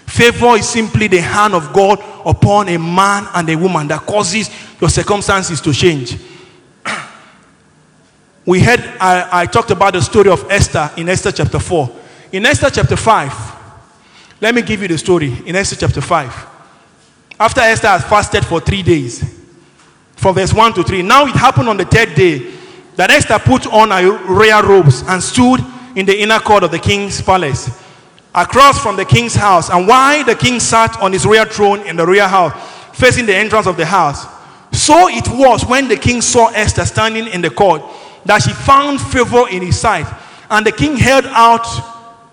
Favor 0.06 0.56
is 0.56 0.70
simply 0.70 1.08
the 1.08 1.20
hand 1.20 1.54
of 1.54 1.74
God 1.74 2.00
upon 2.26 2.70
a 2.70 2.78
man 2.78 3.28
and 3.34 3.50
a 3.50 3.58
woman 3.58 3.88
that 3.90 4.02
causes 4.02 4.50
your 4.80 4.90
circumstances 4.90 5.60
to 5.60 5.74
change. 5.74 6.18
we 8.46 8.60
had, 8.62 8.80
I, 9.02 9.42
I 9.42 9.46
talked 9.48 9.72
about 9.72 9.94
the 9.94 10.02
story 10.02 10.30
of 10.30 10.50
Esther 10.50 10.90
in 10.98 11.10
Esther 11.10 11.32
chapter 11.32 11.60
4. 11.60 11.90
In 12.32 12.46
Esther 12.46 12.70
chapter 12.70 12.96
5, 12.96 13.34
let 14.40 14.56
me 14.56 14.62
give 14.62 14.82
you 14.82 14.88
the 14.88 14.98
story 14.98 15.34
in 15.46 15.56
Esther 15.56 15.76
chapter 15.76 16.00
5. 16.02 16.48
After 17.40 17.62
Esther 17.62 17.88
had 17.88 18.04
fasted 18.04 18.46
for 18.46 18.62
three 18.62 18.84
days, 18.84 19.37
from 20.28 20.36
verse 20.36 20.54
1 20.54 20.74
to 20.74 20.84
3. 20.84 21.04
Now 21.04 21.26
it 21.26 21.36
happened 21.36 21.70
on 21.70 21.78
the 21.78 21.86
third 21.86 22.14
day 22.14 22.52
that 22.98 23.10
Esther 23.10 23.40
put 23.40 23.66
on 23.68 23.92
her 23.92 24.12
royal 24.26 24.62
robes 24.62 25.02
and 25.08 25.24
stood 25.24 25.62
in 25.96 26.06
the 26.06 26.22
inner 26.22 26.40
court 26.40 26.64
of 26.64 26.72
the 26.72 26.80
king's 26.80 27.22
palace, 27.22 27.70
across 28.36 28.78
from 28.84 28.98
the 28.98 29.06
king's 29.06 29.36
house. 29.36 29.70
And 29.70 29.88
while 29.88 30.26
the 30.26 30.36
king 30.36 30.60
sat 30.60 31.00
on 31.00 31.14
his 31.14 31.26
royal 31.26 31.46
throne 31.46 31.80
in 31.88 31.96
the 31.96 32.06
royal 32.06 32.28
house, 32.28 32.52
facing 32.92 33.26
the 33.26 33.38
entrance 33.38 33.68
of 33.68 33.78
the 33.78 33.86
house, 33.86 34.26
so 34.74 35.08
it 35.08 35.30
was 35.30 35.66
when 35.66 35.88
the 35.88 35.96
king 35.96 36.20
saw 36.20 36.50
Esther 36.50 36.84
standing 36.84 37.28
in 37.28 37.40
the 37.40 37.50
court 37.50 37.82
that 38.26 38.42
she 38.42 38.52
found 38.52 39.00
favor 39.00 39.48
in 39.50 39.62
his 39.62 39.80
sight. 39.80 40.08
And 40.50 40.66
the 40.66 40.74
king 40.74 40.98
held 40.98 41.24
out 41.28 41.64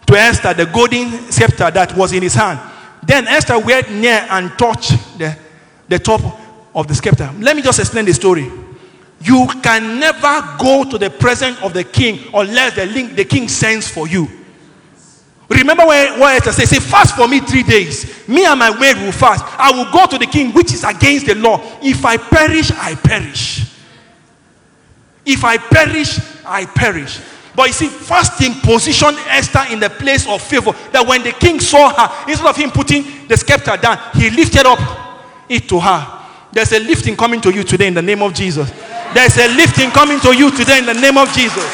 to 0.08 0.14
Esther 0.16 0.52
the 0.52 0.66
golden 0.66 1.30
scepter 1.30 1.70
that 1.70 1.96
was 1.96 2.12
in 2.12 2.24
his 2.24 2.34
hand. 2.34 2.58
Then 3.04 3.28
Esther 3.28 3.60
went 3.60 3.88
near 3.92 4.26
and 4.30 4.50
touched 4.58 4.90
the, 5.16 5.38
the 5.88 6.00
top 6.00 6.40
of 6.74 6.88
the 6.88 6.94
scepter. 6.94 7.30
Let 7.38 7.56
me 7.56 7.62
just 7.62 7.78
explain 7.78 8.04
the 8.04 8.14
story. 8.14 8.50
You 9.20 9.46
can 9.62 9.98
never 9.98 10.56
go 10.58 10.84
to 10.90 10.98
the 10.98 11.10
presence 11.10 11.58
of 11.62 11.72
the 11.72 11.84
king 11.84 12.18
unless 12.34 12.74
the, 12.74 12.86
link, 12.86 13.14
the 13.14 13.24
king 13.24 13.48
sends 13.48 13.88
for 13.88 14.06
you. 14.06 14.28
Remember 15.48 15.86
when, 15.86 16.18
what 16.18 16.36
Esther 16.36 16.52
said, 16.52 16.68
say, 16.68 16.80
fast 16.80 17.16
for 17.16 17.28
me 17.28 17.40
three 17.40 17.62
days. 17.62 18.26
Me 18.28 18.44
and 18.44 18.58
my 18.58 18.70
maid 18.78 18.96
will 18.96 19.12
fast. 19.12 19.44
I 19.58 19.70
will 19.72 19.90
go 19.92 20.06
to 20.06 20.18
the 20.18 20.26
king, 20.26 20.52
which 20.52 20.72
is 20.72 20.84
against 20.84 21.26
the 21.26 21.34
law. 21.34 21.60
If 21.82 22.04
I 22.04 22.16
perish, 22.16 22.70
I 22.72 22.94
perish. 22.94 23.70
If 25.24 25.44
I 25.44 25.58
perish, 25.58 26.18
I 26.44 26.66
perish. 26.66 27.20
But 27.54 27.68
you 27.68 27.72
see, 27.72 27.88
fasting 27.88 28.54
positioned 28.62 29.16
Esther 29.28 29.64
in 29.70 29.80
the 29.80 29.90
place 29.90 30.26
of 30.26 30.42
favor. 30.42 30.72
That 30.92 31.06
when 31.06 31.22
the 31.22 31.32
king 31.32 31.60
saw 31.60 31.90
her, 31.94 32.30
instead 32.30 32.48
of 32.48 32.56
him 32.56 32.70
putting 32.70 33.28
the 33.28 33.36
scepter 33.36 33.76
down, 33.76 33.98
he 34.14 34.30
lifted 34.30 34.66
up 34.66 34.80
it 35.48 35.68
to 35.68 35.78
her. 35.78 36.23
There's 36.54 36.72
a 36.72 36.78
lifting 36.78 37.16
coming 37.16 37.40
to 37.40 37.52
you 37.52 37.64
today 37.64 37.88
in 37.88 37.94
the 37.94 38.02
name 38.02 38.22
of 38.22 38.32
Jesus. 38.32 38.70
There's 39.12 39.36
a 39.38 39.48
lifting 39.56 39.90
coming 39.90 40.20
to 40.20 40.34
you 40.36 40.50
today 40.50 40.78
in 40.78 40.86
the 40.86 40.94
name 40.94 41.18
of 41.18 41.28
Jesus. 41.32 41.64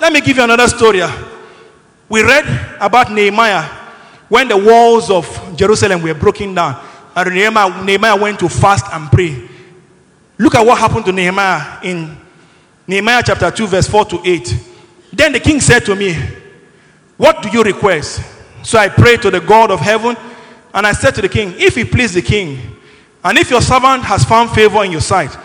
Let 0.00 0.12
me 0.12 0.20
give 0.20 0.36
you 0.36 0.42
another 0.42 0.66
story. 0.66 1.00
We 2.08 2.22
read 2.22 2.76
about 2.80 3.12
Nehemiah 3.12 3.62
when 4.28 4.48
the 4.48 4.56
walls 4.56 5.08
of 5.08 5.26
Jerusalem 5.56 6.02
were 6.02 6.14
broken 6.14 6.54
down. 6.54 6.84
And 7.14 7.34
Nehemiah, 7.34 7.84
Nehemiah 7.84 8.16
went 8.16 8.40
to 8.40 8.48
fast 8.48 8.86
and 8.92 9.10
pray. 9.10 9.48
Look 10.36 10.54
at 10.54 10.64
what 10.66 10.78
happened 10.78 11.04
to 11.06 11.12
Nehemiah 11.12 11.78
in 11.82 12.16
Nehemiah 12.86 13.22
chapter 13.24 13.50
2, 13.50 13.66
verse 13.66 13.86
4 13.86 14.04
to 14.06 14.20
8. 14.24 14.66
Then 15.12 15.32
the 15.32 15.40
king 15.40 15.60
said 15.60 15.84
to 15.86 15.94
me, 15.94 16.16
What 17.16 17.42
do 17.42 17.50
you 17.50 17.62
request? 17.62 18.20
So 18.62 18.78
I 18.78 18.88
prayed 18.88 19.22
to 19.22 19.30
the 19.30 19.40
God 19.40 19.70
of 19.70 19.80
heaven, 19.80 20.16
and 20.78 20.86
I 20.86 20.92
said 20.92 21.12
to 21.16 21.20
the 21.20 21.28
king, 21.28 21.54
If 21.56 21.76
it 21.76 21.90
please 21.90 22.14
the 22.14 22.22
king, 22.22 22.76
and 23.24 23.36
if 23.36 23.50
your 23.50 23.60
servant 23.60 24.04
has 24.04 24.24
found 24.24 24.50
favor 24.50 24.84
in 24.84 24.92
your 24.92 25.00
sight, 25.00 25.36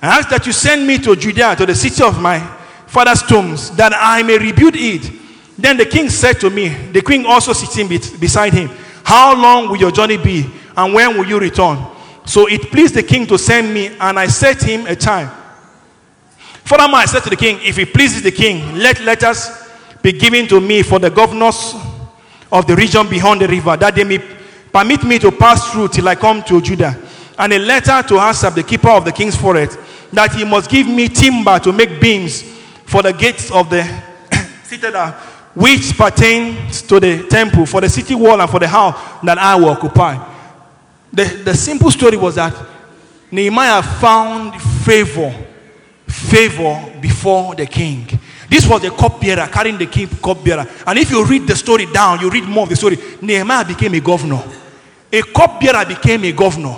I 0.00 0.18
ask 0.18 0.28
that 0.28 0.46
you 0.46 0.52
send 0.52 0.86
me 0.86 0.98
to 0.98 1.16
Judea, 1.16 1.56
to 1.56 1.66
the 1.66 1.74
city 1.74 2.04
of 2.04 2.22
my 2.22 2.38
father's 2.86 3.20
tombs, 3.22 3.72
that 3.72 3.92
I 3.96 4.22
may 4.22 4.38
rebuild 4.38 4.76
it. 4.76 5.10
Then 5.58 5.76
the 5.76 5.86
king 5.86 6.08
said 6.08 6.34
to 6.34 6.50
me, 6.50 6.68
the 6.68 7.02
queen 7.02 7.26
also 7.26 7.52
sitting 7.52 7.88
be- 7.88 7.98
beside 8.20 8.52
him, 8.52 8.68
How 9.02 9.34
long 9.34 9.68
will 9.68 9.76
your 9.76 9.90
journey 9.90 10.18
be, 10.18 10.48
and 10.76 10.94
when 10.94 11.18
will 11.18 11.26
you 11.26 11.40
return? 11.40 11.84
So 12.24 12.46
it 12.46 12.70
pleased 12.70 12.94
the 12.94 13.02
king 13.02 13.26
to 13.26 13.38
send 13.38 13.74
me, 13.74 13.88
and 13.98 14.16
I 14.16 14.28
set 14.28 14.62
him 14.62 14.86
a 14.86 14.94
time. 14.94 15.32
Furthermore, 16.62 17.00
I 17.00 17.06
said 17.06 17.24
to 17.24 17.30
the 17.30 17.36
king, 17.36 17.58
If 17.60 17.76
it 17.80 17.92
pleases 17.92 18.22
the 18.22 18.30
king, 18.30 18.76
let 18.76 19.00
letters 19.00 19.50
be 20.00 20.12
given 20.12 20.46
to 20.46 20.60
me 20.60 20.82
for 20.84 21.00
the 21.00 21.10
governors 21.10 21.74
of 22.52 22.68
the 22.68 22.76
region 22.76 23.08
beyond 23.08 23.40
the 23.40 23.48
river, 23.48 23.76
that 23.76 23.96
they 23.96 24.04
may 24.04 24.35
permit 24.76 25.04
me 25.04 25.18
to 25.18 25.32
pass 25.32 25.72
through 25.72 25.88
till 25.88 26.06
I 26.06 26.14
come 26.16 26.42
to 26.42 26.60
Judah. 26.60 26.94
And 27.38 27.50
a 27.54 27.58
letter 27.58 28.06
to 28.08 28.18
Asaph, 28.18 28.54
the 28.54 28.62
keeper 28.62 28.90
of 28.90 29.06
the 29.06 29.12
king's 29.12 29.34
forest, 29.34 29.78
that 30.12 30.34
he 30.34 30.44
must 30.44 30.68
give 30.68 30.86
me 30.86 31.08
timber 31.08 31.58
to 31.60 31.72
make 31.72 31.98
beams 31.98 32.42
for 32.84 33.02
the 33.02 33.14
gates 33.14 33.50
of 33.50 33.70
the 33.70 33.84
citadel, 34.64 35.12
which 35.54 35.96
pertains 35.96 36.82
to 36.82 37.00
the 37.00 37.26
temple, 37.26 37.64
for 37.64 37.80
the 37.80 37.88
city 37.88 38.14
wall, 38.14 38.38
and 38.38 38.50
for 38.50 38.60
the 38.60 38.68
house 38.68 38.94
that 39.24 39.38
I 39.38 39.56
will 39.56 39.70
occupy. 39.70 40.22
The, 41.10 41.24
the 41.24 41.54
simple 41.54 41.90
story 41.90 42.18
was 42.18 42.34
that 42.34 42.54
Nehemiah 43.30 43.82
found 43.82 44.60
favor, 44.60 45.34
favor 46.06 46.98
before 47.00 47.54
the 47.54 47.64
king. 47.64 48.06
This 48.50 48.68
was 48.68 48.82
the 48.82 48.90
cupbearer 48.90 49.48
carrying 49.50 49.78
the 49.78 49.86
king 49.86 50.08
cupbearer. 50.22 50.66
And 50.86 50.98
if 50.98 51.10
you 51.10 51.24
read 51.24 51.46
the 51.46 51.56
story 51.56 51.86
down, 51.86 52.20
you 52.20 52.28
read 52.28 52.44
more 52.44 52.64
of 52.64 52.68
the 52.68 52.76
story. 52.76 52.98
Nehemiah 53.22 53.64
became 53.64 53.94
a 53.94 54.00
governor. 54.00 54.44
A 55.12 55.22
cupbearer 55.22 55.84
became 55.86 56.24
a 56.24 56.32
governor. 56.32 56.76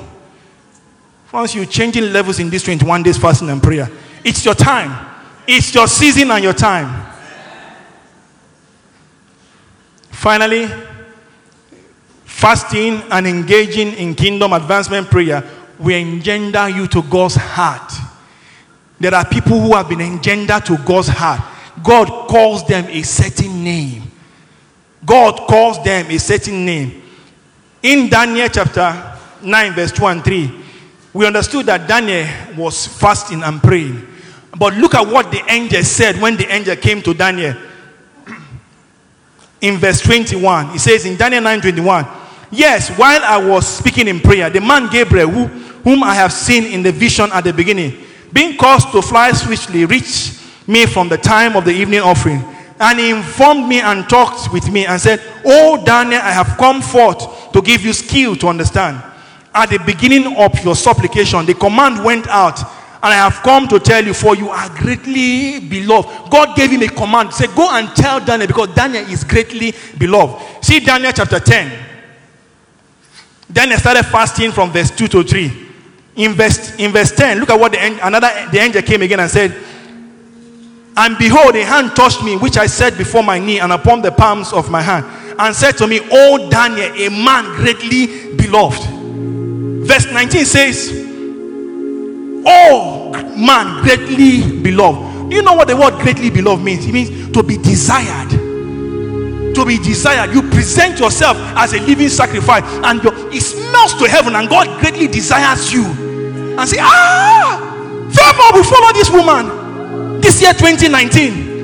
Once 1.32 1.54
you're 1.54 1.64
changing 1.64 2.12
levels 2.12 2.38
in 2.38 2.48
this 2.50 2.62
21 2.62 3.02
days 3.02 3.18
fasting 3.18 3.50
and 3.50 3.62
prayer, 3.62 3.88
it's 4.24 4.44
your 4.44 4.54
time. 4.54 5.06
It's 5.46 5.74
your 5.74 5.86
season 5.86 6.30
and 6.30 6.42
your 6.42 6.52
time. 6.52 7.06
Finally, 10.10 10.68
fasting 12.24 13.02
and 13.10 13.26
engaging 13.26 13.92
in 13.94 14.14
kingdom 14.14 14.52
advancement 14.52 15.08
prayer 15.08 15.42
will 15.78 15.96
engender 15.96 16.68
you 16.68 16.86
to 16.88 17.02
God's 17.02 17.36
heart. 17.36 17.92
There 19.00 19.14
are 19.14 19.24
people 19.24 19.60
who 19.60 19.74
have 19.74 19.88
been 19.88 20.00
engendered 20.00 20.66
to 20.66 20.76
God's 20.78 21.08
heart. 21.08 21.40
God 21.82 22.28
calls 22.28 22.66
them 22.66 22.86
a 22.88 23.02
certain 23.02 23.62
name. 23.62 24.02
God 25.04 25.46
calls 25.46 25.82
them 25.84 26.10
a 26.10 26.18
certain 26.18 26.66
name. 26.66 27.02
In 27.82 28.08
Daniel 28.08 28.48
chapter 28.48 29.16
9, 29.42 29.72
verse 29.72 29.92
2 29.92 30.06
and 30.06 30.24
3, 30.24 30.64
we 31.12 31.26
understood 31.26 31.66
that 31.66 31.88
Daniel 31.88 32.26
was 32.56 32.86
fasting 32.86 33.42
and 33.42 33.62
praying. 33.62 34.04
But 34.58 34.74
look 34.74 34.94
at 34.94 35.06
what 35.06 35.30
the 35.30 35.42
angel 35.48 35.82
said 35.84 36.20
when 36.20 36.36
the 36.36 36.52
angel 36.52 36.74
came 36.76 37.00
to 37.02 37.14
Daniel. 37.14 37.54
In 39.60 39.76
verse 39.76 40.00
21, 40.00 40.70
he 40.70 40.78
says 40.78 41.04
in 41.04 41.16
Daniel 41.16 41.42
9 41.42 41.60
21, 41.60 42.06
Yes, 42.50 42.90
while 42.96 43.22
I 43.22 43.36
was 43.36 43.66
speaking 43.66 44.08
in 44.08 44.20
prayer, 44.20 44.50
the 44.50 44.60
man 44.60 44.90
Gabriel, 44.90 45.28
who, 45.28 45.46
whom 45.82 46.02
I 46.02 46.14
have 46.14 46.32
seen 46.32 46.64
in 46.64 46.82
the 46.82 46.92
vision 46.92 47.30
at 47.32 47.44
the 47.44 47.52
beginning, 47.52 48.04
being 48.32 48.56
caused 48.56 48.90
to 48.92 49.02
fly 49.02 49.30
swiftly, 49.32 49.84
reached 49.84 50.40
me 50.66 50.86
from 50.86 51.08
the 51.08 51.18
time 51.18 51.56
of 51.56 51.64
the 51.64 51.72
evening 51.72 52.00
offering. 52.00 52.42
And 52.80 52.98
he 52.98 53.10
informed 53.10 53.68
me 53.68 53.80
and 53.80 54.08
talked 54.08 54.52
with 54.52 54.70
me 54.70 54.86
and 54.86 55.00
said, 55.00 55.20
Oh, 55.44 55.82
Daniel, 55.84 56.20
I 56.22 56.30
have 56.30 56.56
come 56.56 56.80
forth 56.80 57.37
to 57.52 57.62
give 57.62 57.82
you 57.82 57.92
skill 57.92 58.36
to 58.36 58.48
understand. 58.48 59.02
At 59.54 59.70
the 59.70 59.78
beginning 59.78 60.36
of 60.36 60.64
your 60.64 60.76
supplication, 60.76 61.46
the 61.46 61.54
command 61.54 62.04
went 62.04 62.28
out, 62.28 62.60
and 62.60 63.12
I 63.12 63.14
have 63.14 63.42
come 63.42 63.68
to 63.68 63.78
tell 63.78 64.04
you, 64.04 64.12
for 64.12 64.36
you 64.36 64.50
are 64.50 64.68
greatly 64.76 65.60
beloved. 65.60 66.30
God 66.30 66.56
gave 66.56 66.70
him 66.70 66.82
a 66.82 66.88
command. 66.88 67.32
Say, 67.32 67.46
Go 67.54 67.68
and 67.70 67.88
tell 67.96 68.20
Daniel, 68.24 68.46
because 68.46 68.74
Daniel 68.74 69.04
is 69.04 69.24
greatly 69.24 69.72
beloved. 69.98 70.64
See 70.64 70.80
Daniel 70.80 71.12
chapter 71.12 71.40
10. 71.40 71.86
Daniel 73.50 73.78
started 73.78 74.04
fasting 74.04 74.52
from 74.52 74.70
verse 74.70 74.90
2 74.90 75.08
to 75.08 75.22
3. 75.22 75.66
In 76.16 76.32
verse, 76.34 76.76
in 76.78 76.92
verse 76.92 77.12
10, 77.12 77.38
look 77.38 77.50
at 77.50 77.58
what 77.58 77.72
the, 77.72 77.78
another 78.06 78.48
the 78.50 78.58
angel 78.58 78.82
came 78.82 79.02
again 79.02 79.20
and 79.20 79.30
said, 79.30 79.56
And 80.96 81.16
behold, 81.16 81.54
a 81.54 81.64
hand 81.64 81.94
touched 81.94 82.22
me, 82.22 82.36
which 82.36 82.56
I 82.58 82.66
set 82.66 82.98
before 82.98 83.22
my 83.22 83.38
knee 83.38 83.60
and 83.60 83.72
upon 83.72 84.02
the 84.02 84.10
palms 84.10 84.52
of 84.52 84.70
my 84.70 84.82
hand, 84.82 85.06
and 85.38 85.54
said 85.54 85.72
to 85.78 85.86
me, 85.86 86.00
O 86.10 86.50
Daniel, 86.50 86.92
a 86.94 87.08
man 87.08 87.44
greatly 87.56 88.34
beloved. 88.34 88.82
Verse 89.86 90.06
19 90.10 90.44
says, 90.44 90.90
Oh 92.44 93.12
man, 93.36 93.82
greatly 93.82 94.60
beloved. 94.60 95.30
Do 95.30 95.36
you 95.36 95.42
know 95.42 95.54
what 95.54 95.68
the 95.68 95.76
word 95.76 95.94
greatly 96.00 96.30
beloved 96.30 96.64
means? 96.64 96.86
It 96.86 96.92
means 96.92 97.32
to 97.32 97.42
be 97.42 97.56
desired. 97.56 98.30
To 98.30 99.64
be 99.66 99.78
desired. 99.78 100.34
You 100.34 100.42
present 100.42 100.98
yourself 100.98 101.36
as 101.56 101.72
a 101.72 101.80
living 101.80 102.08
sacrifice, 102.08 102.62
and 102.84 103.00
it 103.32 103.42
smells 103.42 103.94
to 103.94 104.08
heaven, 104.08 104.34
and 104.34 104.48
God 104.48 104.80
greatly 104.80 105.06
desires 105.06 105.72
you. 105.72 105.84
And 105.84 106.68
say, 106.68 106.78
Ah, 106.80 108.08
favor 108.10 108.56
will 108.56 108.64
follow 108.64 108.92
this 108.92 109.10
woman 109.10 110.20
this 110.20 110.40
year 110.42 110.52
2019. 110.52 111.57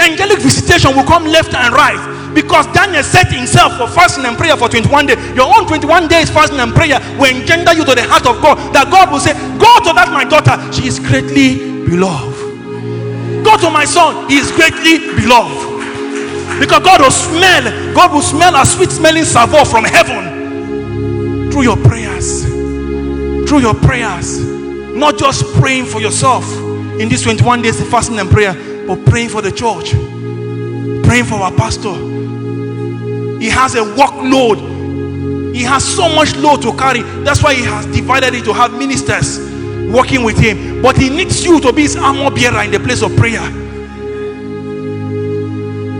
Angelic 0.00 0.40
visitation 0.40 0.96
will 0.96 1.04
come 1.04 1.24
left 1.24 1.54
and 1.54 1.74
right 1.74 2.00
because 2.34 2.66
Daniel 2.74 3.02
set 3.02 3.30
himself 3.30 3.78
for 3.78 3.86
fasting 3.86 4.24
and 4.26 4.36
prayer 4.36 4.56
for 4.56 4.68
21 4.68 5.06
days. 5.06 5.18
Your 5.36 5.46
own 5.46 5.66
21 5.66 6.08
days 6.08 6.28
fasting 6.28 6.58
and 6.58 6.74
prayer 6.74 6.98
will 7.18 7.30
engender 7.30 7.72
you 7.72 7.84
to 7.84 7.94
the 7.94 8.02
heart 8.02 8.26
of 8.26 8.42
God. 8.42 8.58
That 8.74 8.90
God 8.90 9.10
will 9.10 9.20
say, 9.20 9.32
Go 9.56 9.70
to 9.86 9.94
that 9.94 10.10
my 10.10 10.24
daughter, 10.24 10.58
she 10.72 10.88
is 10.88 10.98
greatly 10.98 11.86
beloved. 11.86 12.34
Go 13.44 13.56
to 13.56 13.70
my 13.70 13.84
son, 13.84 14.28
he 14.28 14.36
is 14.36 14.50
greatly 14.50 14.98
beloved. 15.14 15.62
Because 16.58 16.82
God 16.82 17.00
will 17.00 17.10
smell, 17.10 17.94
God 17.94 18.12
will 18.12 18.22
smell 18.22 18.54
a 18.56 18.66
sweet 18.66 18.90
smelling 18.90 19.24
savour 19.24 19.64
from 19.64 19.84
heaven 19.84 21.50
through 21.50 21.62
your 21.62 21.76
prayers. 21.76 22.44
Through 23.48 23.60
your 23.60 23.74
prayers. 23.74 24.40
Not 24.94 25.18
just 25.18 25.44
praying 25.54 25.86
for 25.86 26.00
yourself, 26.00 26.44
in 27.00 27.08
these 27.08 27.22
21 27.22 27.62
days 27.62 27.80
of 27.80 27.88
fasting 27.88 28.18
and 28.18 28.30
prayer, 28.30 28.54
but 28.86 29.04
praying 29.06 29.28
for 29.28 29.42
the 29.42 29.50
church, 29.50 29.92
praying 31.06 31.24
for 31.24 31.36
our 31.36 31.52
pastor. 31.52 31.94
He 33.40 33.48
has 33.50 33.74
a 33.74 33.80
workload. 33.80 35.54
He 35.54 35.62
has 35.62 35.84
so 35.84 36.08
much 36.14 36.34
load 36.36 36.62
to 36.62 36.76
carry. 36.76 37.02
That's 37.22 37.42
why 37.42 37.54
he 37.54 37.62
has 37.62 37.86
divided 37.86 38.34
it 38.34 38.44
to 38.44 38.52
have 38.52 38.72
ministers 38.72 39.38
working 39.92 40.24
with 40.24 40.38
him. 40.38 40.82
But 40.82 40.96
he 40.96 41.10
needs 41.10 41.44
you 41.44 41.60
to 41.60 41.72
be 41.72 41.82
his 41.82 41.96
armor 41.96 42.30
bearer 42.30 42.62
in 42.62 42.70
the 42.70 42.80
place 42.80 43.02
of 43.02 43.14
prayer. 43.16 43.42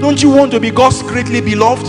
Don't 0.01 0.23
you 0.23 0.31
want 0.31 0.51
to 0.53 0.61
be 0.61 0.71
God's 0.71 1.03
greatly 1.03 1.41
beloved? 1.41 1.87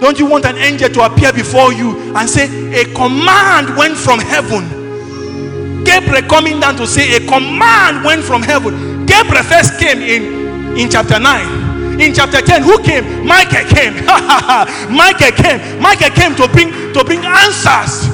Don't 0.00 0.18
you 0.18 0.26
want 0.26 0.44
an 0.44 0.56
angel 0.56 0.88
to 0.90 1.04
appear 1.06 1.32
before 1.32 1.72
you 1.72 2.14
and 2.14 2.28
say, 2.28 2.44
A 2.80 2.84
command 2.94 3.76
went 3.76 3.96
from 3.96 4.20
heaven? 4.20 5.84
Gabriel 5.84 6.22
coming 6.28 6.60
down 6.60 6.76
to 6.76 6.86
say, 6.86 7.16
A 7.16 7.20
command 7.26 8.04
went 8.04 8.22
from 8.22 8.42
heaven. 8.42 8.95
Gabriel 9.16 9.44
first 9.44 9.80
came 9.80 10.02
in, 10.02 10.76
in 10.76 10.90
chapter 10.90 11.18
9. 11.18 12.00
In 12.02 12.12
chapter 12.12 12.42
10, 12.42 12.62
who 12.62 12.76
came? 12.82 13.26
Michael 13.26 13.64
came. 13.64 13.94
Michael 14.92 15.32
came. 15.32 15.80
Michael 15.80 16.10
came 16.10 16.36
to 16.36 16.46
bring 16.48 16.68
to 16.92 17.02
bring 17.02 17.24
answers. 17.24 18.12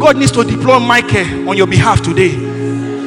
God 0.00 0.16
needs 0.16 0.32
to 0.32 0.42
deploy 0.42 0.80
Michael 0.80 1.48
on 1.48 1.56
your 1.56 1.68
behalf 1.68 2.02
today. 2.02 2.34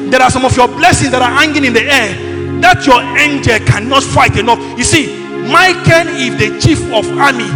There 0.08 0.22
are 0.22 0.30
some 0.30 0.46
of 0.46 0.56
your 0.56 0.68
blessings 0.68 1.10
that 1.10 1.20
are 1.20 1.30
hanging 1.30 1.66
in 1.66 1.74
the 1.74 1.84
air 1.84 2.16
that 2.62 2.86
your 2.86 3.02
angel 3.20 3.58
cannot 3.66 4.02
fight 4.02 4.38
enough. 4.38 4.58
You 4.78 4.84
see, 4.84 5.20
Michael 5.52 6.08
is 6.16 6.38
the 6.38 6.58
chief 6.58 6.80
of 6.90 7.04
army 7.18 7.50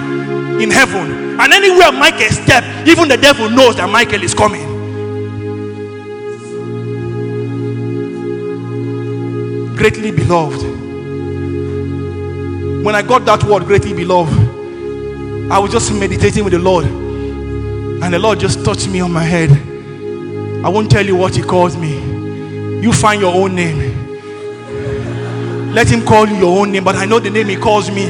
in 0.62 0.70
heaven, 0.70 1.40
and 1.40 1.52
anywhere 1.54 1.90
Michael 1.92 2.28
step, 2.28 2.64
even 2.86 3.08
the 3.08 3.16
devil 3.16 3.48
knows 3.48 3.76
that 3.76 3.88
Michael 3.88 4.22
is 4.22 4.34
coming. 4.34 4.67
Greatly 9.78 10.10
beloved. 10.10 10.62
When 12.84 12.94
I 12.94 13.02
got 13.02 13.24
that 13.26 13.44
word, 13.44 13.64
greatly 13.64 13.94
beloved, 13.94 14.36
I 15.52 15.58
was 15.60 15.70
just 15.70 15.92
meditating 15.92 16.42
with 16.42 16.52
the 16.52 16.58
Lord, 16.58 16.84
and 16.84 18.12
the 18.12 18.18
Lord 18.18 18.40
just 18.40 18.64
touched 18.64 18.88
me 18.88 19.00
on 19.00 19.12
my 19.12 19.22
head. 19.22 19.50
I 20.64 20.68
won't 20.68 20.90
tell 20.90 21.06
you 21.06 21.14
what 21.14 21.36
He 21.36 21.42
calls 21.42 21.76
me. 21.76 21.94
You 22.82 22.92
find 22.92 23.20
your 23.20 23.32
own 23.32 23.54
name. 23.54 24.08
Let 25.72 25.88
him 25.88 26.04
call 26.04 26.26
you 26.26 26.34
your 26.34 26.58
own 26.58 26.72
name, 26.72 26.82
but 26.82 26.96
I 26.96 27.04
know 27.04 27.20
the 27.20 27.30
name 27.30 27.46
he 27.46 27.56
calls 27.56 27.88
me. 27.88 28.06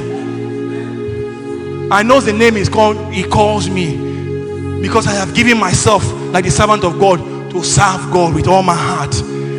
I 1.91 2.03
know 2.03 2.21
the 2.21 2.33
name 2.33 2.57
is 2.57 2.69
called 2.69 3.13
he 3.13 3.25
calls 3.25 3.69
me 3.69 4.81
because 4.81 5.07
I 5.07 5.13
have 5.13 5.35
given 5.35 5.59
myself 5.59 6.03
like 6.33 6.45
the 6.45 6.51
servant 6.51 6.85
of 6.85 6.99
God 6.99 7.19
to 7.51 7.63
serve 7.63 8.11
God 8.11 8.35
with 8.35 8.49
all 8.49 8.63
my 8.63 8.75
heart. 8.75 9.13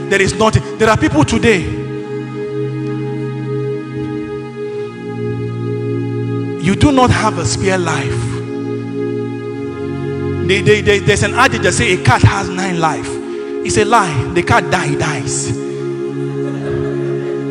There 0.09 0.21
is 0.21 0.33
nothing. 0.33 0.77
There 0.79 0.89
are 0.89 0.97
people 0.97 1.23
today. 1.23 1.78
You 6.69 6.75
do 6.75 6.91
not 6.91 7.09
have 7.09 7.39
a 7.39 7.45
spare 7.47 7.79
life. 7.79 8.21
They, 10.47 10.61
they, 10.61 10.81
they- 10.81 10.99
there's 10.99 11.23
an 11.23 11.33
adage 11.33 11.63
that 11.63 11.71
say 11.73 11.99
a 11.99 12.03
cat 12.03 12.21
has 12.21 12.47
nine 12.47 12.79
life. 12.79 13.07
It's 13.65 13.75
a 13.77 13.85
lie. 13.85 14.13
The 14.35 14.43
cat 14.43 14.69
die 14.69 14.93
dies. 14.93 15.49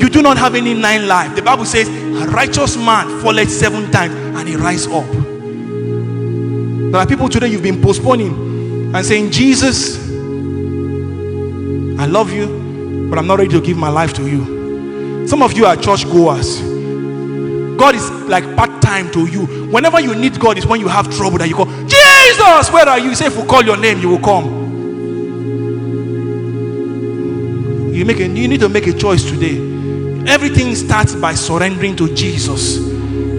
You 0.01 0.09
do 0.09 0.23
not 0.23 0.39
have 0.39 0.55
any 0.55 0.73
nine 0.73 1.09
life. 1.09 1.35
The 1.35 1.43
Bible 1.43 1.65
says, 1.65 1.89
a 1.89 2.29
righteous 2.31 2.77
man 2.77 3.09
falleth 3.21 3.51
seven 3.51 3.91
times 3.91 4.15
and 4.15 4.49
he 4.49 4.55
rise 4.55 4.87
up. 4.87 5.11
There 6.93 7.01
are 7.01 7.07
people 7.07 7.29
today 7.29 7.49
you've 7.49 7.65
been 7.65 7.83
postponing 7.83 8.95
and 8.95 9.05
saying, 9.05 9.33
Jesus, 9.33 9.99
I 11.99 12.07
love 12.07 12.33
you, 12.33 13.09
but 13.11 13.19
I'm 13.19 13.27
not 13.27 13.39
ready 13.41 13.51
to 13.51 13.61
give 13.61 13.77
my 13.77 13.89
life 13.89 14.13
to 14.15 14.29
you. 14.29 15.27
Some 15.27 15.43
of 15.43 15.55
you 15.55 15.67
are 15.67 15.75
church 15.75 16.05
goers. 16.05 16.68
God 17.79 17.95
is 17.95 18.11
like 18.29 18.45
part 18.57 18.83
time 18.83 19.11
to 19.13 19.27
you. 19.27 19.47
Whenever 19.71 20.01
you 20.01 20.15
need 20.15 20.39
God, 20.41 20.59
is 20.59 20.67
when 20.67 20.81
you 20.81 20.89
have 20.89 21.09
trouble 21.17 21.39
that 21.39 21.49
you 21.49 21.55
call, 21.55 21.67
Jesus, 21.87 22.73
where 22.73 22.89
are 22.89 22.99
you? 22.99 23.15
Say, 23.15 23.27
if 23.27 23.37
we 23.37 23.47
call 23.47 23.63
your 23.63 23.77
name, 23.77 24.01
you 24.01 24.09
will 24.09 24.19
come. 24.19 24.67
You 27.95 28.05
make 28.05 28.19
a, 28.19 28.27
you 28.27 28.49
need 28.49 28.61
to 28.61 28.69
make 28.69 28.87
a 28.89 28.93
choice 28.93 29.23
today. 29.23 29.57
Everything 30.31 30.75
starts 30.75 31.15
by 31.15 31.35
surrendering 31.35 31.97
to 31.97 32.13
Jesus. 32.15 32.79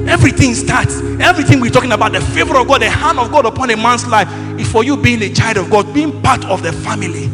Everything 0.08 0.56
starts. 0.56 1.02
Everything 1.20 1.60
we're 1.60 1.70
talking 1.70 1.92
about, 1.92 2.14
the 2.14 2.22
favor 2.22 2.58
of 2.58 2.68
God, 2.68 2.82
the 2.82 2.90
hand 2.90 3.20
of 3.20 3.32
God 3.32 3.46
upon 3.46 3.70
a 3.70 3.78
man's 3.78 4.08
life, 4.08 4.28
is 4.60 4.72
for 4.72 4.84
you 4.84 4.98
being 4.98 5.22
a 5.22 5.34
child 5.34 5.58
of 5.58 5.70
God, 5.70 5.94
being 5.94 6.22
part 6.22 6.46
of 6.46 6.64
the 6.64 6.72
family 6.72 7.26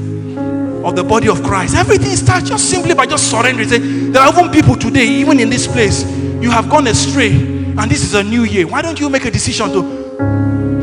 of 0.83 0.95
the 0.95 1.03
body 1.03 1.27
of 1.27 1.41
Christ. 1.41 1.75
Everything 1.75 2.15
starts 2.15 2.49
just 2.49 2.69
simply 2.69 2.93
by 2.93 3.05
just 3.05 3.29
surrendering. 3.31 4.11
There 4.11 4.21
are 4.21 4.31
even 4.31 4.51
people 4.51 4.75
today, 4.75 5.05
even 5.05 5.39
in 5.39 5.49
this 5.49 5.67
place, 5.67 6.03
you 6.45 6.51
have 6.51 6.69
gone 6.69 6.85
astray, 6.85 7.31
and 7.31 7.89
this 7.89 8.03
is 8.03 8.13
a 8.13 8.23
new 8.23 8.43
year. 8.43 8.67
Why 8.67 8.83
don't 8.83 8.99
you 8.99 9.09
make 9.09 9.25
a 9.25 9.31
decision 9.31 9.71
to, 9.71 9.81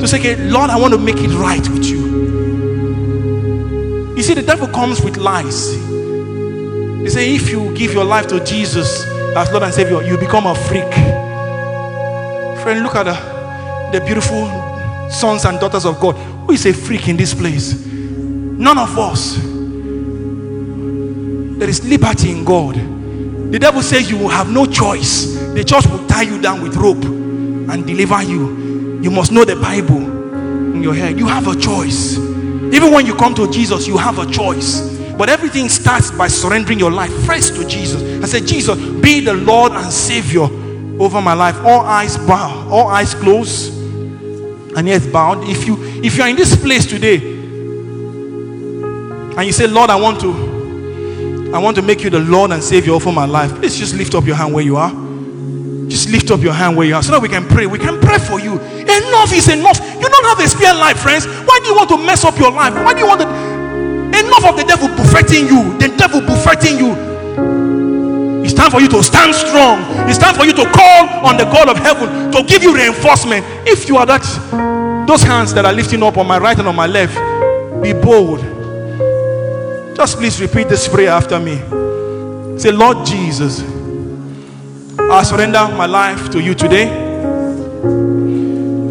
to 0.01 0.09
say, 0.09 0.19
okay, 0.19 0.35
Lord, 0.51 0.71
I 0.71 0.77
want 0.77 0.93
to 0.93 0.99
make 0.99 1.19
it 1.19 1.31
right 1.31 1.67
with 1.69 1.85
you? 1.85 2.03
You 4.17 4.23
see, 4.25 4.35
the 4.35 4.43
devil 4.43 4.67
comes 4.67 5.01
with 5.01 5.19
lies. 5.19 5.71
They 7.05 7.09
say 7.09 7.35
if 7.37 7.49
you 7.49 7.73
give 7.77 7.95
your 7.95 8.03
life 8.03 8.27
to 8.29 8.45
Jesus 8.45 9.05
as 9.37 9.53
Lord 9.53 9.63
and 9.63 9.73
Savior, 9.73 10.03
you 10.03 10.19
become 10.19 10.47
a 10.47 10.55
freak. 10.57 10.93
Friend, 12.65 12.83
look 12.83 12.97
at 12.97 13.05
the, 13.05 13.15
the 13.97 14.05
beautiful 14.05 14.49
sons 15.11 15.45
and 15.45 15.61
daughters 15.61 15.85
of 15.87 16.01
God. 16.01 16.17
Who 16.47 16.55
is 16.55 16.67
a 16.67 16.73
freak 16.73 17.07
in 17.09 17.17
this 17.17 17.35
place? 17.35 17.87
None 17.87 18.79
of 18.79 18.99
us. 18.99 19.37
There 21.57 21.69
is 21.69 21.89
liberty 21.89 22.33
in 22.33 22.45
God. 22.45 22.75
The 23.53 23.61
devil 23.61 23.81
says 23.81 24.11
you 24.11 24.19
will 24.19 24.29
have 24.29 24.51
no 24.51 24.67
choice. 24.67 25.42
The 25.55 25.65
church 25.65 25.87
will 25.87 26.07
tie 26.07 26.23
you 26.23 26.41
down 26.41 26.63
with 26.63 26.77
rope 26.77 27.05
and 27.05 27.87
deliver 27.87 28.23
you. 28.23 29.01
You 29.03 29.11
must 29.11 29.33
know 29.33 29.45
the 29.45 29.57
Bible 29.57 29.99
in 30.75 30.83
your 30.83 30.95
head. 30.95 31.19
You 31.19 31.27
have 31.27 31.47
a 31.47 31.59
choice. 31.59 32.17
Even 32.17 32.93
when 32.93 33.05
you 33.07 33.15
come 33.15 33.35
to 33.35 33.51
Jesus, 33.51 33.87
you 33.87 33.99
have 33.99 34.19
a 34.19 34.31
choice. 34.31 34.81
But 35.19 35.29
everything 35.29 35.69
starts 35.69 36.11
by 36.11 36.29
surrendering 36.29 36.79
your 36.79 36.91
life 36.91 37.13
first 37.27 37.55
to 37.57 37.67
Jesus. 37.67 38.03
I 38.23 38.27
said, 38.27 38.47
Jesus, 38.47 38.77
be 39.01 39.21
the 39.21 39.35
Lord 39.35 39.73
and 39.73 39.93
Savior 39.93 40.49
over 40.99 41.21
my 41.21 41.35
life. 41.35 41.57
All 41.65 41.81
eyes 41.81 42.17
bow, 42.17 42.69
all 42.71 42.89
eyes 42.89 43.15
closed, 43.15 43.75
and 44.77 44.89
yet 44.89 45.13
bound. 45.13 45.49
If 45.49 45.67
you 45.67 45.77
if 46.03 46.17
you 46.17 46.23
are 46.23 46.29
in 46.29 46.37
this 46.37 46.57
place 46.57 46.87
today 46.87 47.17
and 49.37 49.45
you 49.45 49.53
say, 49.53 49.67
Lord, 49.67 49.91
I 49.91 49.97
want 49.97 50.21
to 50.23 51.51
I 51.55 51.59
want 51.59 51.77
to 51.77 51.83
make 51.83 52.03
you 52.03 52.11
the 52.11 52.21
Lord 52.21 52.51
and 52.51 52.63
Savior 52.63 52.93
over 52.93 53.13
my 53.13 53.27
life. 53.27 53.55
Please 53.57 53.77
just 53.79 53.95
lift 53.95 54.15
up 54.15 54.25
your 54.25 54.37
hand 54.37 54.55
where 54.55 54.65
you 54.65 54.77
are. 54.77 55.02
Just 55.93 56.09
lift 56.09 56.31
up 56.31 56.41
your 56.41 56.55
hand 56.55 56.75
where 56.75 56.89
you 56.89 56.95
are 56.95 57.03
so 57.03 57.13
that 57.13 57.21
we 57.21 57.29
can 57.29 57.47
pray. 57.47 57.67
We 57.67 57.79
can 57.79 58.01
pray 58.01 58.17
for 58.17 58.41
you. 58.41 58.57
Enough 58.57 59.29
is 59.37 59.53
enough. 59.53 59.77
You 60.01 60.09
don't 60.09 60.25
have 60.25 60.41
a 60.41 60.49
spare 60.49 60.73
life, 60.73 60.97
friends. 60.97 61.27
Why 61.45 61.61
do 61.61 61.69
you 61.69 61.77
want 61.77 61.91
to 61.91 61.99
mess 62.01 62.25
up 62.25 62.39
your 62.39 62.51
life? 62.51 62.73
Why 62.73 62.95
do 62.95 63.01
you 63.01 63.07
want 63.07 63.21
to 63.21 63.29
enough 63.29 64.41
of 64.49 64.57
the 64.57 64.65
devil 64.65 64.89
buffeting 64.89 65.53
you? 65.53 65.77
The 65.77 65.93
devil 65.93 66.23
buffeting 66.23 66.81
you. 66.81 66.97
It's 68.43 68.55
time 68.55 68.71
for 68.71 68.81
you 68.81 68.89
to 68.89 69.03
stand 69.03 69.35
strong. 69.35 69.85
It's 70.09 70.17
time 70.17 70.35
for 70.35 70.49
you 70.49 70.57
to 70.57 70.65
call 70.73 71.29
on 71.29 71.37
the 71.37 71.45
God 71.45 71.69
of 71.69 71.77
heaven 71.77 72.33
to 72.33 72.43
give 72.43 72.63
you 72.63 72.75
reinforcement. 72.75 73.45
If 73.69 73.87
you 73.87 73.99
are 73.99 74.07
that, 74.07 74.25
those 75.07 75.23
hands 75.23 75.53
that 75.53 75.67
are 75.67 75.75
lifting 75.75 76.03
up 76.03 76.17
on 76.17 76.27
my 76.27 76.39
right 76.39 76.59
and 76.59 76.67
on 76.69 76.75
my 76.75 76.87
left, 76.87 77.21
be 77.83 77.93
bold. 77.93 78.41
Just 79.95 80.17
please 80.17 80.41
repeat 80.41 80.71
this 80.71 80.89
prayer 80.89 81.11
after 81.11 81.39
me. 81.39 81.57
Say, 82.59 82.73
Lord 82.73 83.05
Jesus, 83.05 83.61
I 85.11 85.23
surrender 85.25 85.69
my 85.77 85.87
life 85.87 86.31
to 86.31 86.41
you 86.41 86.55
today. 86.55 86.87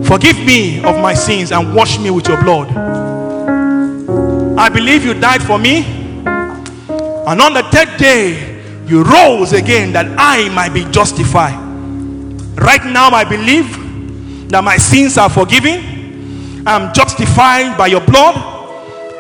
Forgive 0.04 0.38
me 0.46 0.84
of 0.84 1.00
my 1.02 1.14
sins 1.14 1.52
and 1.52 1.74
wash 1.74 1.98
me 2.00 2.10
with 2.12 2.28
your 2.28 2.42
blood. 2.44 2.70
I 4.58 4.70
believe 4.70 5.06
you 5.06 5.14
died 5.14 5.42
for 5.42 5.58
me, 5.58 5.86
and 6.26 7.42
on 7.42 7.54
the 7.54 7.64
third 7.72 7.98
day, 7.98 8.62
you 8.86 9.04
rose 9.04 9.54
again 9.54 9.94
that 9.94 10.06
I 10.18 10.50
might 10.50 10.74
be 10.74 10.84
justified. 10.92 11.56
Right 12.60 12.84
now, 12.86 13.10
I 13.10 13.24
believe 13.24 14.50
that 14.50 14.64
my 14.64 14.78
sins 14.78 15.18
are 15.18 15.30
forgiven. 15.30 16.68
I 16.68 16.76
am 16.76 16.94
justified 16.94 17.78
by 17.78 17.88
your 17.88 18.02
blood. 18.02 18.36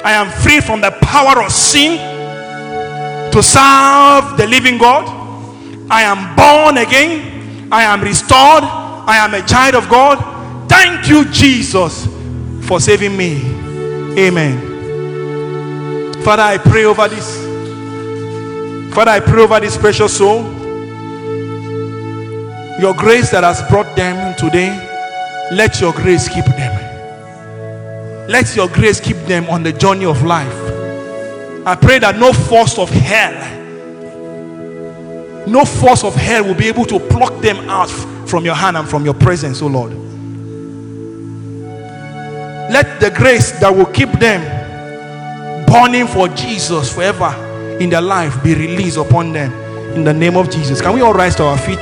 I 0.04 0.12
am 0.12 0.30
free 0.30 0.60
from 0.60 0.82
the 0.82 0.92
power 0.92 1.42
of 1.44 1.52
sin 1.52 1.98
to 3.32 3.42
serve 3.42 4.38
the 4.38 4.46
living 4.48 4.78
God. 4.78 5.21
I 5.92 6.04
am 6.04 6.36
born 6.36 6.78
again. 6.78 7.68
I 7.72 7.84
am 7.84 8.02
restored. 8.02 8.64
I 8.64 9.18
am 9.18 9.34
a 9.34 9.46
child 9.46 9.76
of 9.76 9.89
God. 9.89 10.18
Thank 10.70 11.10
you, 11.10 11.26
Jesus, 11.32 12.08
for 12.66 12.80
saving 12.80 13.18
me. 13.18 13.42
Amen. 14.18 14.70
Father, 16.24 16.44
I 16.44 16.58
pray 16.58 16.86
over 16.86 17.08
this. 17.10 17.36
Father, 18.94 19.12
I 19.12 19.20
pray 19.20 19.44
over 19.44 19.60
this 19.60 19.78
precious 19.78 20.18
soul. 20.18 20.44
Your 22.80 22.94
grace 22.94 23.30
that 23.32 23.44
has 23.44 23.62
brought 23.70 23.96
them 23.96 24.36
today, 24.38 24.70
let 25.52 25.82
your 25.82 25.92
grace 25.94 26.30
keep 26.30 26.46
them. 26.46 26.72
Let 28.30 28.56
your 28.56 28.70
grace 28.70 29.00
keep 29.02 29.18
them 29.28 29.50
on 29.50 29.64
the 29.64 29.74
journey 29.74 30.06
of 30.06 30.24
life. 30.24 30.56
I 31.66 31.76
pray 31.76 32.00
that 32.00 32.18
no 32.18 32.32
force 32.34 32.80
of 32.80 32.89
hell, 32.89 33.34
no 35.48 35.66
force 35.66 36.04
of 36.04 36.16
hell 36.16 36.44
will 36.44 36.56
be 36.56 36.68
able 36.68 36.86
to 36.86 37.00
pluck 37.00 37.42
them 37.42 37.58
out 37.70 37.89
from 38.30 38.46
your 38.46 38.56
hand 38.56 38.78
and 38.78 38.88
from 38.88 39.06
your 39.06 39.14
presence, 39.14 39.62
oh 39.62 39.68
Lord. 39.68 39.92
Let 42.72 43.00
the 43.02 43.12
grace 43.12 43.52
that 43.60 43.76
will 43.76 43.88
keep 43.88 44.12
them 44.14 45.66
burning 45.66 46.08
for 46.08 46.28
Jesus 46.30 46.94
forever 46.94 47.36
in 47.80 47.89
their 47.89 48.02
life 48.02 48.42
be 48.44 48.54
released 48.54 48.98
upon 48.98 49.34
them 49.34 49.52
in 49.94 50.04
the 50.04 50.14
name 50.14 50.38
of 50.38 50.50
Jesus. 50.50 50.82
Can 50.82 50.94
we 50.94 51.02
all 51.02 51.14
rise 51.14 51.36
to 51.36 51.44
our 51.44 51.58
feet? 51.58 51.82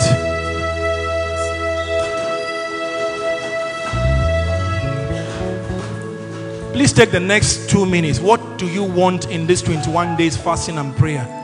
Please 6.73 6.93
take 6.93 7.11
the 7.11 7.19
next 7.19 7.69
two 7.69 7.85
minutes. 7.85 8.19
What 8.19 8.57
do 8.57 8.65
you 8.65 8.83
want 8.83 9.29
in 9.29 9.45
this 9.45 9.61
21 9.61 10.15
days 10.15 10.37
fasting 10.37 10.77
and 10.77 10.95
prayer? 10.95 11.38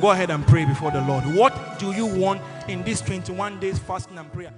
Go 0.00 0.12
ahead 0.12 0.30
and 0.30 0.46
pray 0.46 0.64
before 0.64 0.90
the 0.90 1.02
Lord. 1.02 1.24
What 1.34 1.78
do 1.78 1.92
you 1.92 2.06
want 2.06 2.40
in 2.68 2.82
this 2.84 3.02
21 3.02 3.60
days 3.60 3.78
fasting 3.78 4.16
and 4.16 4.32
prayer? 4.32 4.52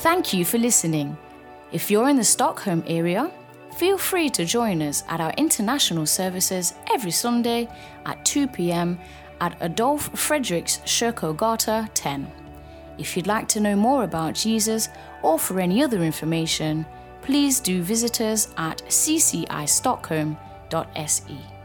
Thank 0.00 0.34
you 0.34 0.44
for 0.44 0.58
listening. 0.58 1.16
If 1.72 1.90
you're 1.90 2.08
in 2.08 2.16
the 2.16 2.24
Stockholm 2.24 2.84
area, 2.86 3.30
feel 3.76 3.96
free 3.96 4.28
to 4.30 4.44
join 4.44 4.82
us 4.82 5.04
at 5.08 5.20
our 5.20 5.32
international 5.38 6.04
services 6.04 6.74
every 6.92 7.10
Sunday 7.10 7.66
at 8.04 8.24
2 8.26 8.46
pm 8.46 8.98
at 9.40 9.56
Adolf 9.62 10.12
Fredriks 10.12 10.80
Kyrkogata 10.84 11.88
10. 11.94 12.37
If 12.98 13.16
you'd 13.16 13.26
like 13.26 13.48
to 13.48 13.60
know 13.60 13.76
more 13.76 14.04
about 14.04 14.34
Jesus 14.34 14.88
or 15.22 15.38
for 15.38 15.60
any 15.60 15.82
other 15.82 16.02
information, 16.02 16.84
please 17.22 17.60
do 17.60 17.82
visit 17.82 18.20
us 18.20 18.48
at 18.56 18.82
ccistockholm.se. 18.88 21.57